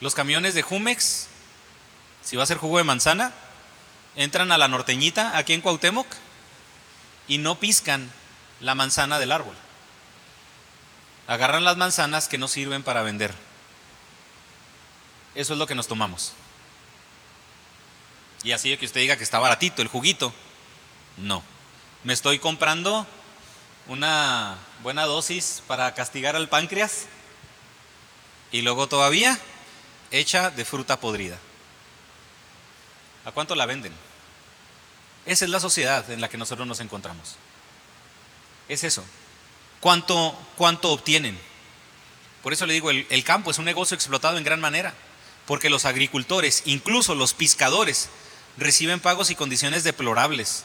Los 0.00 0.14
camiones 0.14 0.54
de 0.54 0.62
Jumex, 0.62 1.28
si 2.22 2.36
va 2.36 2.42
a 2.42 2.46
ser 2.46 2.58
jugo 2.58 2.78
de 2.78 2.84
manzana, 2.84 3.32
entran 4.16 4.52
a 4.52 4.58
la 4.58 4.68
norteñita 4.68 5.36
aquí 5.36 5.52
en 5.52 5.60
Cuauhtémoc 5.60 6.06
y 7.28 7.38
no 7.38 7.58
piscan 7.58 8.10
la 8.60 8.74
manzana 8.74 9.18
del 9.18 9.32
árbol. 9.32 9.54
Agarran 11.28 11.64
las 11.64 11.76
manzanas 11.76 12.28
que 12.28 12.38
no 12.38 12.48
sirven 12.48 12.82
para 12.82 13.02
vender. 13.02 13.32
Eso 15.34 15.52
es 15.52 15.58
lo 15.58 15.66
que 15.66 15.74
nos 15.74 15.86
tomamos. 15.86 16.32
Y 18.42 18.52
así 18.52 18.70
de 18.70 18.78
que 18.78 18.86
usted 18.86 19.00
diga 19.00 19.16
que 19.16 19.24
está 19.24 19.38
baratito 19.38 19.82
el 19.82 19.88
juguito. 19.88 20.32
No. 21.16 21.42
Me 22.06 22.12
estoy 22.12 22.38
comprando 22.38 23.04
una 23.88 24.56
buena 24.84 25.06
dosis 25.06 25.60
para 25.66 25.92
castigar 25.92 26.36
al 26.36 26.48
páncreas. 26.48 27.06
Y 28.52 28.62
luego 28.62 28.86
todavía 28.86 29.36
hecha 30.12 30.50
de 30.50 30.64
fruta 30.64 31.00
podrida. 31.00 31.36
¿A 33.24 33.32
cuánto 33.32 33.56
la 33.56 33.66
venden? 33.66 33.92
Esa 35.26 35.46
es 35.46 35.50
la 35.50 35.58
sociedad 35.58 36.08
en 36.08 36.20
la 36.20 36.28
que 36.28 36.38
nosotros 36.38 36.64
nos 36.68 36.78
encontramos. 36.78 37.34
Es 38.68 38.84
eso. 38.84 39.02
¿Cuánto, 39.80 40.38
cuánto 40.54 40.92
obtienen? 40.92 41.36
Por 42.40 42.52
eso 42.52 42.66
le 42.66 42.74
digo, 42.74 42.90
el, 42.90 43.04
el 43.10 43.24
campo 43.24 43.50
es 43.50 43.58
un 43.58 43.64
negocio 43.64 43.96
explotado 43.96 44.38
en 44.38 44.44
gran 44.44 44.60
manera, 44.60 44.94
porque 45.44 45.70
los 45.70 45.84
agricultores, 45.84 46.62
incluso 46.66 47.16
los 47.16 47.34
pescadores, 47.34 48.10
reciben 48.56 49.00
pagos 49.00 49.30
y 49.30 49.34
condiciones 49.34 49.82
deplorables, 49.82 50.62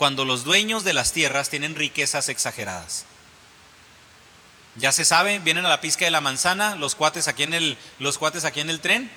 cuando 0.00 0.24
los 0.24 0.44
dueños 0.44 0.82
de 0.82 0.94
las 0.94 1.12
tierras 1.12 1.50
tienen 1.50 1.74
riquezas 1.74 2.30
exageradas. 2.30 3.04
Ya 4.76 4.92
se 4.92 5.04
sabe, 5.04 5.40
vienen 5.40 5.66
a 5.66 5.68
la 5.68 5.82
pizca 5.82 6.06
de 6.06 6.10
la 6.10 6.22
manzana 6.22 6.74
los 6.74 6.94
cuates 6.94 7.28
aquí 7.28 7.42
en 7.42 7.52
el, 7.52 7.76
los 7.98 8.16
cuates 8.16 8.46
aquí 8.46 8.60
en 8.60 8.70
el 8.70 8.80
tren 8.80 9.10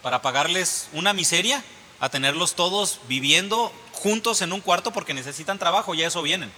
para 0.00 0.22
pagarles 0.22 0.88
una 0.92 1.12
miseria, 1.14 1.64
a 1.98 2.10
tenerlos 2.10 2.54
todos 2.54 3.00
viviendo 3.08 3.72
juntos 3.90 4.40
en 4.40 4.52
un 4.52 4.60
cuarto 4.60 4.92
porque 4.92 5.14
necesitan 5.14 5.58
trabajo, 5.58 5.96
ya 5.96 6.06
eso 6.06 6.22
vienen. 6.22 6.52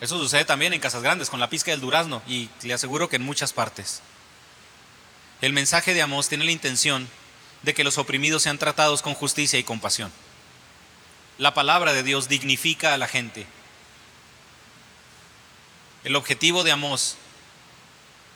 Eso 0.00 0.16
sucede 0.16 0.46
también 0.46 0.72
en 0.72 0.80
casas 0.80 1.02
grandes 1.02 1.28
con 1.28 1.38
la 1.38 1.50
pizca 1.50 1.70
del 1.70 1.82
durazno 1.82 2.22
y 2.26 2.48
le 2.62 2.72
aseguro 2.72 3.10
que 3.10 3.16
en 3.16 3.24
muchas 3.24 3.52
partes. 3.52 4.00
El 5.42 5.52
mensaje 5.52 5.92
de 5.92 6.00
Amós 6.00 6.30
tiene 6.30 6.46
la 6.46 6.50
intención 6.50 7.10
de 7.60 7.74
que 7.74 7.84
los 7.84 7.98
oprimidos 7.98 8.44
sean 8.44 8.56
tratados 8.56 9.02
con 9.02 9.12
justicia 9.12 9.58
y 9.58 9.64
compasión. 9.64 10.10
La 11.38 11.54
palabra 11.54 11.92
de 11.92 12.02
Dios 12.02 12.28
dignifica 12.28 12.94
a 12.94 12.98
la 12.98 13.06
gente, 13.06 13.46
el 16.02 16.16
objetivo 16.16 16.64
de 16.64 16.72
Amós 16.72 17.16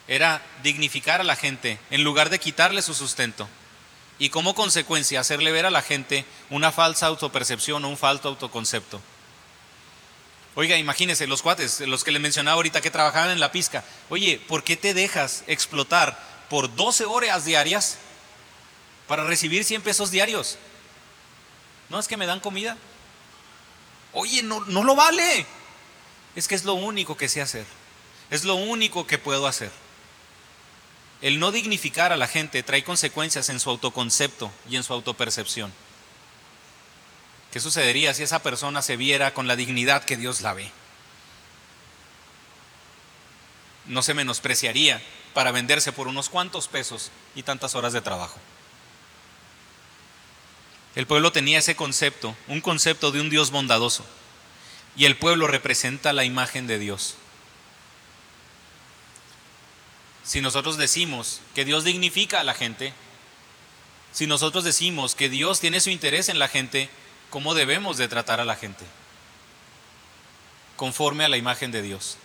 era 0.07 0.41
dignificar 0.63 1.21
a 1.21 1.25
la 1.25 1.37
gente 1.37 1.79
en 1.91 2.05
lugar 2.05 2.31
de 2.31 2.39
quitarle 2.39 2.81
su 2.83 2.95
sustento 2.95 3.49
y 4.19 4.29
como 4.29 4.55
consecuencia 4.55 5.21
hacerle 5.21 5.51
ver 5.51 5.67
a 5.67 5.71
la 5.71 5.83
gente 5.83 6.25
una 6.51 6.71
falsa 6.71 7.07
autopercepción 7.07 7.85
o 7.85 7.89
un 7.89 7.97
falso 7.97 8.29
autoconcepto. 8.29 9.01
Oiga, 10.55 10.77
imagínese 10.77 11.27
los 11.27 11.43
cuates, 11.43 11.81
los 11.81 12.05
que 12.05 12.13
le 12.13 12.19
mencionaba 12.19 12.57
ahorita 12.57 12.81
que 12.81 12.91
trabajaban 12.91 13.31
en 13.31 13.41
la 13.41 13.51
pizca. 13.51 13.83
Oye, 14.11 14.41
¿por 14.47 14.63
qué 14.63 14.77
te 14.77 14.93
dejas 14.95 15.45
explotar 15.47 16.19
por 16.51 16.75
12 16.75 17.07
horas 17.07 17.45
diarias 17.45 17.97
para 19.09 19.25
recibir 19.25 19.65
100 19.65 19.83
pesos 19.83 20.11
diarios? 20.11 20.59
¿No 21.89 21.99
es 21.99 22.07
que 22.07 22.17
me 22.17 22.27
dan 22.27 22.41
comida? 22.41 22.77
Oye, 24.13 24.43
no, 24.43 24.61
no 24.61 24.85
lo 24.85 24.95
vale. 24.95 25.47
Es 26.37 26.49
que 26.49 26.55
es 26.55 26.65
lo 26.65 26.75
único 26.75 27.17
que 27.17 27.29
sé 27.29 27.41
hacer. 27.41 27.67
Es 28.31 28.45
lo 28.45 28.55
único 28.55 29.07
que 29.07 29.19
puedo 29.19 29.47
hacer. 29.47 29.71
El 31.21 31.39
no 31.39 31.53
dignificar 31.53 32.13
a 32.13 32.17
la 32.17 32.27
gente 32.27 32.63
trae 32.63 32.83
consecuencias 32.83 33.49
en 33.49 33.61
su 33.61 33.71
autoconcepto 33.71 34.51
y 34.69 34.77
en 34.77 34.83
su 34.83 34.93
autopercepción. 34.93 35.73
¿Qué 37.53 37.61
sucedería 37.61 38.15
si 38.15 38.23
esa 38.23 38.43
persona 38.43 38.83
se 38.83 38.97
viera 38.97 39.35
con 39.35 39.47
la 39.47 39.57
dignidad 39.57 40.05
que 40.05 40.17
Dios 40.17 40.41
la 40.41 40.55
ve? 40.55 40.71
No 43.87 44.03
se 44.03 44.15
menospreciaría 44.15 45.03
para 45.35 45.53
venderse 45.53 45.93
por 45.93 46.09
unos 46.09 46.29
cuantos 46.29 46.69
pesos 46.69 47.11
y 47.35 47.43
tantas 47.43 47.75
horas 47.75 47.93
de 47.93 48.01
trabajo. 48.01 48.39
El 50.95 51.07
pueblo 51.07 51.33
tenía 51.33 51.59
ese 51.59 51.75
concepto, 51.75 52.37
un 52.49 52.61
concepto 52.61 53.13
de 53.13 53.21
un 53.21 53.31
Dios 53.31 53.51
bondadoso. 53.51 54.05
Y 54.95 55.07
el 55.07 55.17
pueblo 55.17 55.47
representa 55.47 56.13
la 56.13 56.25
imagen 56.25 56.67
de 56.67 56.79
Dios. 56.79 57.15
Si 60.23 60.41
nosotros 60.41 60.77
decimos 60.77 61.41
que 61.55 61.65
Dios 61.65 61.85
dignifica 61.85 62.41
a 62.41 62.45
la 62.45 62.55
gente, 62.55 62.93
si 64.13 64.27
nosotros 64.27 64.65
decimos 64.65 65.15
que 65.15 65.31
Dios 65.31 65.61
tiene 65.61 65.81
su 65.81 65.89
interés 65.89 66.29
en 66.29 66.39
la 66.39 66.49
gente, 66.49 66.91
¿cómo 67.31 67.55
debemos 67.55 67.97
de 67.97 68.09
tratar 68.09 68.41
a 68.41 68.45
la 68.45 68.57
gente? 68.57 68.85
Conforme 70.77 71.25
a 71.25 71.29
la 71.29 71.39
imagen 71.39 71.73
de 71.73 71.81
Dios. 71.81 72.19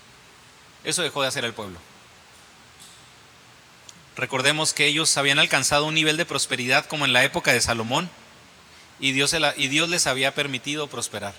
Eso 0.83 1.01
dejó 1.01 1.21
de 1.21 1.29
hacer 1.29 1.45
el 1.45 1.53
pueblo. 1.53 1.79
Recordemos 4.17 4.73
que 4.73 4.87
ellos 4.87 5.15
habían 5.15 5.39
alcanzado 5.39 5.85
un 5.85 5.93
nivel 5.93 6.17
de 6.17 6.25
prosperidad 6.25 6.85
como 6.85 7.05
en 7.05 7.13
la 7.13 7.23
época 7.23 7.53
de 7.53 7.61
Salomón 7.61 8.09
y 8.99 9.11
Dios, 9.11 9.89
les 9.89 10.07
había 10.07 10.33
permitido 10.33 10.87
prosperar. 10.87 11.33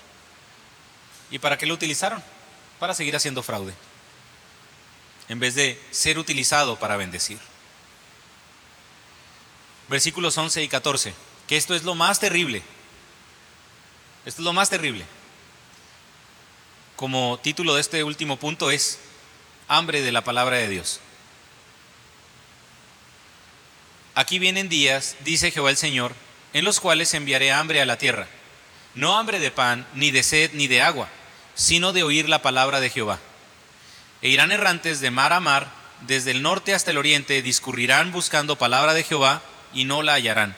¿Y 1.30 1.38
para 1.38 1.58
qué 1.58 1.66
lo 1.66 1.74
utilizaron? 1.74 2.22
Para 2.78 2.94
seguir 2.94 3.16
haciendo 3.16 3.42
fraude 3.42 3.74
en 5.28 5.38
vez 5.38 5.54
de 5.54 5.80
ser 5.90 6.18
utilizado 6.18 6.78
para 6.78 6.96
bendecir. 6.96 7.38
Versículos 9.88 10.36
11 10.36 10.62
y 10.62 10.68
14, 10.68 11.14
que 11.46 11.56
esto 11.56 11.74
es 11.74 11.84
lo 11.84 11.94
más 11.94 12.18
terrible. 12.18 12.62
Esto 14.24 14.42
es 14.42 14.44
lo 14.44 14.52
más 14.52 14.70
terrible. 14.70 15.04
Como 16.96 17.38
título 17.42 17.74
de 17.74 17.80
este 17.80 18.02
último 18.04 18.38
punto 18.38 18.70
es 18.70 18.98
hambre 19.68 20.02
de 20.02 20.12
la 20.12 20.24
palabra 20.24 20.56
de 20.56 20.68
Dios. 20.68 21.00
Aquí 24.14 24.38
vienen 24.38 24.68
días, 24.68 25.16
dice 25.20 25.50
Jehová 25.50 25.70
el 25.70 25.76
Señor, 25.76 26.14
en 26.52 26.64
los 26.64 26.80
cuales 26.80 27.14
enviaré 27.14 27.52
hambre 27.52 27.80
a 27.80 27.86
la 27.86 27.98
tierra. 27.98 28.26
No 28.94 29.18
hambre 29.18 29.38
de 29.38 29.50
pan, 29.50 29.86
ni 29.94 30.10
de 30.10 30.22
sed, 30.22 30.50
ni 30.54 30.66
de 30.66 30.82
agua, 30.82 31.08
sino 31.54 31.92
de 31.92 32.02
oír 32.02 32.28
la 32.28 32.42
palabra 32.42 32.80
de 32.80 32.90
Jehová 32.90 33.18
e 34.22 34.28
irán 34.28 34.52
errantes 34.52 35.00
de 35.00 35.10
mar 35.10 35.32
a 35.32 35.40
mar, 35.40 35.68
desde 36.02 36.30
el 36.30 36.42
norte 36.42 36.74
hasta 36.74 36.90
el 36.90 36.98
oriente, 36.98 37.42
discurrirán 37.42 38.12
buscando 38.12 38.56
palabra 38.56 38.94
de 38.94 39.04
Jehová 39.04 39.42
y 39.72 39.84
no 39.84 40.02
la 40.02 40.14
hallarán. 40.14 40.56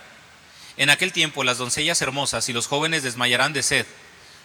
En 0.76 0.90
aquel 0.90 1.12
tiempo 1.12 1.44
las 1.44 1.58
doncellas 1.58 2.00
hermosas 2.00 2.48
y 2.48 2.52
los 2.52 2.66
jóvenes 2.66 3.02
desmayarán 3.02 3.52
de 3.52 3.62
sed. 3.62 3.86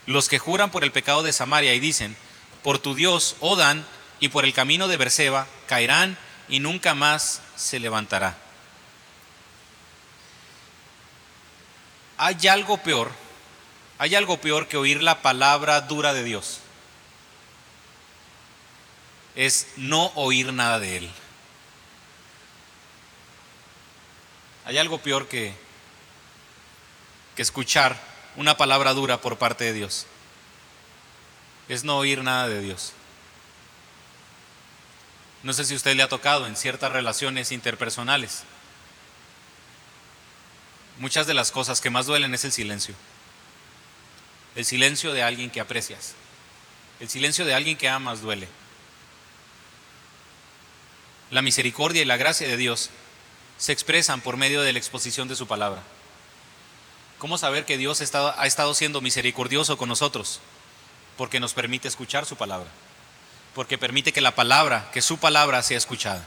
Los 0.06 0.28
que 0.28 0.40
juran 0.40 0.70
por 0.72 0.84
el 0.84 0.92
pecado 0.92 1.24
de 1.24 1.34
Samaria 1.34 1.74
y 1.74 1.80
dicen, 1.80 2.16
por 2.62 2.80
tu 2.80 2.94
Dios, 2.96 3.36
oh 3.40 3.56
Dan, 3.56 3.86
y 4.20 4.30
por 4.30 4.46
el 4.46 4.54
camino 4.54 4.88
de 4.88 4.98
Berseba, 4.98 5.48
caerán 5.68 6.18
y 6.50 6.60
nunca 6.60 6.94
más 6.94 7.42
se 7.56 7.80
levantará. 7.80 8.38
Hay 12.18 12.48
algo 12.48 12.78
peor, 12.78 13.12
hay 13.98 14.16
algo 14.16 14.38
peor 14.38 14.68
que 14.68 14.78
oír 14.78 15.04
la 15.04 15.22
palabra 15.22 15.82
dura 15.82 16.14
de 16.14 16.24
Dios 16.24 16.62
es 19.36 19.68
no 19.76 20.12
oír 20.16 20.52
nada 20.54 20.80
de 20.80 20.98
Él. 20.98 21.12
Hay 24.66 24.78
algo 24.78 24.98
peor 25.00 25.28
que, 25.28 25.54
que 27.36 27.42
escuchar 27.42 28.00
una 28.36 28.58
palabra 28.58 28.94
dura 28.94 29.22
por 29.22 29.38
parte 29.38 29.66
de 29.66 29.74
Dios. 29.74 30.08
Es 31.68 31.84
no 31.84 31.98
oír 31.98 32.24
nada 32.24 32.48
de 32.48 32.62
Dios. 32.62 32.94
No 35.44 35.54
sé 35.54 35.66
si 35.66 35.74
a 35.74 35.78
usted 35.78 35.96
le 35.96 36.02
ha 36.02 36.10
tocado 36.10 36.48
en 36.48 36.56
ciertas 36.56 36.92
relaciones 36.92 37.52
interpersonales. 37.52 38.44
Muchas 40.98 41.28
de 41.28 41.34
las 41.34 41.52
cosas 41.52 41.82
que 41.82 41.90
más 41.90 42.06
duelen 42.06 42.34
es 42.34 42.46
el 42.46 42.52
silencio. 42.52 42.96
El 44.56 44.66
silencio 44.66 45.14
de 45.14 45.24
alguien 45.24 45.50
que 45.50 45.60
aprecias. 45.60 46.14
El 47.00 47.10
silencio 47.10 47.46
de 47.46 47.54
alguien 47.54 47.78
que 47.78 47.90
amas 47.90 48.22
duele 48.22 48.48
la 51.32 51.42
misericordia 51.42 52.02
y 52.02 52.06
la 52.06 52.18
gracia 52.18 52.48
de 52.48 52.58
Dios 52.58 52.90
se 53.58 53.72
expresan 53.72 54.22
por 54.22 54.38
medio 54.38 54.62
de 54.62 54.74
la 54.74 54.80
exposición 54.80 55.28
de 55.28 55.36
su 55.36 55.48
palabra. 55.48 55.82
¿Cómo 57.18 57.38
saber 57.38 57.66
que 57.66 57.78
Dios 57.78 58.02
ha 58.02 58.46
estado 58.46 58.74
siendo 58.74 59.02
misericordioso 59.02 59.78
con 59.78 59.90
nosotros? 59.90 60.40
Porque 61.18 61.40
nos 61.40 61.54
permite 61.54 61.88
escuchar 61.88 62.26
su 62.26 62.36
palabra. 62.36 62.70
Porque 63.54 63.78
permite 63.78 64.12
que 64.12 64.22
la 64.22 64.36
palabra, 64.36 64.90
que 64.94 65.02
su 65.02 65.18
palabra 65.18 65.64
sea 65.64 65.78
escuchada. 65.78 66.26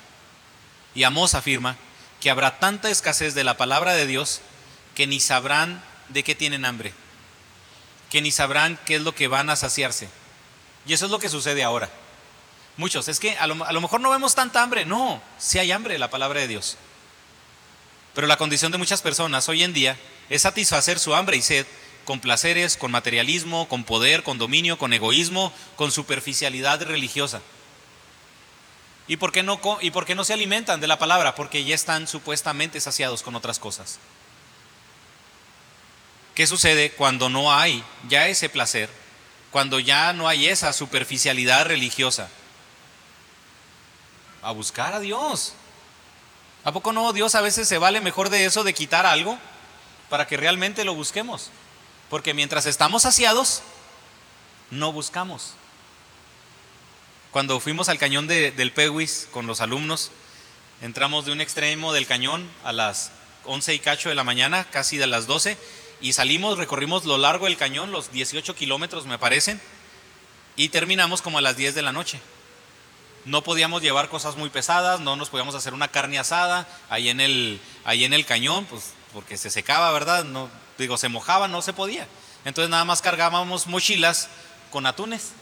Y 0.94 1.04
Amós 1.04 1.34
afirma 1.34 1.76
que 2.20 2.30
habrá 2.30 2.58
tanta 2.58 2.90
escasez 2.90 3.34
de 3.34 3.44
la 3.44 3.56
palabra 3.56 3.92
de 3.92 4.06
Dios 4.06 4.40
que 4.98 5.06
ni 5.06 5.20
sabrán 5.20 5.80
de 6.08 6.24
qué 6.24 6.34
tienen 6.34 6.64
hambre. 6.64 6.92
Que 8.10 8.20
ni 8.20 8.32
sabrán 8.32 8.76
qué 8.84 8.96
es 8.96 9.02
lo 9.02 9.14
que 9.14 9.28
van 9.28 9.48
a 9.48 9.54
saciarse. 9.54 10.08
Y 10.86 10.92
eso 10.92 11.04
es 11.04 11.12
lo 11.12 11.20
que 11.20 11.28
sucede 11.28 11.62
ahora. 11.62 11.88
Muchos, 12.76 13.06
es 13.06 13.20
que 13.20 13.38
a 13.38 13.46
lo, 13.46 13.54
mejor 13.54 14.00
no 14.00 14.10
vemos 14.10 14.34
tanta 14.34 14.60
hambre. 14.60 14.84
No, 14.84 15.22
sí 15.38 15.60
hay 15.60 15.70
hambre, 15.70 16.00
la 16.00 16.10
palabra 16.10 16.40
de 16.40 16.48
Dios. 16.48 16.78
Pero 18.12 18.26
la 18.26 18.38
condición 18.38 18.72
de 18.72 18.78
muchas 18.78 19.00
personas 19.00 19.48
hoy 19.48 19.62
en 19.62 19.72
día 19.72 19.96
es 20.30 20.42
satisfacer 20.42 20.98
su 20.98 21.14
hambre 21.14 21.36
y 21.36 21.42
sed 21.42 21.64
con 22.04 22.18
placeres, 22.18 22.76
con 22.76 22.90
materialismo, 22.90 23.68
con 23.68 23.84
poder, 23.84 24.24
con 24.24 24.36
dominio, 24.36 24.78
con 24.78 24.92
egoísmo, 24.92 25.52
con 25.76 25.92
superficialidad 25.92 26.82
religiosa. 26.82 27.40
¿Y 29.06 29.16
por, 29.16 29.30
qué 29.30 29.44
no, 29.44 29.60
¿Y 29.80 29.92
por 29.92 30.06
qué 30.06 30.16
no 30.16 30.24
se 30.24 30.32
alimentan 30.32 30.80
de 30.80 30.88
la 30.88 30.98
palabra? 30.98 31.36
Porque 31.36 31.62
ya 31.62 31.76
están 31.76 32.08
supuestamente 32.08 32.80
saciados 32.80 33.22
con 33.22 33.36
otras 33.36 33.60
cosas. 33.60 34.00
¿Qué 36.38 36.46
sucede 36.46 36.92
cuando 36.92 37.28
no 37.28 37.52
hay 37.52 37.82
ya 38.08 38.28
ese 38.28 38.48
placer? 38.48 38.88
Cuando 39.50 39.80
ya 39.80 40.12
no 40.12 40.28
hay 40.28 40.46
esa 40.46 40.72
superficialidad 40.72 41.66
religiosa 41.66 42.28
a 44.40 44.52
buscar 44.52 44.94
a 44.94 45.00
Dios. 45.00 45.54
¿A 46.62 46.70
poco 46.70 46.92
no 46.92 47.12
Dios 47.12 47.34
a 47.34 47.40
veces 47.40 47.66
se 47.66 47.78
vale 47.78 48.00
mejor 48.00 48.30
de 48.30 48.44
eso, 48.44 48.62
de 48.62 48.72
quitar 48.72 49.04
algo, 49.04 49.36
para 50.10 50.28
que 50.28 50.36
realmente 50.36 50.84
lo 50.84 50.94
busquemos? 50.94 51.50
Porque 52.08 52.34
mientras 52.34 52.66
estamos 52.66 53.02
saciados, 53.02 53.62
no 54.70 54.92
buscamos. 54.92 55.54
Cuando 57.32 57.58
fuimos 57.58 57.88
al 57.88 57.98
cañón 57.98 58.28
del 58.28 58.72
Peguis 58.72 59.26
con 59.32 59.48
los 59.48 59.60
alumnos, 59.60 60.12
entramos 60.82 61.24
de 61.24 61.32
un 61.32 61.40
extremo 61.40 61.92
del 61.92 62.06
cañón 62.06 62.48
a 62.62 62.70
las 62.70 63.10
11 63.44 63.74
y 63.74 63.78
cacho 63.80 64.08
de 64.08 64.14
la 64.14 64.22
mañana, 64.22 64.68
casi 64.70 64.98
de 64.98 65.08
las 65.08 65.26
12, 65.26 65.58
y 66.00 66.12
salimos, 66.12 66.58
recorrimos 66.58 67.04
lo 67.04 67.18
largo 67.18 67.46
del 67.46 67.56
cañón, 67.56 67.92
los 67.92 68.12
18 68.12 68.54
kilómetros 68.54 69.06
me 69.06 69.18
parecen, 69.18 69.60
y 70.56 70.68
terminamos 70.68 71.22
como 71.22 71.38
a 71.38 71.40
las 71.40 71.56
10 71.56 71.74
de 71.74 71.82
la 71.82 71.92
noche 71.92 72.20
no 73.28 73.42
podíamos 73.42 73.82
llevar 73.82 74.08
cosas 74.08 74.36
muy 74.36 74.50
pesadas, 74.50 75.00
no 75.00 75.16
nos 75.16 75.28
podíamos 75.28 75.54
hacer 75.54 75.74
una 75.74 75.88
carne 75.88 76.18
asada 76.18 76.66
ahí 76.88 77.08
en 77.08 77.20
el, 77.20 77.60
ahí 77.84 78.04
en 78.04 78.12
el 78.12 78.24
cañón, 78.24 78.64
pues 78.66 78.92
porque 79.12 79.36
se 79.36 79.50
secaba, 79.50 79.90
¿verdad? 79.92 80.24
No, 80.24 80.48
digo, 80.78 80.96
se 80.96 81.08
mojaba, 81.08 81.48
no 81.48 81.62
se 81.62 81.72
podía. 81.72 82.06
Entonces 82.44 82.70
nada 82.70 82.84
más 82.84 83.02
cargábamos 83.02 83.66
mochilas 83.66 84.28
con 84.70 84.86
atunes, 84.86 85.32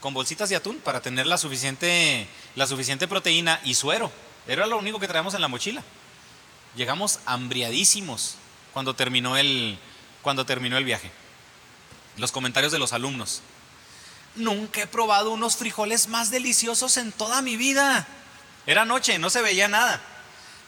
con 0.00 0.14
bolsitas 0.14 0.48
de 0.48 0.56
atún 0.56 0.78
para 0.78 1.00
tener 1.00 1.26
la 1.26 1.38
suficiente, 1.38 2.28
la 2.54 2.66
suficiente 2.66 3.08
proteína 3.08 3.60
y 3.64 3.74
suero. 3.74 4.12
Era 4.46 4.66
lo 4.66 4.78
único 4.78 5.00
que 5.00 5.08
traíamos 5.08 5.34
en 5.34 5.40
la 5.40 5.48
mochila. 5.48 5.82
Llegamos 6.76 7.20
hambriadísimos 7.26 8.36
cuando 8.72 8.94
terminó 8.94 9.36
el, 9.36 9.78
cuando 10.22 10.46
terminó 10.46 10.76
el 10.76 10.84
viaje. 10.84 11.10
Los 12.16 12.32
comentarios 12.32 12.72
de 12.72 12.78
los 12.78 12.92
alumnos. 12.92 13.42
Nunca 14.34 14.82
he 14.82 14.86
probado 14.86 15.30
unos 15.30 15.56
frijoles 15.56 16.08
más 16.08 16.30
deliciosos 16.30 16.96
en 16.96 17.12
toda 17.12 17.42
mi 17.42 17.56
vida. 17.56 18.06
Era 18.66 18.84
noche, 18.84 19.18
no 19.18 19.30
se 19.30 19.42
veía 19.42 19.68
nada. 19.68 20.00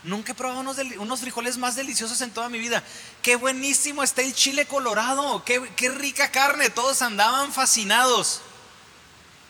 Nunca 0.03 0.33
he 0.33 0.35
probado 0.35 0.61
unos, 0.61 1.21
frijoles 1.21 1.59
más 1.59 1.77
deliciosos 1.77 2.21
en 2.23 2.31
toda 2.31 2.49
mi 2.49 2.59
vida. 2.59 2.83
Qué 3.23 3.37
buenísimo 3.37 4.03
está 4.03 4.23
el 4.23 4.35
chile 4.35 4.67
colorado. 4.67 5.45
Qué, 5.45 5.61
qué 5.77 5.91
rica 5.91 6.31
carne. 6.31 6.71
Todos 6.71 7.03
andaban 7.03 7.53
fascinados. 7.53 8.41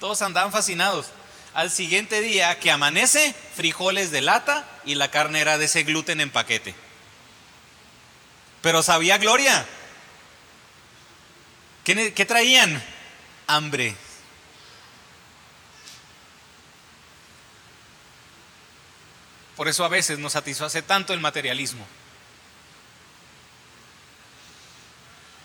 Todos 0.00 0.22
andaban 0.22 0.50
fascinados. 0.50 1.06
Al 1.54 1.70
siguiente 1.70 2.20
día 2.20 2.58
que 2.58 2.70
amanece, 2.70 3.34
frijoles 3.54 4.10
de 4.10 4.22
lata 4.22 4.68
y 4.84 4.96
la 4.96 5.10
carne 5.10 5.40
era 5.40 5.58
de 5.58 5.66
ese 5.66 5.84
gluten 5.84 6.20
en 6.20 6.30
paquete. 6.30 6.74
Pero 8.62 8.82
sabía 8.82 9.18
gloria. 9.18 9.66
¿Qué, 11.84 12.26
traían? 12.26 12.82
Hambre. 13.46 13.96
Por 19.56 19.68
eso 19.68 19.84
a 19.84 19.88
veces 19.88 20.18
nos 20.18 20.32
satisface 20.32 20.82
tanto 20.82 21.12
el 21.12 21.20
materialismo. 21.20 21.86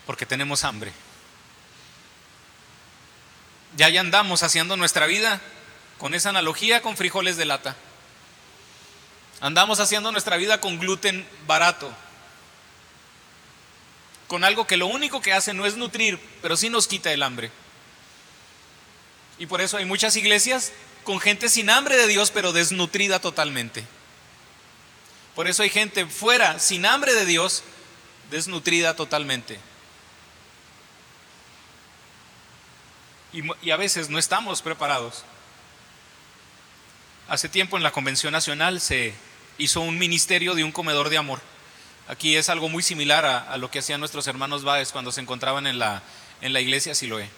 Porque 0.06 0.24
tenemos 0.24 0.62
hambre. 0.64 0.92
Ya 3.76 3.88
ya 3.88 4.00
andamos 4.00 4.42
haciendo 4.42 4.76
nuestra 4.76 5.06
vida 5.06 5.40
con 5.98 6.14
esa 6.14 6.28
analogía 6.28 6.80
con 6.80 6.96
frijoles 6.96 7.36
de 7.36 7.46
lata. 7.46 7.76
Andamos 9.40 9.80
haciendo 9.80 10.12
nuestra 10.12 10.36
vida 10.36 10.60
con 10.60 10.78
gluten 10.78 11.26
barato. 11.46 11.92
Con 14.28 14.44
algo 14.44 14.66
que 14.66 14.76
lo 14.76 14.86
único 14.86 15.20
que 15.20 15.32
hace 15.32 15.54
no 15.54 15.66
es 15.66 15.76
nutrir, 15.76 16.18
pero 16.42 16.56
sí 16.56 16.68
nos 16.68 16.88
quita 16.88 17.12
el 17.12 17.22
hambre. 17.22 17.50
Y 19.38 19.46
por 19.46 19.60
eso 19.60 19.76
hay 19.76 19.84
muchas 19.84 20.16
iglesias 20.16 20.72
con 21.04 21.20
gente 21.20 21.48
sin 21.48 21.70
hambre 21.70 21.96
de 21.96 22.06
Dios, 22.06 22.30
pero 22.30 22.52
desnutrida 22.52 23.20
totalmente. 23.20 23.84
Por 25.34 25.46
eso 25.46 25.62
hay 25.62 25.70
gente 25.70 26.06
fuera, 26.06 26.58
sin 26.58 26.86
hambre 26.86 27.12
de 27.12 27.26
Dios, 27.26 27.62
desnutrida 28.30 28.96
totalmente. 28.96 29.58
Y, 33.62 33.70
a 33.70 33.76
veces 33.76 34.08
no 34.08 34.18
estamos 34.18 34.62
preparados. 34.62 35.24
Hace 37.28 37.50
tiempo 37.50 37.76
en 37.76 37.82
la 37.82 37.92
Convención 37.92 38.32
Nacional 38.32 38.80
se 38.80 39.12
hizo 39.58 39.82
un 39.82 39.98
ministerio 39.98 40.54
de 40.54 40.64
un 40.64 40.72
comedor 40.72 41.10
de 41.10 41.18
amor. 41.18 41.40
Aquí 42.08 42.36
es 42.36 42.48
algo 42.48 42.68
muy 42.68 42.82
similar 42.82 43.24
a, 43.24 43.56
lo 43.56 43.70
que 43.70 43.80
hacían 43.80 44.00
nuestros 44.00 44.26
hermanos 44.28 44.62
Báez 44.62 44.92
cuando 44.92 45.10
se 45.10 45.20
encontraban 45.20 45.66
en 45.66 45.78
la, 45.78 46.02
en 46.40 46.52
la 46.52 46.60
iglesia 46.60 46.94
Siloé. 46.94 47.28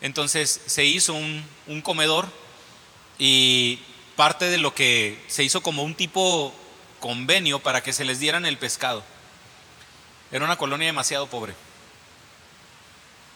Entonces 0.00 0.62
se 0.66 0.84
hizo 0.84 1.12
un, 1.12 1.44
un 1.66 1.82
comedor 1.82 2.28
y 3.18 3.78
parte 4.16 4.46
de 4.46 4.58
lo 4.58 4.74
que 4.74 5.22
se 5.28 5.44
hizo 5.44 5.62
como 5.62 5.82
un 5.82 5.94
tipo 5.94 6.54
convenio 7.00 7.58
para 7.58 7.82
que 7.82 7.92
se 7.92 8.04
les 8.04 8.18
dieran 8.18 8.46
el 8.46 8.56
pescado. 8.56 9.04
Era 10.32 10.44
una 10.44 10.56
colonia 10.56 10.86
demasiado 10.86 11.26
pobre. 11.26 11.54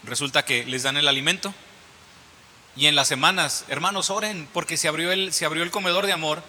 Resulta 0.05 0.45
que 0.45 0.64
les 0.64 0.83
dan 0.83 0.97
el 0.97 1.09
alimento 1.09 1.53
y 2.77 2.87
en 2.87 2.97
las 2.97 3.09
semanas, 3.09 3.64
hermanos, 3.68 4.11
oren 4.11 4.49
porque 4.53 4.77
se 4.77 4.89
abrió 4.89 5.12
el, 5.12 5.33
se 5.33 5.45
abrió 5.45 5.62
el 5.62 5.70
comedor 5.70 6.07
de 6.07 6.12
amor 6.12 6.43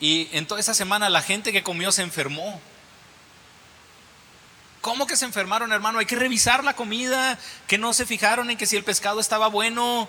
y 0.00 0.28
en 0.32 0.46
toda 0.46 0.60
esa 0.60 0.74
semana 0.74 1.08
la 1.08 1.22
gente 1.22 1.52
que 1.52 1.62
comió 1.62 1.92
se 1.92 2.02
enfermó. 2.02 2.60
¿Cómo 4.84 5.06
que 5.06 5.16
se 5.16 5.24
enfermaron, 5.24 5.72
hermano? 5.72 5.98
Hay 5.98 6.04
que 6.04 6.14
revisar 6.14 6.62
la 6.62 6.76
comida, 6.76 7.38
que 7.66 7.78
no 7.78 7.94
se 7.94 8.04
fijaron 8.04 8.50
en 8.50 8.58
que 8.58 8.66
si 8.66 8.76
el 8.76 8.84
pescado 8.84 9.18
estaba 9.18 9.46
bueno. 9.46 10.06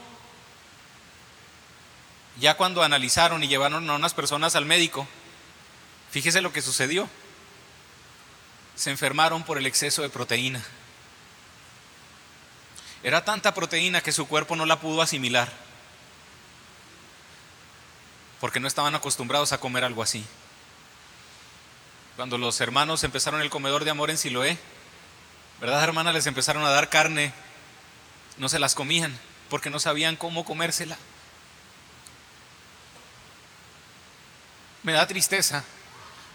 Ya 2.41 2.57
cuando 2.57 2.83
analizaron 2.83 3.41
y 3.41 3.47
llevaron 3.47 3.89
a 3.89 3.95
unas 3.95 4.13
personas 4.13 4.53
al 4.57 4.65
médico, 4.65 5.07
fíjese 6.11 6.41
lo 6.41 6.51
que 6.51 6.61
sucedió. 6.61 7.07
Se 8.75 8.91
enfermaron 8.91 9.43
por 9.43 9.57
el 9.57 9.65
exceso 9.65 10.01
de 10.01 10.09
proteína. 10.09 10.61
Era 13.01 13.23
tanta 13.23 13.53
proteína 13.53 14.01
que 14.01 14.11
su 14.11 14.27
cuerpo 14.27 14.57
no 14.57 14.65
la 14.65 14.81
pudo 14.81 15.01
asimilar 15.01 15.53
porque 18.41 18.59
no 18.59 18.67
estaban 18.67 18.93
acostumbrados 18.93 19.53
a 19.53 19.57
comer 19.57 19.85
algo 19.85 20.03
así. 20.03 20.25
Cuando 22.15 22.37
los 22.37 22.61
hermanos 22.61 23.03
empezaron 23.03 23.41
el 23.41 23.49
comedor 23.49 23.83
de 23.83 23.91
amor 23.91 24.09
en 24.09 24.17
Siloé, 24.17 24.57
¿verdad, 25.59 25.83
hermana? 25.83 26.13
Les 26.13 26.27
empezaron 26.27 26.63
a 26.63 26.69
dar 26.69 26.89
carne, 26.89 27.33
no 28.37 28.47
se 28.47 28.59
las 28.59 28.73
comían 28.73 29.17
porque 29.49 29.69
no 29.69 29.79
sabían 29.79 30.15
cómo 30.15 30.45
comérsela. 30.45 30.97
Me 34.83 34.93
da 34.93 35.05
tristeza 35.07 35.65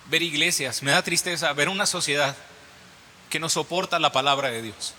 ver 0.07 0.23
iglesias, 0.23 0.83
me 0.83 0.91
da 0.91 1.03
tristeza 1.03 1.53
ver 1.55 1.69
una 1.69 1.87
sociedad 1.87 2.37
que 3.31 3.41
no 3.41 3.49
soporta 3.49 3.99
la 3.99 4.13
palabra 4.13 4.51
de 4.51 4.61
Dios. 4.61 4.95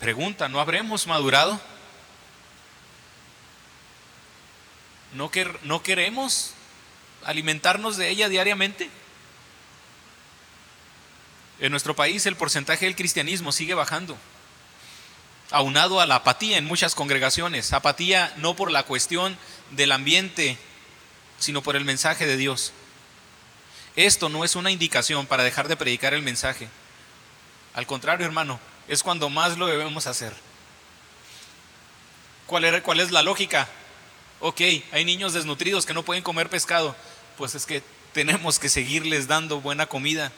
Pregunta, 0.00 0.48
¿no 0.48 0.60
habremos 0.60 1.06
madurado? 1.06 1.60
¿No, 5.16 5.30
¿No 5.62 5.82
queremos 5.82 6.52
alimentarnos 7.24 7.96
de 7.96 8.10
ella 8.10 8.28
diariamente? 8.28 8.90
En 11.58 11.70
nuestro 11.70 11.96
país 11.96 12.26
el 12.26 12.36
porcentaje 12.36 12.84
del 12.84 12.96
cristianismo 12.96 13.50
sigue 13.50 13.72
bajando, 13.72 14.18
aunado 15.50 16.00
a 16.00 16.06
la 16.06 16.16
apatía 16.16 16.58
en 16.58 16.66
muchas 16.66 16.94
congregaciones, 16.94 17.72
apatía 17.72 18.34
no 18.36 18.56
por 18.56 18.70
la 18.70 18.82
cuestión 18.82 19.38
del 19.70 19.92
ambiente, 19.92 20.58
sino 21.38 21.62
por 21.62 21.76
el 21.76 21.86
mensaje 21.86 22.26
de 22.26 22.36
Dios. 22.36 22.72
Esto 23.96 24.28
no 24.28 24.44
es 24.44 24.54
una 24.54 24.70
indicación 24.70 25.26
para 25.26 25.44
dejar 25.44 25.66
de 25.68 25.78
predicar 25.78 26.12
el 26.12 26.20
mensaje. 26.20 26.68
Al 27.72 27.86
contrario, 27.86 28.26
hermano, 28.26 28.60
es 28.86 29.02
cuando 29.02 29.30
más 29.30 29.56
lo 29.56 29.66
debemos 29.66 30.06
hacer. 30.06 30.34
¿Cuál, 32.46 32.82
¿Cuál 32.82 33.00
es 33.00 33.10
la 33.12 33.22
lógica? 33.22 33.66
Ok, 34.40 34.60
hay 34.92 35.04
niños 35.04 35.32
desnutridos 35.32 35.86
que 35.86 35.94
no 35.94 36.02
pueden 36.02 36.22
comer 36.22 36.48
pescado. 36.48 36.94
Pues 37.36 37.54
es 37.54 37.66
que 37.66 37.82
tenemos 38.12 38.58
que 38.58 38.68
seguirles 38.68 39.28
dando 39.28 39.60
buena 39.60 39.86
comida 39.86 40.32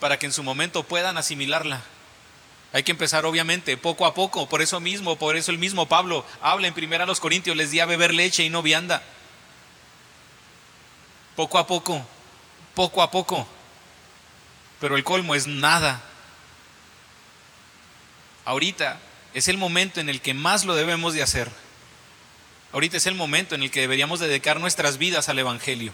para 0.00 0.18
que 0.18 0.26
en 0.26 0.32
su 0.32 0.42
momento 0.42 0.82
puedan 0.82 1.16
asimilarla. 1.16 1.82
Hay 2.72 2.82
que 2.82 2.92
empezar 2.92 3.26
obviamente 3.26 3.76
poco 3.76 4.06
a 4.06 4.14
poco, 4.14 4.48
por 4.48 4.62
eso 4.62 4.80
mismo, 4.80 5.16
por 5.16 5.36
eso 5.36 5.50
el 5.50 5.58
mismo 5.58 5.86
Pablo 5.86 6.24
habla 6.40 6.68
en 6.68 6.74
primera 6.74 7.04
a 7.04 7.06
los 7.06 7.20
Corintios, 7.20 7.56
les 7.56 7.70
di 7.70 7.80
a 7.80 7.86
beber 7.86 8.14
leche 8.14 8.44
y 8.44 8.50
no 8.50 8.62
vianda. 8.62 9.02
Poco 11.36 11.58
a 11.58 11.66
poco, 11.66 12.04
poco 12.74 13.02
a 13.02 13.10
poco. 13.10 13.46
Pero 14.80 14.96
el 14.96 15.04
colmo 15.04 15.34
es 15.34 15.46
nada 15.46 16.02
ahorita 18.44 18.98
es 19.34 19.48
el 19.48 19.58
momento 19.58 20.00
en 20.00 20.08
el 20.08 20.20
que 20.20 20.34
más 20.34 20.64
lo 20.64 20.74
debemos 20.74 21.14
de 21.14 21.22
hacer. 21.22 21.50
Ahorita 22.72 22.96
es 22.96 23.06
el 23.06 23.14
momento 23.14 23.54
en 23.54 23.62
el 23.62 23.70
que 23.70 23.80
deberíamos 23.80 24.18
dedicar 24.18 24.58
nuestras 24.58 24.96
vidas 24.96 25.28
al 25.28 25.38
Evangelio. 25.38 25.92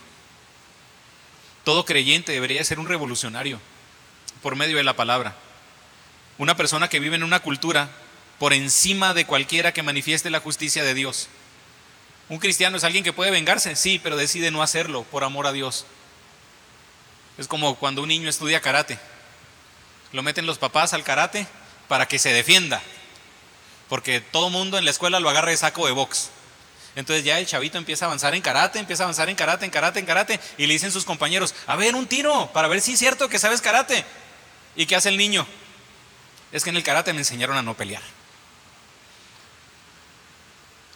Todo 1.64 1.84
creyente 1.84 2.32
debería 2.32 2.62
ser 2.64 2.78
un 2.78 2.88
revolucionario 2.88 3.60
por 4.42 4.54
medio 4.54 4.76
de 4.76 4.84
la 4.84 4.94
palabra. 4.94 5.34
Una 6.38 6.56
persona 6.56 6.88
que 6.88 7.00
vive 7.00 7.16
en 7.16 7.24
una 7.24 7.40
cultura 7.40 7.90
por 8.38 8.52
encima 8.52 9.12
de 9.12 9.26
cualquiera 9.26 9.72
que 9.72 9.82
manifieste 9.82 10.30
la 10.30 10.40
justicia 10.40 10.84
de 10.84 10.94
Dios. 10.94 11.28
Un 12.28 12.38
cristiano 12.38 12.76
es 12.76 12.84
alguien 12.84 13.02
que 13.02 13.12
puede 13.12 13.32
vengarse, 13.32 13.74
sí, 13.74 13.98
pero 14.00 14.16
decide 14.16 14.52
no 14.52 14.62
hacerlo 14.62 15.02
por 15.02 15.24
amor 15.24 15.46
a 15.46 15.52
Dios. 15.52 15.84
Es 17.38 17.48
como 17.48 17.74
cuando 17.74 18.02
un 18.02 18.08
niño 18.08 18.28
estudia 18.28 18.60
karate. 18.60 18.98
Lo 20.12 20.22
meten 20.22 20.46
los 20.46 20.58
papás 20.58 20.94
al 20.94 21.04
karate 21.04 21.46
para 21.88 22.06
que 22.06 22.20
se 22.20 22.32
defienda. 22.32 22.80
Porque 23.88 24.20
todo 24.20 24.50
mundo 24.50 24.78
en 24.78 24.84
la 24.84 24.90
escuela 24.90 25.18
lo 25.18 25.28
agarra 25.28 25.50
de 25.50 25.56
saco 25.56 25.86
de 25.86 25.92
box. 25.92 26.30
Entonces 26.98 27.24
ya 27.24 27.38
el 27.38 27.46
chavito 27.46 27.78
empieza 27.78 28.06
a 28.06 28.08
avanzar 28.08 28.34
en 28.34 28.42
karate, 28.42 28.80
empieza 28.80 29.04
a 29.04 29.06
avanzar 29.06 29.28
en 29.28 29.36
karate, 29.36 29.64
en 29.64 29.70
karate, 29.70 30.00
en 30.00 30.04
karate, 30.04 30.40
y 30.56 30.66
le 30.66 30.72
dicen 30.72 30.90
sus 30.90 31.04
compañeros, 31.04 31.54
a 31.68 31.76
ver, 31.76 31.94
un 31.94 32.08
tiro, 32.08 32.50
para 32.52 32.66
ver 32.66 32.80
si 32.80 32.94
es 32.94 32.98
cierto 32.98 33.28
que 33.28 33.38
sabes 33.38 33.60
karate. 33.60 34.04
¿Y 34.74 34.84
qué 34.84 34.96
hace 34.96 35.08
el 35.08 35.16
niño? 35.16 35.46
Es 36.50 36.64
que 36.64 36.70
en 36.70 36.76
el 36.76 36.82
karate 36.82 37.12
me 37.12 37.20
enseñaron 37.20 37.56
a 37.56 37.62
no 37.62 37.76
pelear. 37.76 38.02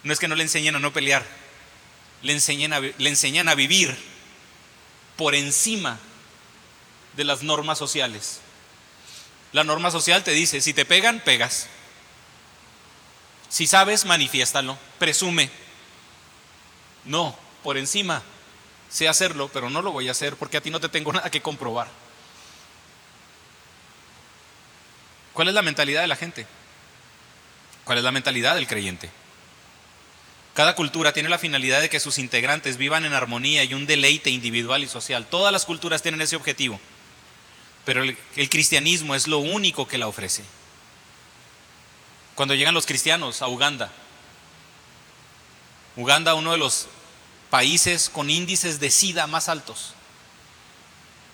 No 0.03 0.11
es 0.11 0.19
que 0.19 0.27
no 0.27 0.35
le 0.35 0.43
enseñen 0.43 0.75
a 0.75 0.79
no 0.79 0.91
pelear, 0.91 1.23
le 2.21 2.33
enseñan 2.33 2.73
a, 2.73 2.81
le 2.81 3.09
enseñan 3.09 3.47
a 3.47 3.55
vivir 3.55 3.97
por 5.15 5.35
encima 5.35 5.99
de 7.15 7.23
las 7.23 7.43
normas 7.43 7.77
sociales. 7.77 8.41
La 9.53 9.63
norma 9.63 9.89
social 9.89 10.21
te 10.21 10.31
dice, 10.31 10.59
si 10.59 10.73
te 10.73 10.83
pegan, 10.83 11.21
pegas. 11.21 11.67
Si 13.47 13.67
sabes, 13.67 14.03
manifiéstalo, 14.03 14.77
presume. 14.99 15.62
No, 17.05 17.37
por 17.63 17.77
encima, 17.77 18.21
sé 18.89 19.07
hacerlo, 19.07 19.49
pero 19.53 19.69
no 19.69 19.81
lo 19.81 19.91
voy 19.91 20.07
a 20.07 20.11
hacer 20.11 20.35
porque 20.35 20.57
a 20.57 20.61
ti 20.61 20.69
no 20.69 20.79
te 20.79 20.89
tengo 20.89 21.13
nada 21.13 21.29
que 21.29 21.41
comprobar. 21.41 21.87
¿Cuál 25.33 25.47
es 25.47 25.53
la 25.53 25.61
mentalidad 25.61 26.01
de 26.01 26.07
la 26.07 26.15
gente? 26.15 26.45
¿Cuál 27.83 27.97
es 27.97 28.03
la 28.03 28.11
mentalidad 28.11 28.55
del 28.55 28.67
creyente? 28.67 29.09
Cada 30.53 30.75
cultura 30.75 31.13
tiene 31.13 31.29
la 31.29 31.39
finalidad 31.39 31.81
de 31.81 31.89
que 31.89 31.99
sus 31.99 32.19
integrantes 32.19 32.77
vivan 32.77 33.05
en 33.05 33.13
armonía 33.13 33.63
y 33.63 33.73
un 33.73 33.87
deleite 33.87 34.29
individual 34.29 34.83
y 34.83 34.87
social. 34.87 35.25
Todas 35.25 35.51
las 35.51 35.65
culturas 35.65 36.03
tienen 36.03 36.21
ese 36.21 36.35
objetivo 36.35 36.79
pero 37.85 38.03
el, 38.03 38.17
cristianismo 38.49 39.15
es 39.15 39.27
lo 39.27 39.39
único 39.39 39.87
que 39.87 39.97
la 39.97 40.07
ofrece. 40.07 40.43
Cuando 42.35 42.55
llegan 42.55 42.73
los 42.73 42.85
cristianos 42.85 43.41
a 43.41 43.47
Uganda, 43.47 43.91
Uganda 45.95 46.33
uno 46.33 46.51
de 46.51 46.57
los 46.57 46.87
países 47.49 48.09
con 48.09 48.29
índices 48.29 48.79
de 48.79 48.89
SIDA 48.89 49.27
más 49.27 49.47
altos, 49.47 49.93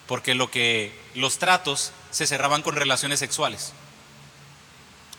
porque 0.06 0.36
lo 0.36 0.52
que 0.52 0.94
los 1.16 1.38
tratos 1.38 1.92
se 2.12 2.28
cerraban 2.28 2.62
con 2.62 2.76
relaciones 2.76 3.20
sexuales. 3.20 3.72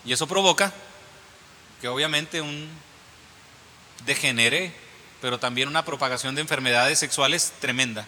Y 0.05 0.12
eso 0.12 0.26
provoca 0.26 0.72
que 1.80 1.88
obviamente 1.88 2.41
un 2.41 2.68
degenere, 4.05 4.74
pero 5.20 5.38
también 5.38 5.68
una 5.68 5.84
propagación 5.84 6.34
de 6.34 6.43
enfermedades 6.43 6.99
sexuales 6.99 7.53
tremenda. 7.61 8.07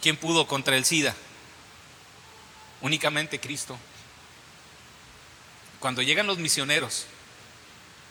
¿Quién 0.00 0.16
pudo 0.16 0.46
contra 0.46 0.76
el 0.76 0.84
SIDA? 0.84 1.14
Únicamente 2.80 3.40
Cristo. 3.40 3.76
Cuando 5.80 6.02
llegan 6.02 6.26
los 6.26 6.38
misioneros, 6.38 7.06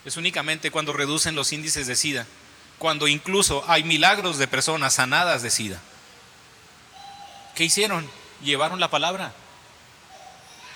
es 0.08 0.16
únicamente 0.16 0.72
cuando 0.72 0.94
reducen 0.94 1.36
los 1.36 1.52
índices 1.52 1.86
de 1.86 1.96
SIDA, 1.96 2.26
cuando 2.78 3.10
incluso 3.10 3.66
hay 3.68 3.84
milagros 3.84 4.38
de 4.38 4.48
personas 4.48 4.94
sanadas 4.94 5.42
de 5.42 5.52
SIDA. 5.52 5.82
¿Qué 7.56 7.66
hicieron? 7.66 8.10
Llevaron 8.42 8.80
la 8.80 8.90
palabra. 8.90 9.34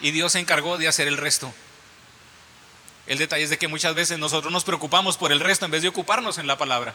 Y 0.01 0.11
Dios 0.11 0.33
se 0.33 0.39
encargó 0.39 0.77
de 0.77 0.89
hacer 0.89 1.07
el 1.07 1.17
resto. 1.17 1.53
El 3.07 3.19
detalle 3.19 3.45
es 3.45 3.49
de 3.49 3.57
que 3.57 3.69
muchas 3.69 3.95
veces 3.95 4.19
nosotros 4.19 4.51
nos 4.51 4.65
preocupamos 4.65 5.15
por 5.15 5.31
el 5.31 5.39
resto 5.39 5.63
en 5.63 5.71
vez 5.71 5.81
de 5.81 5.87
ocuparnos 5.87 6.37
en 6.37 6.47
la 6.47 6.57
palabra. 6.57 6.93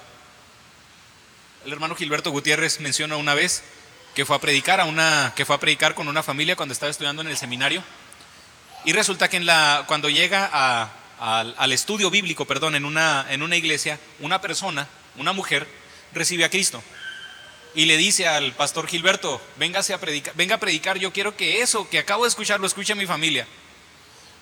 El 1.64 1.72
hermano 1.72 1.94
Gilberto 1.94 2.30
Gutiérrez 2.30 2.80
menciona 2.80 3.16
una 3.16 3.34
vez 3.34 3.62
que 4.14 4.26
fue 4.26 4.36
a 4.36 4.40
predicar 4.40 4.80
a 4.80 4.84
una 4.84 5.32
que 5.34 5.46
fue 5.46 5.56
a 5.56 5.60
predicar 5.60 5.94
con 5.94 6.08
una 6.08 6.22
familia 6.22 6.56
cuando 6.56 6.72
estaba 6.72 6.90
estudiando 6.90 7.22
en 7.22 7.28
el 7.28 7.36
seminario 7.36 7.82
y 8.84 8.92
resulta 8.92 9.28
que 9.28 9.44
cuando 9.86 10.08
llega 10.08 10.48
al, 11.18 11.72
estudio 11.72 12.10
bíblico, 12.10 12.44
perdón, 12.44 12.74
en 12.74 12.84
una, 12.84 13.26
en 13.30 13.42
una 13.42 13.56
iglesia, 13.56 13.98
una 14.20 14.40
persona, 14.40 14.88
una 15.16 15.32
mujer, 15.32 15.66
recibe 16.12 16.44
a 16.44 16.50
Cristo 16.50 16.82
y 17.76 17.84
le 17.84 17.98
dice 17.98 18.26
al 18.26 18.52
pastor 18.52 18.88
Gilberto, 18.88 19.38
véngase 19.58 19.92
a 19.92 20.00
predicar, 20.00 20.34
venga 20.34 20.54
a 20.54 20.60
predicar, 20.60 20.98
yo 20.98 21.12
quiero 21.12 21.36
que 21.36 21.60
eso 21.60 21.88
que 21.90 21.98
acabo 21.98 22.24
de 22.24 22.30
escuchar 22.30 22.58
lo 22.58 22.66
escuche 22.66 22.94
mi 22.94 23.06
familia. 23.06 23.46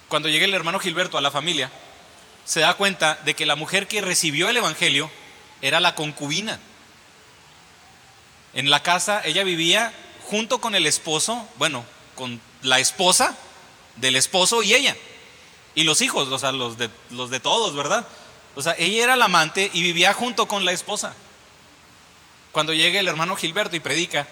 Cuando 0.09 0.29
llega 0.29 0.45
el 0.45 0.55
hermano 0.55 0.79
Gilberto 0.79 1.18
a 1.18 1.20
la 1.20 1.33
familia, 1.33 1.68
se 2.45 2.61
da 2.61 2.75
cuenta 2.75 3.18
de 3.25 3.35
que 3.35 3.45
la 3.45 3.57
mujer 3.57 3.89
que 3.89 4.01
recibió 4.01 4.49
el 4.49 4.57
evangelio 4.57 5.11
era 5.62 5.81
la 5.81 5.97
concubina. 5.97 6.61
En 8.53 8.70
la 8.70 8.85
casa 8.85 9.20
ella 9.25 9.43
vivía 9.43 9.93
junto 10.22 10.61
con 10.61 10.77
el 10.77 10.87
esposo, 10.87 11.49
bueno, 11.57 11.85
con 12.14 12.41
la 12.62 12.79
esposa 12.79 13.37
del 13.97 14.14
esposo 14.14 14.62
y 14.62 14.75
ella. 14.75 14.97
Y 15.75 15.85
los 15.85 16.01
hijos, 16.03 16.29
o 16.29 16.39
sea, 16.39 16.53
los 16.53 16.79
de, 16.79 17.41
todos, 17.41 17.75
¿verdad? 17.75 18.07
O 18.55 18.62
sea, 18.62 18.75
ella 18.79 19.05
era 19.05 19.16
la 19.16 19.25
amante 19.25 19.70
y 19.72 19.83
vivía 19.83 20.12
junto 20.12 20.47
con 20.47 20.64
la 20.64 20.72
esposa. 20.72 21.14
Cuando 22.53 22.72
llega 22.72 23.01
el 23.01 23.09
hermano 23.09 23.35
Gilberto 23.35 23.75
y 23.75 23.81
predica, 23.81 24.29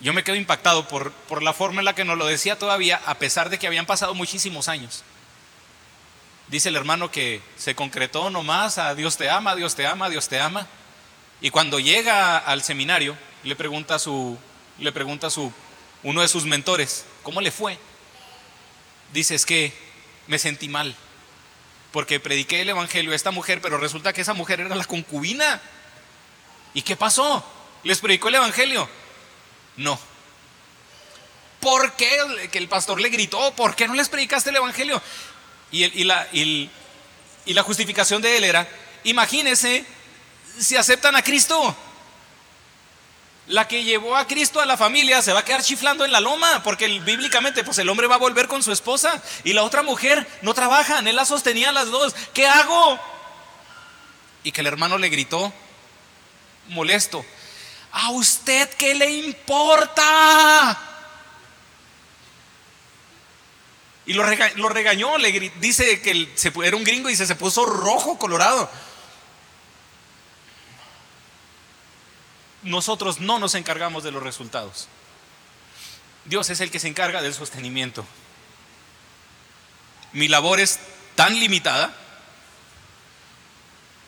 yo 0.00 0.12
me 0.12 0.24
quedo 0.24 0.36
impactado 0.36 0.88
por, 0.88 1.12
por 1.12 1.42
la 1.42 1.52
forma 1.52 1.80
en 1.80 1.84
la 1.84 1.94
que 1.94 2.04
nos 2.04 2.18
lo 2.18 2.26
decía 2.26 2.58
todavía, 2.58 3.00
a 3.06 3.14
pesar 3.14 3.48
de 3.48 3.58
que 3.58 3.66
habían 3.66 3.86
pasado 3.86 4.14
muchísimos 4.14 4.68
años. 4.68 5.04
Dice 6.48 6.68
el 6.68 6.76
hermano 6.76 7.10
que 7.10 7.40
se 7.56 7.74
concretó 7.74 8.30
nomás 8.30 8.78
a 8.78 8.94
Dios 8.94 9.16
te 9.16 9.28
ama, 9.30 9.56
Dios 9.56 9.74
te 9.74 9.86
ama, 9.86 10.08
Dios 10.08 10.28
te 10.28 10.40
ama. 10.40 10.66
Y 11.40 11.50
cuando 11.50 11.80
llega 11.80 12.38
al 12.38 12.62
seminario, 12.62 13.16
le 13.42 13.56
pregunta 13.56 13.96
a 13.96 13.98
su, 13.98 14.38
le 14.78 14.92
pregunta 14.92 15.28
su, 15.28 15.52
uno 16.02 16.20
de 16.20 16.28
sus 16.28 16.44
mentores, 16.44 17.04
¿cómo 17.22 17.40
le 17.40 17.50
fue? 17.50 17.78
Dice, 19.12 19.34
es 19.34 19.46
que 19.46 19.72
me 20.26 20.38
sentí 20.38 20.68
mal, 20.68 20.94
porque 21.92 22.20
prediqué 22.20 22.62
el 22.62 22.68
evangelio 22.68 23.12
a 23.12 23.16
esta 23.16 23.30
mujer, 23.30 23.60
pero 23.60 23.78
resulta 23.78 24.12
que 24.12 24.20
esa 24.20 24.34
mujer 24.34 24.60
era 24.60 24.74
la 24.74 24.84
concubina. 24.84 25.60
¿Y 26.74 26.82
qué 26.82 26.96
pasó? 26.96 27.44
¿Les 27.84 28.00
predicó 28.00 28.28
el 28.28 28.34
evangelio? 28.36 28.88
No. 29.76 29.98
¿Por 31.60 31.94
qué 31.94 32.48
que 32.50 32.58
el 32.58 32.68
pastor 32.68 33.00
le 33.00 33.08
gritó? 33.08 33.54
¿Por 33.54 33.74
qué 33.74 33.88
no 33.88 33.94
les 33.94 34.08
predicaste 34.08 34.50
el 34.50 34.56
evangelio? 34.56 35.00
Y, 35.70 36.04
la, 36.04 36.28
y 36.32 36.70
la 37.46 37.62
justificación 37.62 38.22
de 38.22 38.36
él 38.36 38.44
era, 38.44 38.68
imagínese 39.04 39.84
si 40.58 40.76
aceptan 40.76 41.16
a 41.16 41.22
Cristo. 41.22 41.76
La 43.48 43.68
que 43.68 43.84
llevó 43.84 44.16
a 44.16 44.26
Cristo 44.26 44.60
a 44.60 44.66
la 44.66 44.76
familia 44.76 45.22
se 45.22 45.32
va 45.32 45.40
a 45.40 45.44
quedar 45.44 45.62
chiflando 45.62 46.04
en 46.04 46.10
la 46.10 46.20
loma, 46.20 46.62
porque 46.64 46.88
bíblicamente 47.00 47.62
pues 47.62 47.78
el 47.78 47.88
hombre 47.88 48.08
va 48.08 48.16
a 48.16 48.18
volver 48.18 48.48
con 48.48 48.62
su 48.62 48.72
esposa 48.72 49.22
y 49.44 49.52
la 49.52 49.62
otra 49.62 49.82
mujer 49.82 50.26
no 50.42 50.52
trabaja, 50.52 50.98
él 50.98 51.14
la 51.14 51.24
sostenía 51.24 51.68
a 51.68 51.72
las 51.72 51.88
dos. 51.90 52.14
¿Qué 52.34 52.46
hago? 52.46 52.98
Y 54.42 54.50
que 54.50 54.62
el 54.62 54.66
hermano 54.66 54.98
le 54.98 55.10
gritó, 55.10 55.52
molesto, 56.68 57.24
¿a 57.92 58.10
usted 58.10 58.68
qué 58.70 58.96
le 58.96 59.10
importa? 59.10 60.80
Y 64.06 64.12
lo, 64.12 64.22
regañó, 64.68 65.18
le 65.18 65.52
dice 65.60 66.00
que 66.00 66.28
era 66.64 66.76
un 66.76 66.84
gringo 66.84 67.10
y 67.10 67.16
se, 67.16 67.26
se 67.26 67.34
puso 67.34 67.64
rojo, 67.64 68.18
colorado. 68.18 68.70
Nosotros 72.66 73.20
no 73.20 73.38
nos 73.38 73.54
encargamos 73.54 74.02
de 74.02 74.10
los 74.10 74.22
resultados. 74.22 74.88
Dios 76.24 76.50
es 76.50 76.60
el 76.60 76.70
que 76.70 76.80
se 76.80 76.88
encarga 76.88 77.22
del 77.22 77.32
sostenimiento. 77.32 78.04
Mi 80.12 80.28
labor 80.28 80.60
es 80.60 80.80
tan 81.14 81.38
limitada 81.38 81.94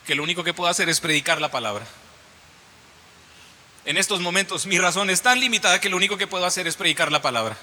que 0.05 0.15
lo 0.15 0.23
único 0.23 0.43
que 0.43 0.55
puedo 0.55 0.69
hacer 0.69 0.89
es 0.89 1.01
predicar 1.01 1.41
la 1.41 1.51
palabra. 1.51 1.87
En 3.85 3.97
estos 3.97 4.21
momentos 4.21 4.67
mi 4.67 4.79
razón 4.79 5.09
es 5.09 5.23
tan 5.23 5.39
limitada 5.39 5.81
que 5.81 5.89
lo 5.89 5.97
único 5.97 6.17
que 6.19 6.27
puedo 6.27 6.45
hacer 6.45 6.67
es 6.67 6.77
predicar 6.77 7.13
la 7.13 7.23
palabra. 7.23 7.57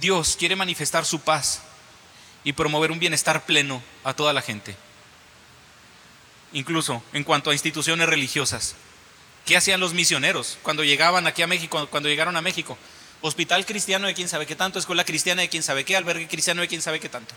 Dios 0.00 0.36
quiere 0.38 0.56
manifestar 0.56 1.04
su 1.04 1.20
paz 1.20 1.60
y 2.44 2.52
promover 2.52 2.90
un 2.90 2.98
bienestar 2.98 3.44
pleno 3.44 3.82
a 4.04 4.14
toda 4.14 4.32
la 4.32 4.42
gente. 4.42 4.76
Incluso 6.52 7.02
en 7.12 7.24
cuanto 7.24 7.50
a 7.50 7.52
instituciones 7.52 8.08
religiosas. 8.08 8.74
¿Qué 9.46 9.56
hacían 9.56 9.80
los 9.80 9.94
misioneros 9.94 10.58
cuando 10.62 10.84
llegaban 10.84 11.26
aquí 11.26 11.42
a 11.42 11.46
México, 11.46 11.86
cuando 11.90 12.08
llegaron 12.08 12.36
a 12.36 12.42
México? 12.42 12.76
Hospital 13.22 13.66
cristiano 13.66 14.06
de 14.06 14.14
quién 14.14 14.28
sabe 14.28 14.46
qué 14.46 14.56
tanto, 14.56 14.78
escuela 14.78 15.04
cristiana 15.04 15.42
de 15.42 15.48
quién 15.48 15.62
sabe 15.62 15.84
qué, 15.84 15.96
albergue 15.96 16.28
cristiano 16.28 16.62
de 16.62 16.68
quién 16.68 16.82
sabe 16.82 17.00
qué 17.00 17.08
tanto. 17.08 17.34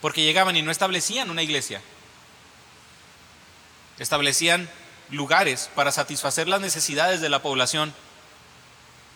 Porque 0.00 0.22
llegaban 0.22 0.56
y 0.56 0.62
no 0.62 0.70
establecían 0.70 1.30
una 1.30 1.42
iglesia. 1.42 1.80
Establecían 3.98 4.68
lugares 5.10 5.70
para 5.74 5.92
satisfacer 5.92 6.48
las 6.48 6.60
necesidades 6.60 7.20
de 7.20 7.28
la 7.28 7.42
población 7.42 7.92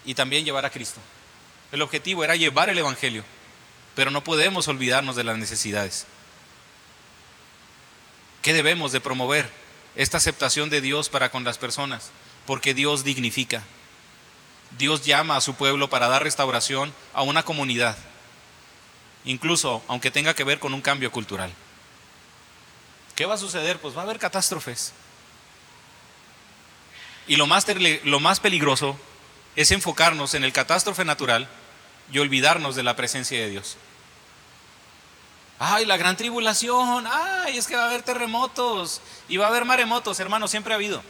y 0.04 0.14
también 0.14 0.44
llevar 0.44 0.64
a 0.64 0.70
Cristo. 0.70 1.00
El 1.72 1.82
objetivo 1.82 2.22
era 2.24 2.36
llevar 2.36 2.68
el 2.68 2.78
Evangelio 2.78 3.24
pero 3.96 4.10
no 4.12 4.22
podemos 4.22 4.68
olvidarnos 4.68 5.16
de 5.16 5.24
las 5.24 5.38
necesidades. 5.38 6.06
¿Qué 8.42 8.52
debemos 8.52 8.92
de 8.92 9.00
promover? 9.00 9.50
Esta 9.96 10.18
aceptación 10.18 10.68
de 10.68 10.82
Dios 10.82 11.08
para 11.08 11.30
con 11.30 11.42
las 11.42 11.56
personas, 11.56 12.10
porque 12.44 12.74
Dios 12.74 13.02
dignifica. 13.02 13.64
Dios 14.78 15.06
llama 15.06 15.36
a 15.36 15.40
su 15.40 15.54
pueblo 15.54 15.88
para 15.88 16.08
dar 16.08 16.22
restauración 16.22 16.92
a 17.14 17.22
una 17.22 17.42
comunidad, 17.42 17.96
incluso 19.24 19.82
aunque 19.88 20.10
tenga 20.10 20.34
que 20.34 20.44
ver 20.44 20.58
con 20.58 20.74
un 20.74 20.82
cambio 20.82 21.10
cultural. 21.10 21.50
¿Qué 23.14 23.24
va 23.24 23.34
a 23.34 23.38
suceder? 23.38 23.78
Pues 23.78 23.96
va 23.96 24.00
a 24.00 24.04
haber 24.04 24.18
catástrofes. 24.18 24.92
Y 27.26 27.36
lo 27.36 27.46
más, 27.46 27.66
lo 28.04 28.20
más 28.20 28.40
peligroso 28.40 28.98
es 29.56 29.70
enfocarnos 29.70 30.34
en 30.34 30.44
el 30.44 30.52
catástrofe 30.52 31.06
natural 31.06 31.48
y 32.12 32.18
olvidarnos 32.18 32.76
de 32.76 32.82
la 32.82 32.94
presencia 32.94 33.40
de 33.40 33.48
Dios. 33.48 33.78
Ay, 35.58 35.86
la 35.86 35.96
gran 35.96 36.16
tribulación, 36.16 37.06
ay, 37.10 37.56
es 37.56 37.66
que 37.66 37.76
va 37.76 37.84
a 37.84 37.86
haber 37.86 38.02
terremotos 38.02 39.00
y 39.26 39.38
va 39.38 39.46
a 39.46 39.48
haber 39.48 39.64
maremotos, 39.64 40.20
hermano, 40.20 40.48
siempre 40.48 40.74
ha 40.74 40.76
habido. 40.76 41.02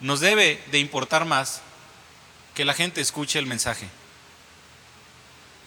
Nos 0.00 0.20
debe 0.20 0.62
de 0.70 0.78
importar 0.78 1.24
más 1.24 1.62
que 2.54 2.66
la 2.66 2.74
gente 2.74 3.00
escuche 3.00 3.38
el 3.38 3.46
mensaje. 3.46 3.88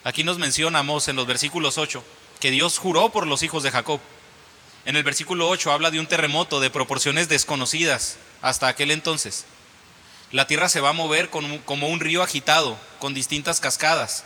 Aquí 0.03 0.23
nos 0.23 0.37
mencionamos 0.37 1.07
en 1.07 1.15
los 1.15 1.25
versículos 1.25 1.77
8 1.77 2.03
que 2.39 2.51
Dios 2.51 2.77
juró 2.77 3.09
por 3.09 3.25
los 3.25 3.43
hijos 3.43 3.63
de 3.63 3.71
Jacob. 3.71 3.99
En 4.85 4.95
el 4.95 5.03
versículo 5.03 5.49
8 5.49 5.71
habla 5.71 5.91
de 5.91 5.99
un 5.99 6.07
terremoto 6.07 6.59
de 6.59 6.69
proporciones 6.69 7.27
desconocidas 7.27 8.17
hasta 8.41 8.67
aquel 8.67 8.91
entonces. 8.91 9.45
La 10.31 10.47
tierra 10.47 10.69
se 10.69 10.81
va 10.81 10.89
a 10.89 10.93
mover 10.93 11.29
como 11.29 11.87
un 11.87 11.99
río 11.99 12.23
agitado, 12.23 12.77
con 12.99 13.13
distintas 13.13 13.59
cascadas 13.59 14.25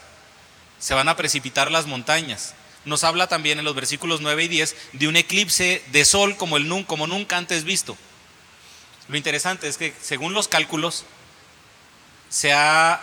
se 0.86 0.94
van 0.94 1.10
a 1.10 1.18
precipitar 1.18 1.72
las 1.72 1.88
montañas. 1.88 2.54
Nos 2.86 3.04
habla 3.04 3.26
también 3.26 3.58
en 3.58 3.66
los 3.66 3.74
versículos 3.74 4.22
9 4.22 4.44
y 4.44 4.48
10 4.50 4.76
de 4.94 5.08
un 5.08 5.16
eclipse 5.16 5.82
de 5.92 6.06
sol 6.06 6.38
como, 6.38 6.58
el, 6.58 6.86
como 6.86 7.08
nunca 7.08 7.38
antes 7.38 7.64
visto. 7.64 7.98
Lo 9.08 9.18
interesante 9.18 9.68
es 9.68 9.78
que 9.78 9.96
según 10.00 10.36
los 10.36 10.48
cálculos 10.48 11.04
se 12.30 12.54
ha 12.54 13.02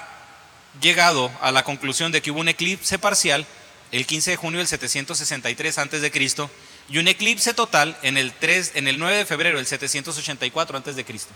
llegado 0.80 1.32
a 1.40 1.50
la 1.50 1.64
conclusión 1.64 2.12
de 2.12 2.22
que 2.22 2.30
hubo 2.30 2.38
un 2.38 2.48
eclipse 2.48 3.00
parcial 3.00 3.44
el 3.90 4.06
15 4.06 4.30
de 4.30 4.36
junio 4.36 4.58
del 4.58 4.68
763 4.68 5.78
antes 5.78 6.02
de 6.02 6.12
Cristo 6.12 6.52
y 6.88 6.98
un 6.98 7.08
eclipse 7.08 7.52
total 7.52 7.98
en 8.02 8.16
el 8.16 8.32
3 8.32 8.76
en 8.76 8.86
el 8.86 9.00
9 9.00 9.16
de 9.16 9.26
febrero 9.26 9.56
del 9.56 9.66
784 9.66 10.76
antes 10.76 10.94
de 10.94 11.04
Cristo. 11.04 11.34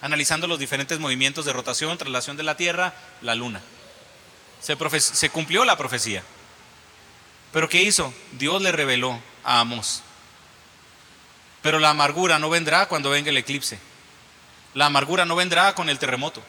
analizando 0.00 0.46
los 0.46 0.60
diferentes 0.60 1.00
movimientos 1.00 1.44
de 1.44 1.52
rotación, 1.52 1.98
traslación 1.98 2.36
de 2.36 2.44
la 2.44 2.56
Tierra, 2.56 2.94
la 3.20 3.34
Luna. 3.34 3.62
Se, 4.60 5.30
cumplió 5.30 5.64
la 5.64 5.76
profecía. 5.76 6.22
Pero 7.52 7.68
¿qué 7.68 7.82
hizo? 7.82 8.12
Dios 8.32 8.60
le 8.60 8.72
reveló 8.72 9.20
a 9.44 9.60
Amos. 9.60 10.02
Pero 11.62 11.78
la 11.78 11.90
amargura 11.90 12.38
no 12.38 12.50
vendrá 12.50 12.86
cuando 12.86 13.10
venga 13.10 13.30
el 13.30 13.36
eclipse. 13.36 13.78
La 14.74 14.86
amargura 14.86 15.24
no 15.24 15.36
vendrá 15.36 15.74
con 15.74 15.88
el 15.88 15.98
terremoto. 15.98 16.42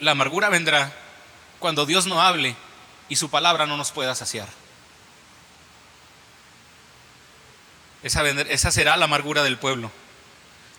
La 0.00 0.12
amargura 0.12 0.48
vendrá 0.48 0.92
cuando 1.58 1.86
Dios 1.86 2.06
no 2.06 2.20
hable 2.20 2.54
y 3.08 3.16
su 3.16 3.30
palabra 3.30 3.66
no 3.66 3.76
nos 3.76 3.92
pueda 3.92 4.14
saciar. 4.14 4.48
Esa 8.02 8.70
será 8.70 8.96
la 8.96 9.06
amargura 9.06 9.42
del 9.42 9.58
pueblo. 9.58 9.90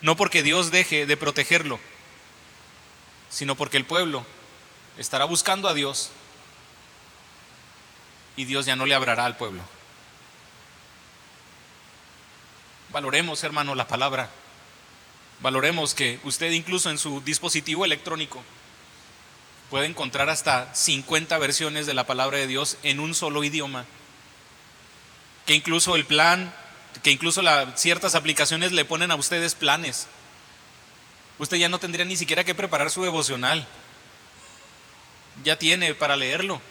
No 0.01 0.15
porque 0.15 0.43
Dios 0.43 0.71
deje 0.71 1.05
de 1.05 1.17
protegerlo, 1.17 1.79
sino 3.29 3.55
porque 3.55 3.77
el 3.77 3.85
pueblo 3.85 4.25
estará 4.97 5.25
buscando 5.25 5.67
a 5.67 5.73
Dios 5.73 6.11
y 8.35 8.45
Dios 8.45 8.65
ya 8.65 8.75
no 8.75 8.85
le 8.85 8.95
hablará 8.95 9.25
al 9.25 9.37
pueblo. 9.37 9.61
Valoremos, 12.91 13.43
hermano, 13.43 13.75
la 13.75 13.87
palabra. 13.87 14.29
Valoremos 15.41 15.93
que 15.93 16.19
usted 16.23 16.51
incluso 16.51 16.89
en 16.89 16.97
su 16.97 17.21
dispositivo 17.21 17.85
electrónico 17.85 18.41
puede 19.69 19.85
encontrar 19.85 20.29
hasta 20.29 20.73
50 20.73 21.37
versiones 21.37 21.85
de 21.85 21.93
la 21.93 22.05
palabra 22.05 22.37
de 22.37 22.47
Dios 22.47 22.77
en 22.83 22.99
un 22.99 23.13
solo 23.13 23.43
idioma. 23.43 23.85
Que 25.45 25.55
incluso 25.55 25.95
el 25.95 26.05
plan, 26.05 26.53
que 27.03 27.11
incluso 27.11 27.41
ciertas 27.75 28.15
aplicaciones 28.15 28.71
le 28.71 28.85
ponen 28.85 29.11
a 29.11 29.15
ustedes 29.15 29.55
planes. 29.55 30.07
Usted 31.39 31.57
ya 31.57 31.69
no 31.69 31.79
tendría 31.79 32.05
ni 32.05 32.15
siquiera 32.15 32.43
que 32.43 32.55
preparar 32.55 32.89
su 32.89 33.03
devocional. 33.03 33.67
Ya 35.43 35.57
tiene 35.57 35.93
para 35.93 36.15
leerlo. 36.15 36.61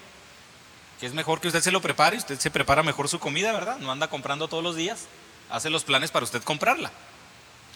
Que 1.01 1.07
es 1.07 1.13
mejor 1.13 1.41
que 1.41 1.49
usted 1.49 1.61
se 1.61 1.71
lo 1.71 1.83
prepare, 1.83 2.17
usted 2.17 2.39
se 2.39 2.51
prepara 2.51 2.83
mejor 2.83 3.09
su 3.09 3.19
comida, 3.19 3.53
¿verdad? 3.53 3.79
No 3.79 3.93
anda 3.93 4.09
comprando 4.09 4.49
todos 4.49 4.65
los 4.65 4.77
días. 4.77 5.07
Hace 5.51 5.71
los 5.71 5.85
planes 5.85 6.11
para 6.11 6.25
usted 6.25 6.43
comprarla 6.43 6.91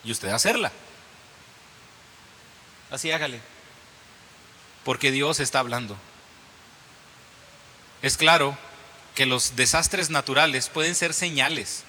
y 0.03 0.11
usted 0.11 0.29
hacerla. 0.31 0.73
Así 2.91 3.13
hágale 3.13 3.41
porque 4.85 5.11
Dios 5.11 5.41
está 5.41 5.59
hablando. 5.59 5.97
Es 8.03 8.17
claro 8.17 8.57
que 9.15 9.27
los 9.27 9.57
desastres 9.57 10.11
naturales 10.11 10.69
pueden 10.69 10.95
ser 10.95 11.13
señales, 11.13 11.85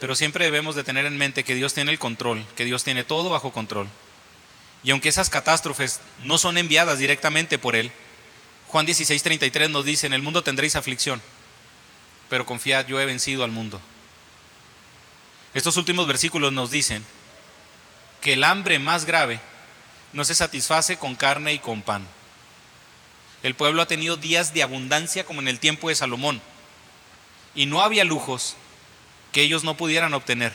pero 0.00 0.14
siempre 0.14 0.44
debemos 0.44 0.74
de 0.74 0.84
tener 0.84 1.06
en 1.06 1.16
mente 1.16 1.44
que 1.44 1.54
Dios 1.54 1.74
tiene 1.74 1.90
el 1.92 1.98
control, 1.98 2.44
que 2.56 2.64
Dios 2.64 2.84
tiene 2.84 3.04
todo 3.04 3.30
bajo 3.30 3.52
control. 3.52 3.88
Y 4.82 4.90
aunque 4.90 5.08
esas 5.08 5.30
catástrofes 5.30 6.00
no 6.24 6.38
son 6.38 6.58
enviadas 6.58 6.98
directamente 6.98 7.58
por 7.58 7.74
Él, 7.76 7.90
Juan 8.68 8.86
16:33 8.86 9.70
nos 9.70 9.84
dice, 9.84 10.06
en 10.06 10.12
el 10.12 10.22
mundo 10.22 10.42
tendréis 10.42 10.76
aflicción, 10.76 11.22
pero 12.28 12.44
confiad, 12.44 12.86
yo 12.86 13.00
he 13.00 13.06
vencido 13.06 13.44
al 13.44 13.50
mundo. 13.50 13.80
Estos 15.54 15.76
últimos 15.76 16.06
versículos 16.06 16.52
nos 16.52 16.70
dicen 16.70 17.04
que 18.20 18.32
el 18.32 18.44
hambre 18.44 18.78
más 18.78 19.04
grave 19.04 19.40
no 20.12 20.24
se 20.24 20.34
satisface 20.34 20.96
con 20.96 21.14
carne 21.14 21.52
y 21.52 21.58
con 21.58 21.82
pan. 21.82 22.06
El 23.42 23.54
pueblo 23.54 23.82
ha 23.82 23.86
tenido 23.86 24.16
días 24.16 24.54
de 24.54 24.62
abundancia 24.62 25.24
como 25.24 25.40
en 25.40 25.48
el 25.48 25.60
tiempo 25.60 25.90
de 25.90 25.94
Salomón. 25.94 26.40
Y 27.54 27.66
no 27.66 27.82
había 27.82 28.02
lujos 28.02 28.56
que 29.34 29.42
ellos 29.42 29.64
no 29.64 29.76
pudieran 29.76 30.14
obtener. 30.14 30.54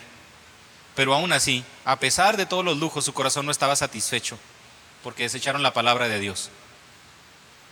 Pero 0.95 1.13
aún 1.13 1.33
así, 1.33 1.63
a 1.85 1.99
pesar 1.99 2.37
de 2.37 2.45
todos 2.47 2.65
los 2.65 2.77
lujos, 2.77 3.05
su 3.05 3.13
corazón 3.13 3.45
no 3.45 3.51
estaba 3.51 3.75
satisfecho, 3.75 4.39
porque 5.03 5.23
desecharon 5.23 5.61
la 5.61 5.73
palabra 5.73 6.07
de 6.07 6.19
Dios. 6.19 6.49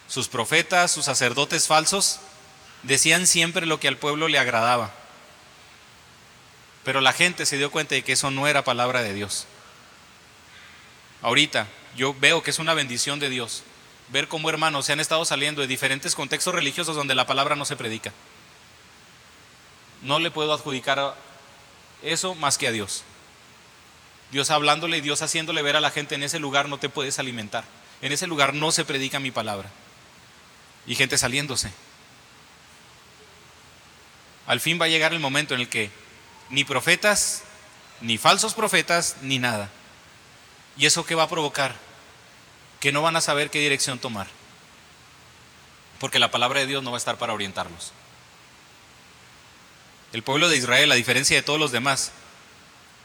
Sus 0.07 0.27
profetas, 0.27 0.91
sus 0.91 1.05
sacerdotes 1.05 1.65
falsos, 1.65 2.19
decían 2.83 3.25
siempre 3.25 3.65
lo 3.65 3.79
que 3.79 3.87
al 3.87 3.97
pueblo 3.97 4.27
le 4.27 4.37
agradaba. 4.37 4.91
Pero 6.83 7.01
la 7.01 7.13
gente 7.13 7.45
se 7.45 7.57
dio 7.57 7.71
cuenta 7.71 7.95
de 7.95 8.03
que 8.03 8.13
eso 8.13 8.29
no 8.29 8.45
era 8.45 8.63
palabra 8.63 9.01
de 9.01 9.13
Dios. 9.13 9.47
Ahorita 11.21 11.67
yo 11.95 12.13
veo 12.13 12.43
que 12.43 12.51
es 12.51 12.59
una 12.59 12.73
bendición 12.73 13.19
de 13.19 13.29
Dios 13.29 13.63
ver 14.09 14.27
cómo 14.27 14.49
hermanos 14.49 14.85
se 14.85 14.93
han 14.93 14.99
estado 14.99 15.25
saliendo 15.25 15.61
de 15.61 15.67
diferentes 15.67 16.15
contextos 16.15 16.53
religiosos 16.53 16.95
donde 16.95 17.15
la 17.15 17.27
palabra 17.27 17.55
no 17.55 17.65
se 17.65 17.75
predica. 17.75 18.13
No 20.01 20.19
le 20.19 20.31
puedo 20.31 20.53
adjudicar 20.53 21.15
eso 22.03 22.35
más 22.35 22.57
que 22.57 22.67
a 22.67 22.71
Dios. 22.71 23.03
Dios 24.31 24.51
hablándole 24.51 24.97
y 24.97 25.01
Dios 25.01 25.21
haciéndole 25.21 25.61
ver 25.61 25.75
a 25.75 25.81
la 25.81 25.91
gente 25.91 26.15
en 26.15 26.23
ese 26.23 26.39
lugar 26.39 26.67
no 26.69 26.77
te 26.77 26.89
puedes 26.89 27.19
alimentar. 27.19 27.63
En 28.01 28.11
ese 28.11 28.27
lugar 28.27 28.53
no 28.53 28.71
se 28.71 28.85
predica 28.85 29.19
mi 29.19 29.31
palabra. 29.31 29.69
Y 30.85 30.95
gente 30.95 31.17
saliéndose. 31.17 31.71
Al 34.45 34.59
fin 34.59 34.79
va 34.79 34.85
a 34.85 34.89
llegar 34.89 35.13
el 35.13 35.19
momento 35.19 35.53
en 35.53 35.61
el 35.61 35.69
que 35.69 35.91
ni 36.49 36.63
profetas, 36.63 37.43
ni 38.01 38.17
falsos 38.17 38.53
profetas, 38.53 39.17
ni 39.21 39.39
nada 39.39 39.69
¿Y 40.77 40.85
eso 40.85 41.05
qué 41.05 41.15
va 41.15 41.23
a 41.23 41.29
provocar? 41.29 41.75
Que 42.79 42.91
no 42.91 43.01
van 43.01 43.15
a 43.15 43.21
saber 43.21 43.49
qué 43.49 43.59
dirección 43.59 43.97
tomar. 43.97 44.27
Porque 45.99 46.19
la 46.19 46.29
palabra 46.29 46.59
de 46.59 46.67
Dios 46.67 46.83
no 46.83 46.91
va 46.91 46.97
a 46.97 46.99
estar 46.99 47.17
para 47.17 47.33
orientarlos. 47.33 47.91
El 50.17 50.23
pueblo 50.23 50.49
de 50.49 50.57
Israel, 50.57 50.91
a 50.91 50.95
diferencia 50.95 51.37
de 51.37 51.43
todos 51.43 51.59
los 51.59 51.71
demás, 51.71 52.11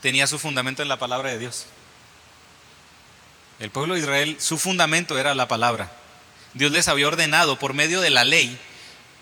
tenía 0.01 0.27
su 0.27 0.39
fundamento 0.39 0.81
en 0.81 0.89
la 0.89 0.99
palabra 0.99 1.29
de 1.29 1.39
Dios. 1.39 1.67
El 3.61 3.69
pueblo 3.69 3.93
de 3.93 4.01
Israel, 4.01 4.37
su 4.41 4.57
fundamento 4.57 5.19
era 5.19 5.35
la 5.35 5.47
palabra. 5.47 5.93
Dios 6.55 6.73
les 6.73 6.89
había 6.89 7.07
ordenado 7.07 7.59
por 7.59 7.75
medio 7.75 8.01
de 8.01 8.09
la 8.09 8.25
ley 8.25 8.59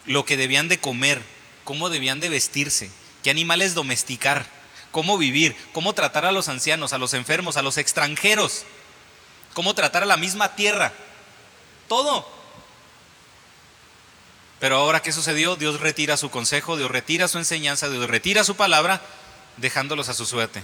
lo 0.06 0.24
que 0.24 0.36
debían 0.36 0.68
de 0.68 0.78
comer, 0.78 1.20
cómo 1.64 1.90
debían 1.90 2.20
de 2.20 2.28
vestirse, 2.28 2.92
qué 3.24 3.30
animales 3.30 3.74
domesticar 3.74 4.46
cómo 4.92 5.18
vivir, 5.18 5.56
cómo 5.72 5.92
tratar 5.92 6.24
a 6.26 6.30
los 6.30 6.48
ancianos, 6.48 6.92
a 6.92 6.98
los 6.98 7.12
enfermos, 7.12 7.56
a 7.56 7.62
los 7.62 7.76
extranjeros, 7.76 8.62
cómo 9.52 9.74
tratar 9.74 10.04
a 10.04 10.06
la 10.06 10.16
misma 10.16 10.54
tierra. 10.54 10.92
Todo. 11.88 12.39
Pero 14.60 14.76
ahora, 14.76 15.00
¿qué 15.00 15.10
sucedió? 15.10 15.56
Dios 15.56 15.80
retira 15.80 16.18
su 16.18 16.30
consejo, 16.30 16.76
Dios 16.76 16.90
retira 16.90 17.28
su 17.28 17.38
enseñanza, 17.38 17.88
Dios 17.88 18.08
retira 18.08 18.44
su 18.44 18.56
palabra, 18.56 19.00
dejándolos 19.56 20.10
a 20.10 20.14
su 20.14 20.26
suerte. 20.26 20.62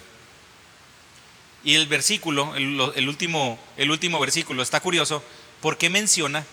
Y 1.64 1.74
el 1.76 1.86
versículo, 1.86 2.54
el, 2.56 3.08
último, 3.08 3.58
el 3.78 3.90
último 3.90 4.20
versículo, 4.20 4.62
está 4.62 4.80
curioso, 4.80 5.24
porque 5.62 5.88
menciona, 5.88 6.44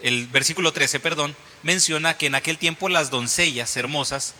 el 0.00 0.26
versículo 0.28 0.72
13, 0.72 0.98
perdón, 0.98 1.36
menciona 1.62 2.16
que 2.16 2.26
en 2.26 2.34
aquel 2.34 2.56
tiempo 2.56 2.88
las 2.88 3.10
doncellas 3.10 3.76
hermosas 3.76 4.34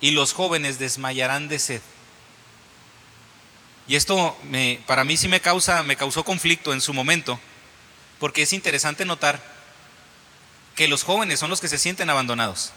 y 0.00 0.12
los 0.12 0.32
jóvenes 0.32 0.78
desmayarán 0.78 1.48
de 1.48 1.58
sed. 1.58 1.82
Y 3.88 3.96
esto 3.96 4.36
me, 4.44 4.80
para 4.86 5.04
mí 5.04 5.16
sí 5.16 5.26
me, 5.26 5.40
causa, 5.40 5.82
me 5.82 5.96
causó 5.96 6.24
conflicto 6.24 6.72
en 6.72 6.80
su 6.80 6.94
momento, 6.94 7.40
porque 8.20 8.42
es 8.42 8.52
interesante 8.52 9.04
notar 9.04 9.55
que 10.76 10.88
los 10.88 11.02
jóvenes 11.02 11.40
son 11.40 11.50
los 11.50 11.60
que 11.60 11.68
se 11.68 11.78
sienten 11.78 12.10
abandonados. 12.10 12.72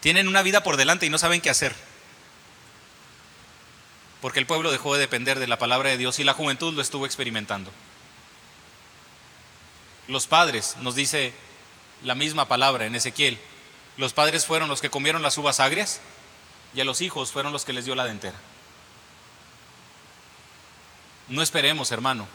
Tienen 0.00 0.28
una 0.28 0.42
vida 0.42 0.62
por 0.62 0.76
delante 0.76 1.06
y 1.06 1.10
no 1.10 1.18
saben 1.18 1.40
qué 1.40 1.50
hacer. 1.50 1.74
Porque 4.20 4.40
el 4.40 4.46
pueblo 4.46 4.72
dejó 4.72 4.94
de 4.94 5.00
depender 5.00 5.38
de 5.38 5.46
la 5.46 5.58
palabra 5.58 5.90
de 5.90 5.96
Dios 5.96 6.18
y 6.18 6.24
la 6.24 6.34
juventud 6.34 6.74
lo 6.74 6.82
estuvo 6.82 7.06
experimentando. 7.06 7.70
Los 10.08 10.26
padres, 10.26 10.76
nos 10.80 10.94
dice 10.94 11.32
la 12.02 12.14
misma 12.14 12.48
palabra 12.48 12.86
en 12.86 12.94
Ezequiel, 12.94 13.38
los 13.96 14.12
padres 14.12 14.46
fueron 14.46 14.68
los 14.68 14.80
que 14.80 14.90
comieron 14.90 15.22
las 15.22 15.38
uvas 15.38 15.60
agrias 15.60 16.00
y 16.74 16.80
a 16.80 16.84
los 16.84 17.00
hijos 17.00 17.32
fueron 17.32 17.52
los 17.52 17.64
que 17.64 17.72
les 17.72 17.84
dio 17.84 17.94
la 17.94 18.04
dentera. 18.04 18.36
No 21.28 21.42
esperemos, 21.42 21.90
hermano, 21.92 22.26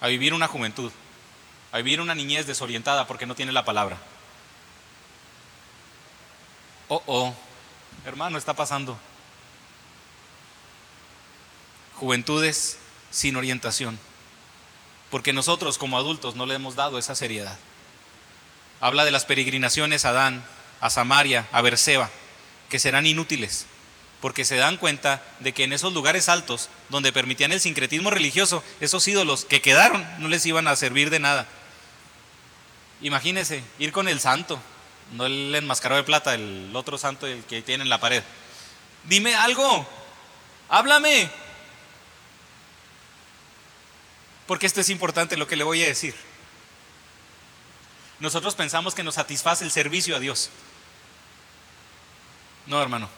a 0.00 0.08
vivir 0.08 0.34
una 0.34 0.46
juventud, 0.46 0.92
a 1.72 1.78
vivir 1.78 2.00
una 2.00 2.14
niñez 2.14 2.46
desorientada 2.46 3.06
porque 3.06 3.26
no 3.26 3.34
tiene 3.34 3.52
la 3.52 3.64
palabra. 3.64 3.98
Oh, 6.88 7.02
oh, 7.06 7.34
hermano, 8.06 8.38
está 8.38 8.54
pasando. 8.54 8.98
Juventudes 11.96 12.78
sin 13.10 13.36
orientación, 13.36 13.98
porque 15.10 15.32
nosotros 15.32 15.78
como 15.78 15.98
adultos 15.98 16.34
no 16.34 16.46
le 16.46 16.54
hemos 16.54 16.76
dado 16.76 16.98
esa 16.98 17.14
seriedad. 17.14 17.58
Habla 18.80 19.04
de 19.04 19.10
las 19.10 19.24
peregrinaciones 19.24 20.04
a 20.04 20.10
Adán, 20.10 20.44
a 20.80 20.88
Samaria, 20.88 21.46
a 21.52 21.60
Berseba, 21.60 22.08
que 22.70 22.78
serán 22.78 23.06
inútiles, 23.06 23.66
porque 24.20 24.44
se 24.44 24.56
dan 24.56 24.76
cuenta 24.76 25.22
de 25.40 25.52
que 25.52 25.64
en 25.64 25.72
esos 25.72 25.92
lugares 25.92 26.28
altos, 26.28 26.70
donde 26.88 27.12
permitían 27.12 27.52
el 27.52 27.60
sincretismo 27.60 28.10
religioso, 28.10 28.62
esos 28.80 29.06
ídolos 29.08 29.44
que 29.44 29.60
quedaron 29.60 30.06
no 30.18 30.28
les 30.28 30.46
iban 30.46 30.68
a 30.68 30.76
servir 30.76 31.10
de 31.10 31.18
nada. 31.18 31.46
Imagínese 33.00 33.62
ir 33.78 33.92
con 33.92 34.08
el 34.08 34.20
santo, 34.20 34.60
no 35.12 35.26
el 35.26 35.54
enmascarado 35.54 36.00
de 36.00 36.06
plata, 36.06 36.34
el 36.34 36.70
otro 36.74 36.98
santo 36.98 37.26
el 37.26 37.44
que 37.44 37.62
tiene 37.62 37.84
en 37.84 37.90
la 37.90 38.00
pared. 38.00 38.22
Dime 39.04 39.34
algo, 39.34 39.86
háblame. 40.68 41.30
Porque 44.46 44.66
esto 44.66 44.80
es 44.80 44.88
importante 44.88 45.36
lo 45.36 45.46
que 45.46 45.56
le 45.56 45.64
voy 45.64 45.82
a 45.82 45.86
decir. 45.86 46.14
Nosotros 48.18 48.54
pensamos 48.54 48.94
que 48.94 49.04
nos 49.04 49.14
satisface 49.14 49.64
el 49.64 49.70
servicio 49.70 50.16
a 50.16 50.20
Dios. 50.20 50.50
No, 52.66 52.82
hermano. 52.82 53.08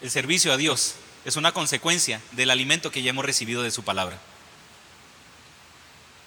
El 0.00 0.10
servicio 0.10 0.52
a 0.52 0.56
Dios 0.56 0.96
es 1.24 1.36
una 1.36 1.52
consecuencia 1.52 2.20
del 2.32 2.50
alimento 2.50 2.90
que 2.90 3.02
ya 3.02 3.10
hemos 3.10 3.24
recibido 3.24 3.62
de 3.62 3.70
su 3.70 3.84
palabra. 3.84 4.18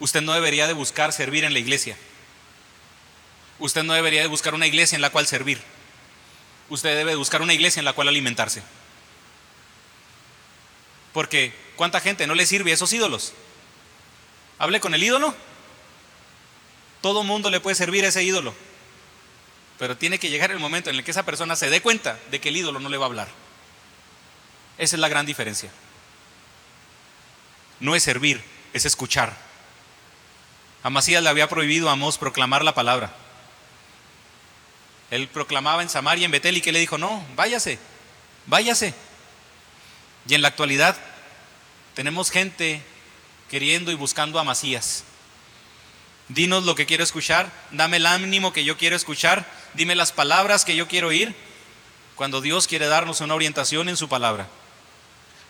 Usted 0.04 0.22
no 0.22 0.34
debería 0.34 0.68
de 0.68 0.74
buscar 0.74 1.14
servir 1.14 1.45
en 1.45 1.54
la 1.54 1.60
iglesia. 1.60 1.95
Usted 3.58 3.84
no 3.84 3.93
debería 3.93 4.20
de 4.20 4.28
buscar 4.28 4.54
una 4.54 4.68
iglesia 4.68 4.97
en 4.97 5.01
la 5.01 5.12
cual 5.12 5.28
servir. 5.28 5.62
Usted 6.68 6.97
debe 6.97 7.16
buscar 7.16 7.41
una 7.41 7.54
iglesia 7.54 7.80
en 7.80 7.86
la 7.86 7.93
cual 7.93 8.10
alimentarse. 8.10 8.62
Porque 11.14 11.54
¿cuánta 11.78 12.01
gente 12.01 12.28
no 12.28 12.36
le 12.36 12.45
sirve 12.45 12.72
a 12.72 12.74
esos 12.74 12.91
ídolos? 12.91 13.32
Hable 14.60 14.82
con 14.82 14.93
el 14.93 15.01
ídolo. 15.01 15.34
Todo 16.99 17.24
mundo 17.24 17.49
le 17.49 17.62
puede 17.62 17.76
servir 17.76 18.04
a 18.04 18.10
ese 18.10 18.26
ídolo. 18.26 18.54
Pero 19.80 19.95
tiene 19.95 20.20
que 20.20 20.30
llegar 20.30 20.51
el 20.51 20.60
momento 20.60 20.89
en 20.89 20.97
el 20.97 21.06
que 21.06 21.12
esa 21.12 21.24
persona 21.24 21.56
se 21.56 21.70
dé 21.70 21.82
cuenta 21.82 22.20
de 22.30 22.41
que 22.41 22.49
el 22.49 22.58
ídolo 22.58 22.82
no 22.82 22.89
le 22.89 22.97
va 22.97 23.06
a 23.06 23.08
hablar. 23.08 23.30
Esa 24.78 24.97
es 24.97 24.99
la 24.99 25.08
gran 25.08 25.26
diferencia. 25.26 25.72
No 27.80 27.95
es 27.95 28.04
servir, 28.04 28.43
es 28.74 28.84
escuchar. 28.84 29.53
A 30.84 30.90
Macías 30.90 31.24
le 31.24 31.30
había 31.30 31.48
prohibido 31.48 31.90
a 31.90 31.94
Amós 31.94 32.18
proclamar 32.18 32.64
la 32.64 32.76
palabra. 32.76 33.14
Él 35.12 35.30
proclamaba 35.30 35.82
en 35.82 35.90
Samaria, 35.90 36.26
en 36.26 36.32
Betel, 36.32 36.58
y 36.58 36.62
que 36.62 36.74
le 36.74 36.80
dijo, 36.80 36.98
no, 36.98 37.26
váyase, 37.36 37.80
váyase. 38.48 38.94
Y 40.28 40.34
en 40.34 40.42
la 40.42 40.50
actualidad 40.50 40.98
tenemos 41.94 42.32
gente 42.32 42.82
queriendo 43.50 43.92
y 43.92 43.96
buscando 43.96 44.40
a 44.40 44.44
Macías. 44.44 45.06
Dinos 46.28 46.64
lo 46.64 46.76
que 46.76 46.86
quiero 46.86 47.04
escuchar, 47.04 47.52
dame 47.72 47.98
el 47.98 48.06
ánimo 48.06 48.52
que 48.52 48.64
yo 48.66 48.78
quiero 48.78 48.96
escuchar, 48.96 49.46
dime 49.74 49.96
las 49.96 50.12
palabras 50.12 50.66
que 50.66 50.76
yo 50.76 50.88
quiero 50.88 51.10
oír, 51.10 51.36
cuando 52.16 52.42
Dios 52.42 52.68
quiere 52.68 52.88
darnos 52.88 53.22
una 53.22 53.36
orientación 53.36 53.88
en 53.88 53.98
su 53.98 54.10
palabra. 54.10 54.48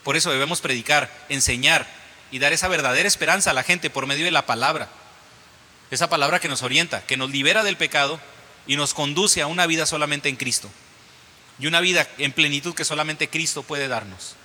Por 0.03 0.17
eso 0.17 0.31
debemos 0.31 0.61
predicar, 0.61 1.09
enseñar 1.29 1.87
y 2.31 2.39
dar 2.39 2.53
esa 2.53 2.67
verdadera 2.67 3.07
esperanza 3.07 3.51
a 3.51 3.53
la 3.53 3.63
gente 3.63 3.89
por 3.89 4.05
medio 4.05 4.25
de 4.25 4.31
la 4.31 4.45
palabra. 4.45 4.89
Esa 5.93 6.09
palabra 6.09 6.39
que 6.39 6.47
nos 6.47 6.63
orienta, 6.63 7.05
que 7.05 7.17
nos 7.17 7.29
libera 7.29 7.63
del 7.63 7.77
pecado 7.77 8.19
y 8.65 8.77
nos 8.77 8.95
conduce 8.95 9.43
a 9.43 9.47
una 9.47 9.67
vida 9.67 9.85
solamente 9.85 10.27
en 10.27 10.37
Cristo. 10.37 10.71
Y 11.59 11.67
una 11.67 11.81
vida 11.81 12.07
en 12.17 12.31
plenitud 12.31 12.73
que 12.73 12.83
solamente 12.83 13.29
Cristo 13.29 13.61
puede 13.61 13.87
darnos. 13.87 14.35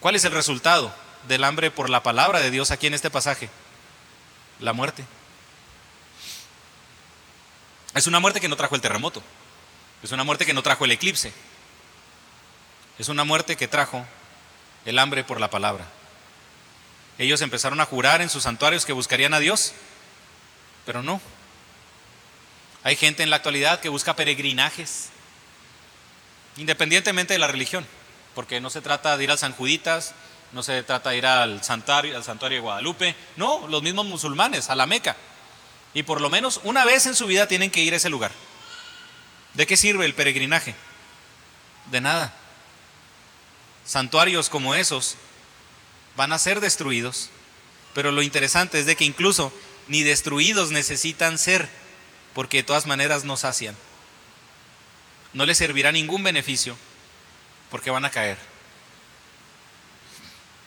¿Cuál 0.00 0.16
es 0.16 0.24
el 0.24 0.32
resultado 0.32 0.92
del 1.28 1.44
hambre 1.44 1.70
por 1.70 1.88
la 1.88 2.02
palabra 2.02 2.40
de 2.40 2.50
Dios 2.50 2.72
aquí 2.72 2.88
en 2.88 2.94
este 2.94 3.10
pasaje? 3.10 3.48
La 4.58 4.72
muerte. 4.72 5.04
Es 7.94 8.08
una 8.08 8.18
muerte 8.18 8.40
que 8.40 8.48
no 8.48 8.56
trajo 8.56 8.74
el 8.74 8.80
terremoto. 8.80 9.22
Es 10.02 10.10
una 10.10 10.24
muerte 10.24 10.46
que 10.46 10.52
no 10.52 10.64
trajo 10.64 10.84
el 10.84 10.90
eclipse. 10.90 11.32
Es 12.98 13.08
una 13.08 13.22
muerte 13.22 13.54
que 13.54 13.68
trajo 13.68 14.04
el 14.84 14.98
hambre 14.98 15.22
por 15.22 15.40
la 15.40 15.48
palabra. 15.48 15.86
Ellos 17.18 17.40
empezaron 17.40 17.80
a 17.80 17.86
jurar 17.86 18.22
en 18.22 18.30
sus 18.30 18.44
santuarios 18.44 18.86
que 18.86 18.92
buscarían 18.92 19.34
a 19.34 19.40
Dios, 19.40 19.72
pero 20.86 21.02
no. 21.02 21.20
Hay 22.84 22.96
gente 22.96 23.22
en 23.22 23.30
la 23.30 23.36
actualidad 23.36 23.80
que 23.80 23.88
busca 23.88 24.16
peregrinajes, 24.16 25.10
independientemente 26.56 27.34
de 27.34 27.38
la 27.38 27.46
religión, 27.46 27.86
porque 28.34 28.60
no 28.60 28.70
se 28.70 28.80
trata 28.80 29.16
de 29.16 29.24
ir 29.24 29.30
al 29.30 29.38
San 29.38 29.52
Juditas, 29.52 30.14
no 30.52 30.62
se 30.62 30.82
trata 30.82 31.10
de 31.10 31.18
ir 31.18 31.26
al 31.26 31.62
santuario, 31.62 32.16
al 32.16 32.24
santuario 32.24 32.56
de 32.56 32.62
Guadalupe, 32.62 33.14
no, 33.36 33.66
los 33.68 33.82
mismos 33.82 34.06
musulmanes, 34.06 34.68
a 34.68 34.74
la 34.74 34.86
Meca. 34.86 35.16
Y 35.94 36.02
por 36.02 36.20
lo 36.20 36.30
menos 36.30 36.60
una 36.64 36.84
vez 36.84 37.06
en 37.06 37.14
su 37.14 37.26
vida 37.26 37.46
tienen 37.46 37.70
que 37.70 37.80
ir 37.80 37.92
a 37.92 37.96
ese 37.96 38.10
lugar. 38.10 38.32
¿De 39.54 39.66
qué 39.66 39.76
sirve 39.76 40.06
el 40.06 40.14
peregrinaje? 40.14 40.74
De 41.90 42.00
nada. 42.00 42.32
Santuarios 43.84 44.48
como 44.48 44.74
esos 44.74 45.16
van 46.16 46.32
a 46.32 46.38
ser 46.38 46.60
destruidos, 46.60 47.30
pero 47.94 48.12
lo 48.12 48.22
interesante 48.22 48.78
es 48.78 48.86
de 48.86 48.96
que 48.96 49.04
incluso 49.04 49.52
ni 49.88 50.02
destruidos 50.02 50.70
necesitan 50.70 51.38
ser, 51.38 51.68
porque 52.34 52.58
de 52.58 52.62
todas 52.62 52.86
maneras 52.86 53.24
no 53.24 53.36
sacian. 53.36 53.76
No 55.32 55.46
les 55.46 55.58
servirá 55.58 55.92
ningún 55.92 56.22
beneficio, 56.22 56.76
porque 57.70 57.90
van 57.90 58.04
a 58.04 58.10
caer. 58.10 58.38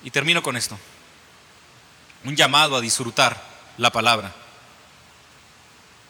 Y 0.04 0.12
termino 0.12 0.44
con 0.44 0.58
esto. 0.58 0.78
Un 2.24 2.36
llamado 2.36 2.76
a 2.76 2.82
disfrutar 2.82 3.42
la 3.78 3.92
palabra. 3.92 4.34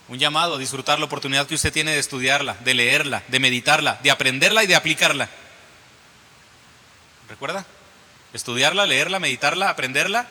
Un 0.07 0.19
llamado 0.19 0.55
a 0.55 0.57
disfrutar 0.59 0.99
la 0.99 1.05
oportunidad 1.05 1.47
que 1.47 1.55
usted 1.55 1.73
tiene 1.73 1.91
de 1.91 1.99
estudiarla, 1.99 2.55
de 2.63 2.73
leerla, 2.73 3.23
de 3.27 3.39
meditarla, 3.39 3.99
de 4.03 4.11
aprenderla 4.11 4.63
y 4.63 4.67
de 4.67 4.75
aplicarla. 4.75 5.29
¿Recuerda? 7.27 7.65
Estudiarla, 8.35 8.85
leerla, 8.85 9.19
meditarla, 9.19 9.69
aprenderla 9.69 10.27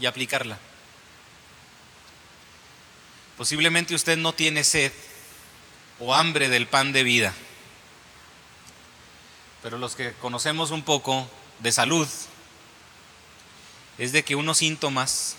y 0.00 0.06
aplicarla. 0.06 0.56
Posiblemente 3.36 3.94
usted 3.94 4.16
no 4.16 4.32
tiene 4.32 4.64
sed 4.64 4.90
o 6.00 6.14
hambre 6.14 6.48
del 6.48 6.66
pan 6.66 6.90
de 6.92 7.02
vida, 7.02 7.34
pero 9.62 9.76
los 9.76 9.94
que 9.94 10.14
conocemos 10.14 10.70
un 10.70 10.84
poco 10.84 11.28
de 11.58 11.70
salud, 11.70 12.08
es 13.98 14.12
de 14.12 14.24
que 14.24 14.34
unos 14.34 14.56
síntomas, 14.56 15.36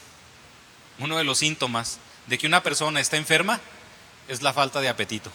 uno 0.99 1.17
de 1.17 1.23
los 1.23 1.39
síntomas 1.39 1.97
de 2.27 2.37
que 2.37 2.45
una 2.45 2.61
persona 2.61 2.99
está 2.99 3.17
enferma 3.17 3.59
es 4.27 4.43
la 4.43 4.53
falta 4.53 4.79
de 4.79 4.89
apetito. 4.89 5.31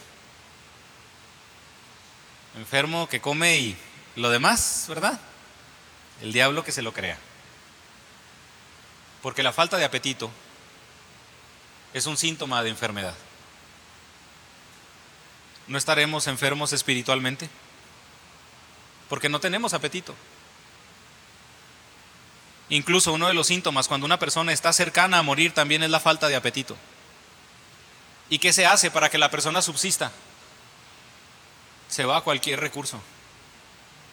Enfermo 2.55 3.09
que 3.09 3.19
come 3.19 3.57
y 3.57 3.77
lo 4.15 4.29
demás, 4.29 4.85
¿verdad? 4.87 5.19
El 6.21 6.33
diablo 6.33 6.63
que 6.63 6.71
se 6.71 6.81
lo 6.81 6.93
crea. 6.93 7.17
Porque 9.21 9.43
la 9.43 9.53
falta 9.53 9.77
de 9.77 9.85
apetito 9.85 10.29
es 11.93 12.05
un 12.05 12.17
síntoma 12.17 12.63
de 12.63 12.69
enfermedad. 12.69 13.15
¿No 15.67 15.77
estaremos 15.77 16.27
enfermos 16.27 16.73
espiritualmente? 16.73 17.49
Porque 19.07 19.29
no 19.29 19.39
tenemos 19.39 19.73
apetito. 19.73 20.15
Incluso 22.69 23.13
uno 23.13 23.27
de 23.27 23.33
los 23.33 23.47
síntomas 23.47 23.87
cuando 23.87 24.05
una 24.05 24.19
persona 24.19 24.53
está 24.53 24.71
cercana 24.73 25.19
a 25.19 25.23
morir 25.23 25.53
también 25.53 25.83
es 25.83 25.89
la 25.89 25.99
falta 25.99 26.27
de 26.27 26.35
apetito. 26.35 26.77
¿Y 28.29 28.37
qué 28.37 28.53
se 28.53 28.65
hace 28.65 28.91
para 28.91 29.09
que 29.09 29.17
la 29.17 29.31
persona 29.31 29.61
subsista? 29.61 30.11
Se 31.87 32.05
va 32.05 32.17
a 32.17 32.21
cualquier 32.21 32.59
recurso. 32.59 33.01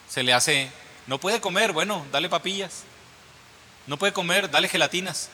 Se 0.09 0.23
le 0.23 0.33
hace 0.33 0.71
no 1.07 1.19
puede 1.19 1.41
comer, 1.41 1.73
bueno, 1.73 2.05
dale 2.11 2.29
papillas. 2.29 2.83
No 3.87 3.97
puede 3.97 4.13
comer, 4.13 4.51
dale 4.51 4.69
gelatinas. 4.69 5.29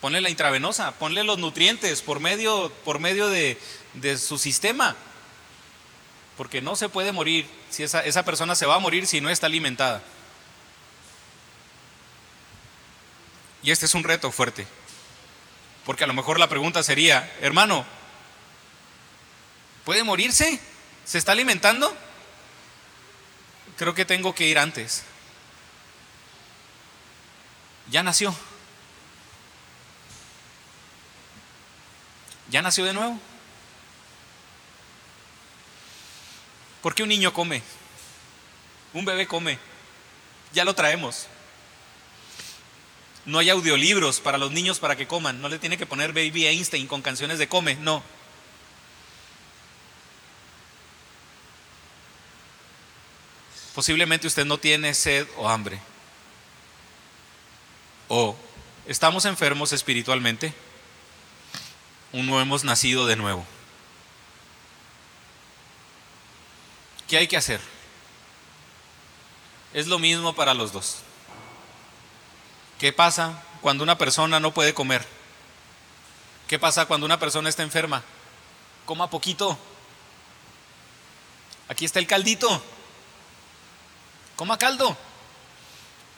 Ponle 0.00 0.20
la 0.20 0.30
intravenosa, 0.30 0.92
ponle 0.92 1.24
los 1.24 1.38
nutrientes 1.38 2.02
por 2.02 2.20
medio, 2.20 2.70
por 2.84 3.00
medio 3.00 3.28
de, 3.28 3.58
su 4.18 4.38
sistema. 4.38 4.94
Porque 6.36 6.60
no 6.60 6.76
se 6.76 6.88
puede 6.88 7.10
morir, 7.10 7.46
si 7.70 7.82
esa, 7.82 8.04
esa 8.04 8.24
persona 8.24 8.54
se 8.54 8.66
va 8.66 8.76
a 8.76 8.80
morir 8.80 9.06
si 9.06 9.20
no 9.20 9.30
está 9.30 9.46
alimentada. 9.46 10.02
Y 13.62 13.70
este 13.70 13.86
es 13.86 13.94
un 13.94 14.04
reto 14.04 14.30
fuerte. 14.30 14.66
Porque 15.84 16.04
a 16.04 16.06
lo 16.06 16.14
mejor 16.14 16.38
la 16.38 16.48
pregunta 16.48 16.82
sería, 16.82 17.32
hermano, 17.40 17.84
¿puede 19.84 20.04
morirse? 20.04 20.60
¿Se 21.04 21.18
está 21.18 21.32
alimentando? 21.32 21.96
Creo 23.76 23.94
que 23.94 24.04
tengo 24.04 24.34
que 24.34 24.46
ir 24.46 24.58
antes. 24.58 25.04
Ya 27.90 28.02
nació. 28.02 28.34
Ya 32.50 32.62
nació 32.62 32.84
de 32.84 32.92
nuevo. 32.92 33.18
¿Por 36.82 36.94
qué 36.94 37.02
un 37.02 37.08
niño 37.08 37.32
come? 37.32 37.62
Un 38.92 39.04
bebé 39.04 39.26
come. 39.26 39.58
Ya 40.52 40.64
lo 40.64 40.74
traemos. 40.74 41.26
No 43.26 43.38
hay 43.38 43.48
audiolibros 43.48 44.20
para 44.20 44.36
los 44.36 44.52
niños 44.52 44.78
para 44.78 44.96
que 44.96 45.06
coman. 45.06 45.40
No 45.40 45.48
le 45.48 45.58
tiene 45.58 45.78
que 45.78 45.86
poner 45.86 46.12
Baby 46.12 46.46
Einstein 46.46 46.86
con 46.86 47.00
canciones 47.00 47.38
de 47.38 47.48
come. 47.48 47.76
No. 47.76 48.02
Posiblemente 53.74 54.26
usted 54.26 54.44
no 54.44 54.58
tiene 54.58 54.94
sed 54.94 55.26
o 55.36 55.48
hambre. 55.48 55.80
O 58.08 58.36
estamos 58.86 59.24
enfermos 59.24 59.72
espiritualmente. 59.72 60.54
no 62.12 62.40
hemos 62.40 62.62
nacido 62.62 63.06
de 63.06 63.16
nuevo. 63.16 63.44
¿Qué 67.08 67.18
hay 67.18 67.26
que 67.26 67.36
hacer? 67.36 67.60
Es 69.72 69.88
lo 69.88 69.98
mismo 69.98 70.34
para 70.34 70.54
los 70.54 70.72
dos. 70.72 70.98
¿Qué 72.78 72.92
pasa 72.92 73.42
cuando 73.60 73.82
una 73.82 73.98
persona 73.98 74.38
no 74.38 74.54
puede 74.54 74.72
comer? 74.72 75.04
¿Qué 76.46 76.58
pasa 76.60 76.86
cuando 76.86 77.06
una 77.06 77.18
persona 77.18 77.48
está 77.48 77.64
enferma? 77.64 78.04
Coma 78.84 79.10
poquito. 79.10 79.58
Aquí 81.68 81.84
está 81.84 81.98
el 81.98 82.06
caldito. 82.06 82.62
Coma 84.36 84.58
caldo. 84.58 84.96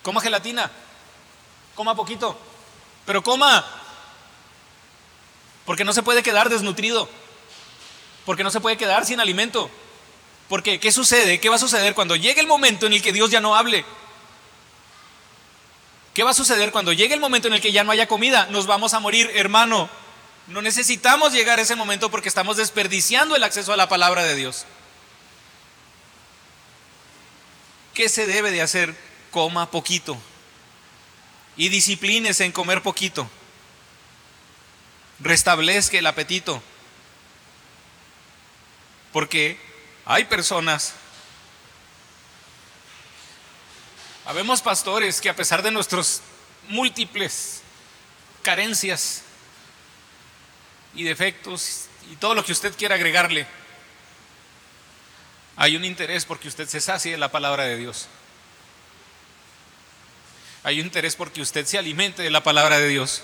Coma 0.02 0.20
gelatina. 0.20 0.70
Coma 1.74 1.94
poquito. 1.94 2.38
Pero 3.04 3.22
coma. 3.22 3.64
Porque 5.64 5.84
no 5.84 5.92
se 5.92 6.02
puede 6.02 6.22
quedar 6.22 6.48
desnutrido. 6.48 7.08
Porque 8.24 8.44
no 8.44 8.50
se 8.50 8.60
puede 8.60 8.76
quedar 8.76 9.04
sin 9.04 9.20
alimento. 9.20 9.70
Porque, 10.48 10.78
¿qué 10.78 10.92
sucede? 10.92 11.40
¿Qué 11.40 11.48
va 11.48 11.56
a 11.56 11.60
suceder 11.60 11.94
cuando 11.94 12.16
llegue 12.16 12.40
el 12.40 12.46
momento 12.46 12.86
en 12.86 12.92
el 12.92 13.02
que 13.02 13.12
Dios 13.12 13.30
ya 13.30 13.40
no 13.40 13.56
hable? 13.56 13.84
¿Qué 16.14 16.22
va 16.22 16.30
a 16.30 16.34
suceder 16.34 16.72
cuando 16.72 16.92
llegue 16.92 17.14
el 17.14 17.20
momento 17.20 17.48
en 17.48 17.54
el 17.54 17.60
que 17.60 17.72
ya 17.72 17.84
no 17.84 17.92
haya 17.92 18.08
comida? 18.08 18.46
Nos 18.50 18.66
vamos 18.66 18.94
a 18.94 19.00
morir, 19.00 19.30
hermano. 19.34 19.90
No 20.46 20.62
necesitamos 20.62 21.32
llegar 21.32 21.58
a 21.58 21.62
ese 21.62 21.74
momento 21.74 22.10
porque 22.10 22.28
estamos 22.28 22.56
desperdiciando 22.56 23.34
el 23.36 23.42
acceso 23.42 23.72
a 23.72 23.76
la 23.76 23.88
palabra 23.88 24.22
de 24.22 24.36
Dios. 24.36 24.64
¿Qué 27.96 28.10
se 28.10 28.26
debe 28.26 28.50
de 28.50 28.60
hacer? 28.60 28.94
Coma 29.30 29.70
poquito. 29.70 30.18
Y 31.56 31.70
disciplínese 31.70 32.44
en 32.44 32.52
comer 32.52 32.82
poquito. 32.82 33.26
Restablezca 35.18 35.96
el 35.96 36.06
apetito. 36.06 36.62
Porque 39.14 39.58
hay 40.04 40.26
personas, 40.26 40.92
habemos 44.26 44.60
pastores 44.60 45.22
que 45.22 45.30
a 45.30 45.34
pesar 45.34 45.62
de 45.62 45.70
nuestros 45.70 46.20
múltiples 46.68 47.62
carencias 48.42 49.22
y 50.94 51.04
defectos 51.04 51.86
y 52.12 52.16
todo 52.16 52.34
lo 52.34 52.44
que 52.44 52.52
usted 52.52 52.76
quiera 52.76 52.96
agregarle, 52.96 53.46
hay 55.56 55.74
un 55.74 55.84
interés 55.84 56.26
porque 56.26 56.48
usted 56.48 56.68
se 56.68 56.80
sacie 56.80 57.12
de 57.12 57.18
la 57.18 57.30
palabra 57.30 57.64
de 57.64 57.76
Dios. 57.76 58.08
Hay 60.62 60.80
un 60.80 60.86
interés 60.86 61.16
porque 61.16 61.40
usted 61.40 61.64
se 61.64 61.78
alimente 61.78 62.22
de 62.22 62.30
la 62.30 62.42
palabra 62.42 62.78
de 62.78 62.88
Dios. 62.88 63.22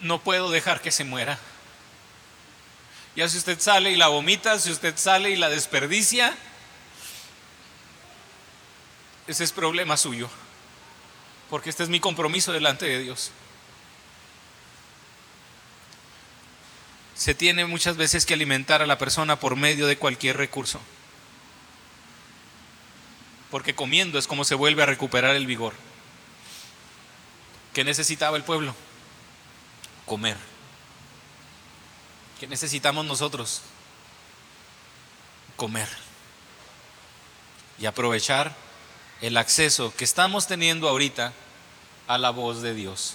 No 0.00 0.20
puedo 0.20 0.50
dejar 0.50 0.80
que 0.80 0.90
se 0.90 1.04
muera. 1.04 1.38
Ya 3.14 3.28
si 3.28 3.38
usted 3.38 3.60
sale 3.60 3.92
y 3.92 3.96
la 3.96 4.08
vomita, 4.08 4.58
si 4.58 4.70
usted 4.70 4.96
sale 4.96 5.30
y 5.30 5.36
la 5.36 5.48
desperdicia, 5.48 6.34
ese 9.28 9.44
es 9.44 9.52
problema 9.52 9.96
suyo. 9.96 10.28
Porque 11.50 11.70
este 11.70 11.82
es 11.84 11.88
mi 11.88 12.00
compromiso 12.00 12.52
delante 12.52 12.86
de 12.86 12.98
Dios. 12.98 13.30
Se 17.22 17.36
tiene 17.36 17.66
muchas 17.66 17.96
veces 17.96 18.26
que 18.26 18.34
alimentar 18.34 18.82
a 18.82 18.86
la 18.86 18.98
persona 18.98 19.38
por 19.38 19.54
medio 19.54 19.86
de 19.86 19.96
cualquier 19.96 20.36
recurso. 20.36 20.80
Porque 23.48 23.76
comiendo 23.76 24.18
es 24.18 24.26
como 24.26 24.44
se 24.44 24.56
vuelve 24.56 24.82
a 24.82 24.86
recuperar 24.86 25.36
el 25.36 25.46
vigor. 25.46 25.72
¿Qué 27.74 27.84
necesitaba 27.84 28.36
el 28.36 28.42
pueblo? 28.42 28.74
Comer. 30.04 30.36
¿Qué 32.40 32.48
necesitamos 32.48 33.04
nosotros? 33.04 33.62
Comer. 35.54 35.88
Y 37.78 37.86
aprovechar 37.86 38.52
el 39.20 39.36
acceso 39.36 39.94
que 39.96 40.02
estamos 40.02 40.48
teniendo 40.48 40.88
ahorita 40.88 41.32
a 42.08 42.18
la 42.18 42.30
voz 42.30 42.62
de 42.62 42.74
Dios. 42.74 43.14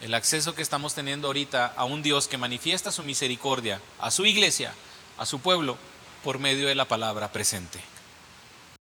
El 0.00 0.14
acceso 0.14 0.54
que 0.54 0.62
estamos 0.62 0.94
teniendo 0.94 1.26
ahorita 1.26 1.66
a 1.76 1.84
un 1.84 2.02
Dios 2.02 2.26
que 2.26 2.38
manifiesta 2.38 2.90
su 2.90 3.02
misericordia 3.02 3.80
a 3.98 4.10
su 4.10 4.24
iglesia, 4.24 4.72
a 5.18 5.26
su 5.26 5.40
pueblo, 5.40 5.76
por 6.24 6.38
medio 6.38 6.68
de 6.68 6.74
la 6.74 6.86
palabra 6.86 7.32
presente. 7.32 7.80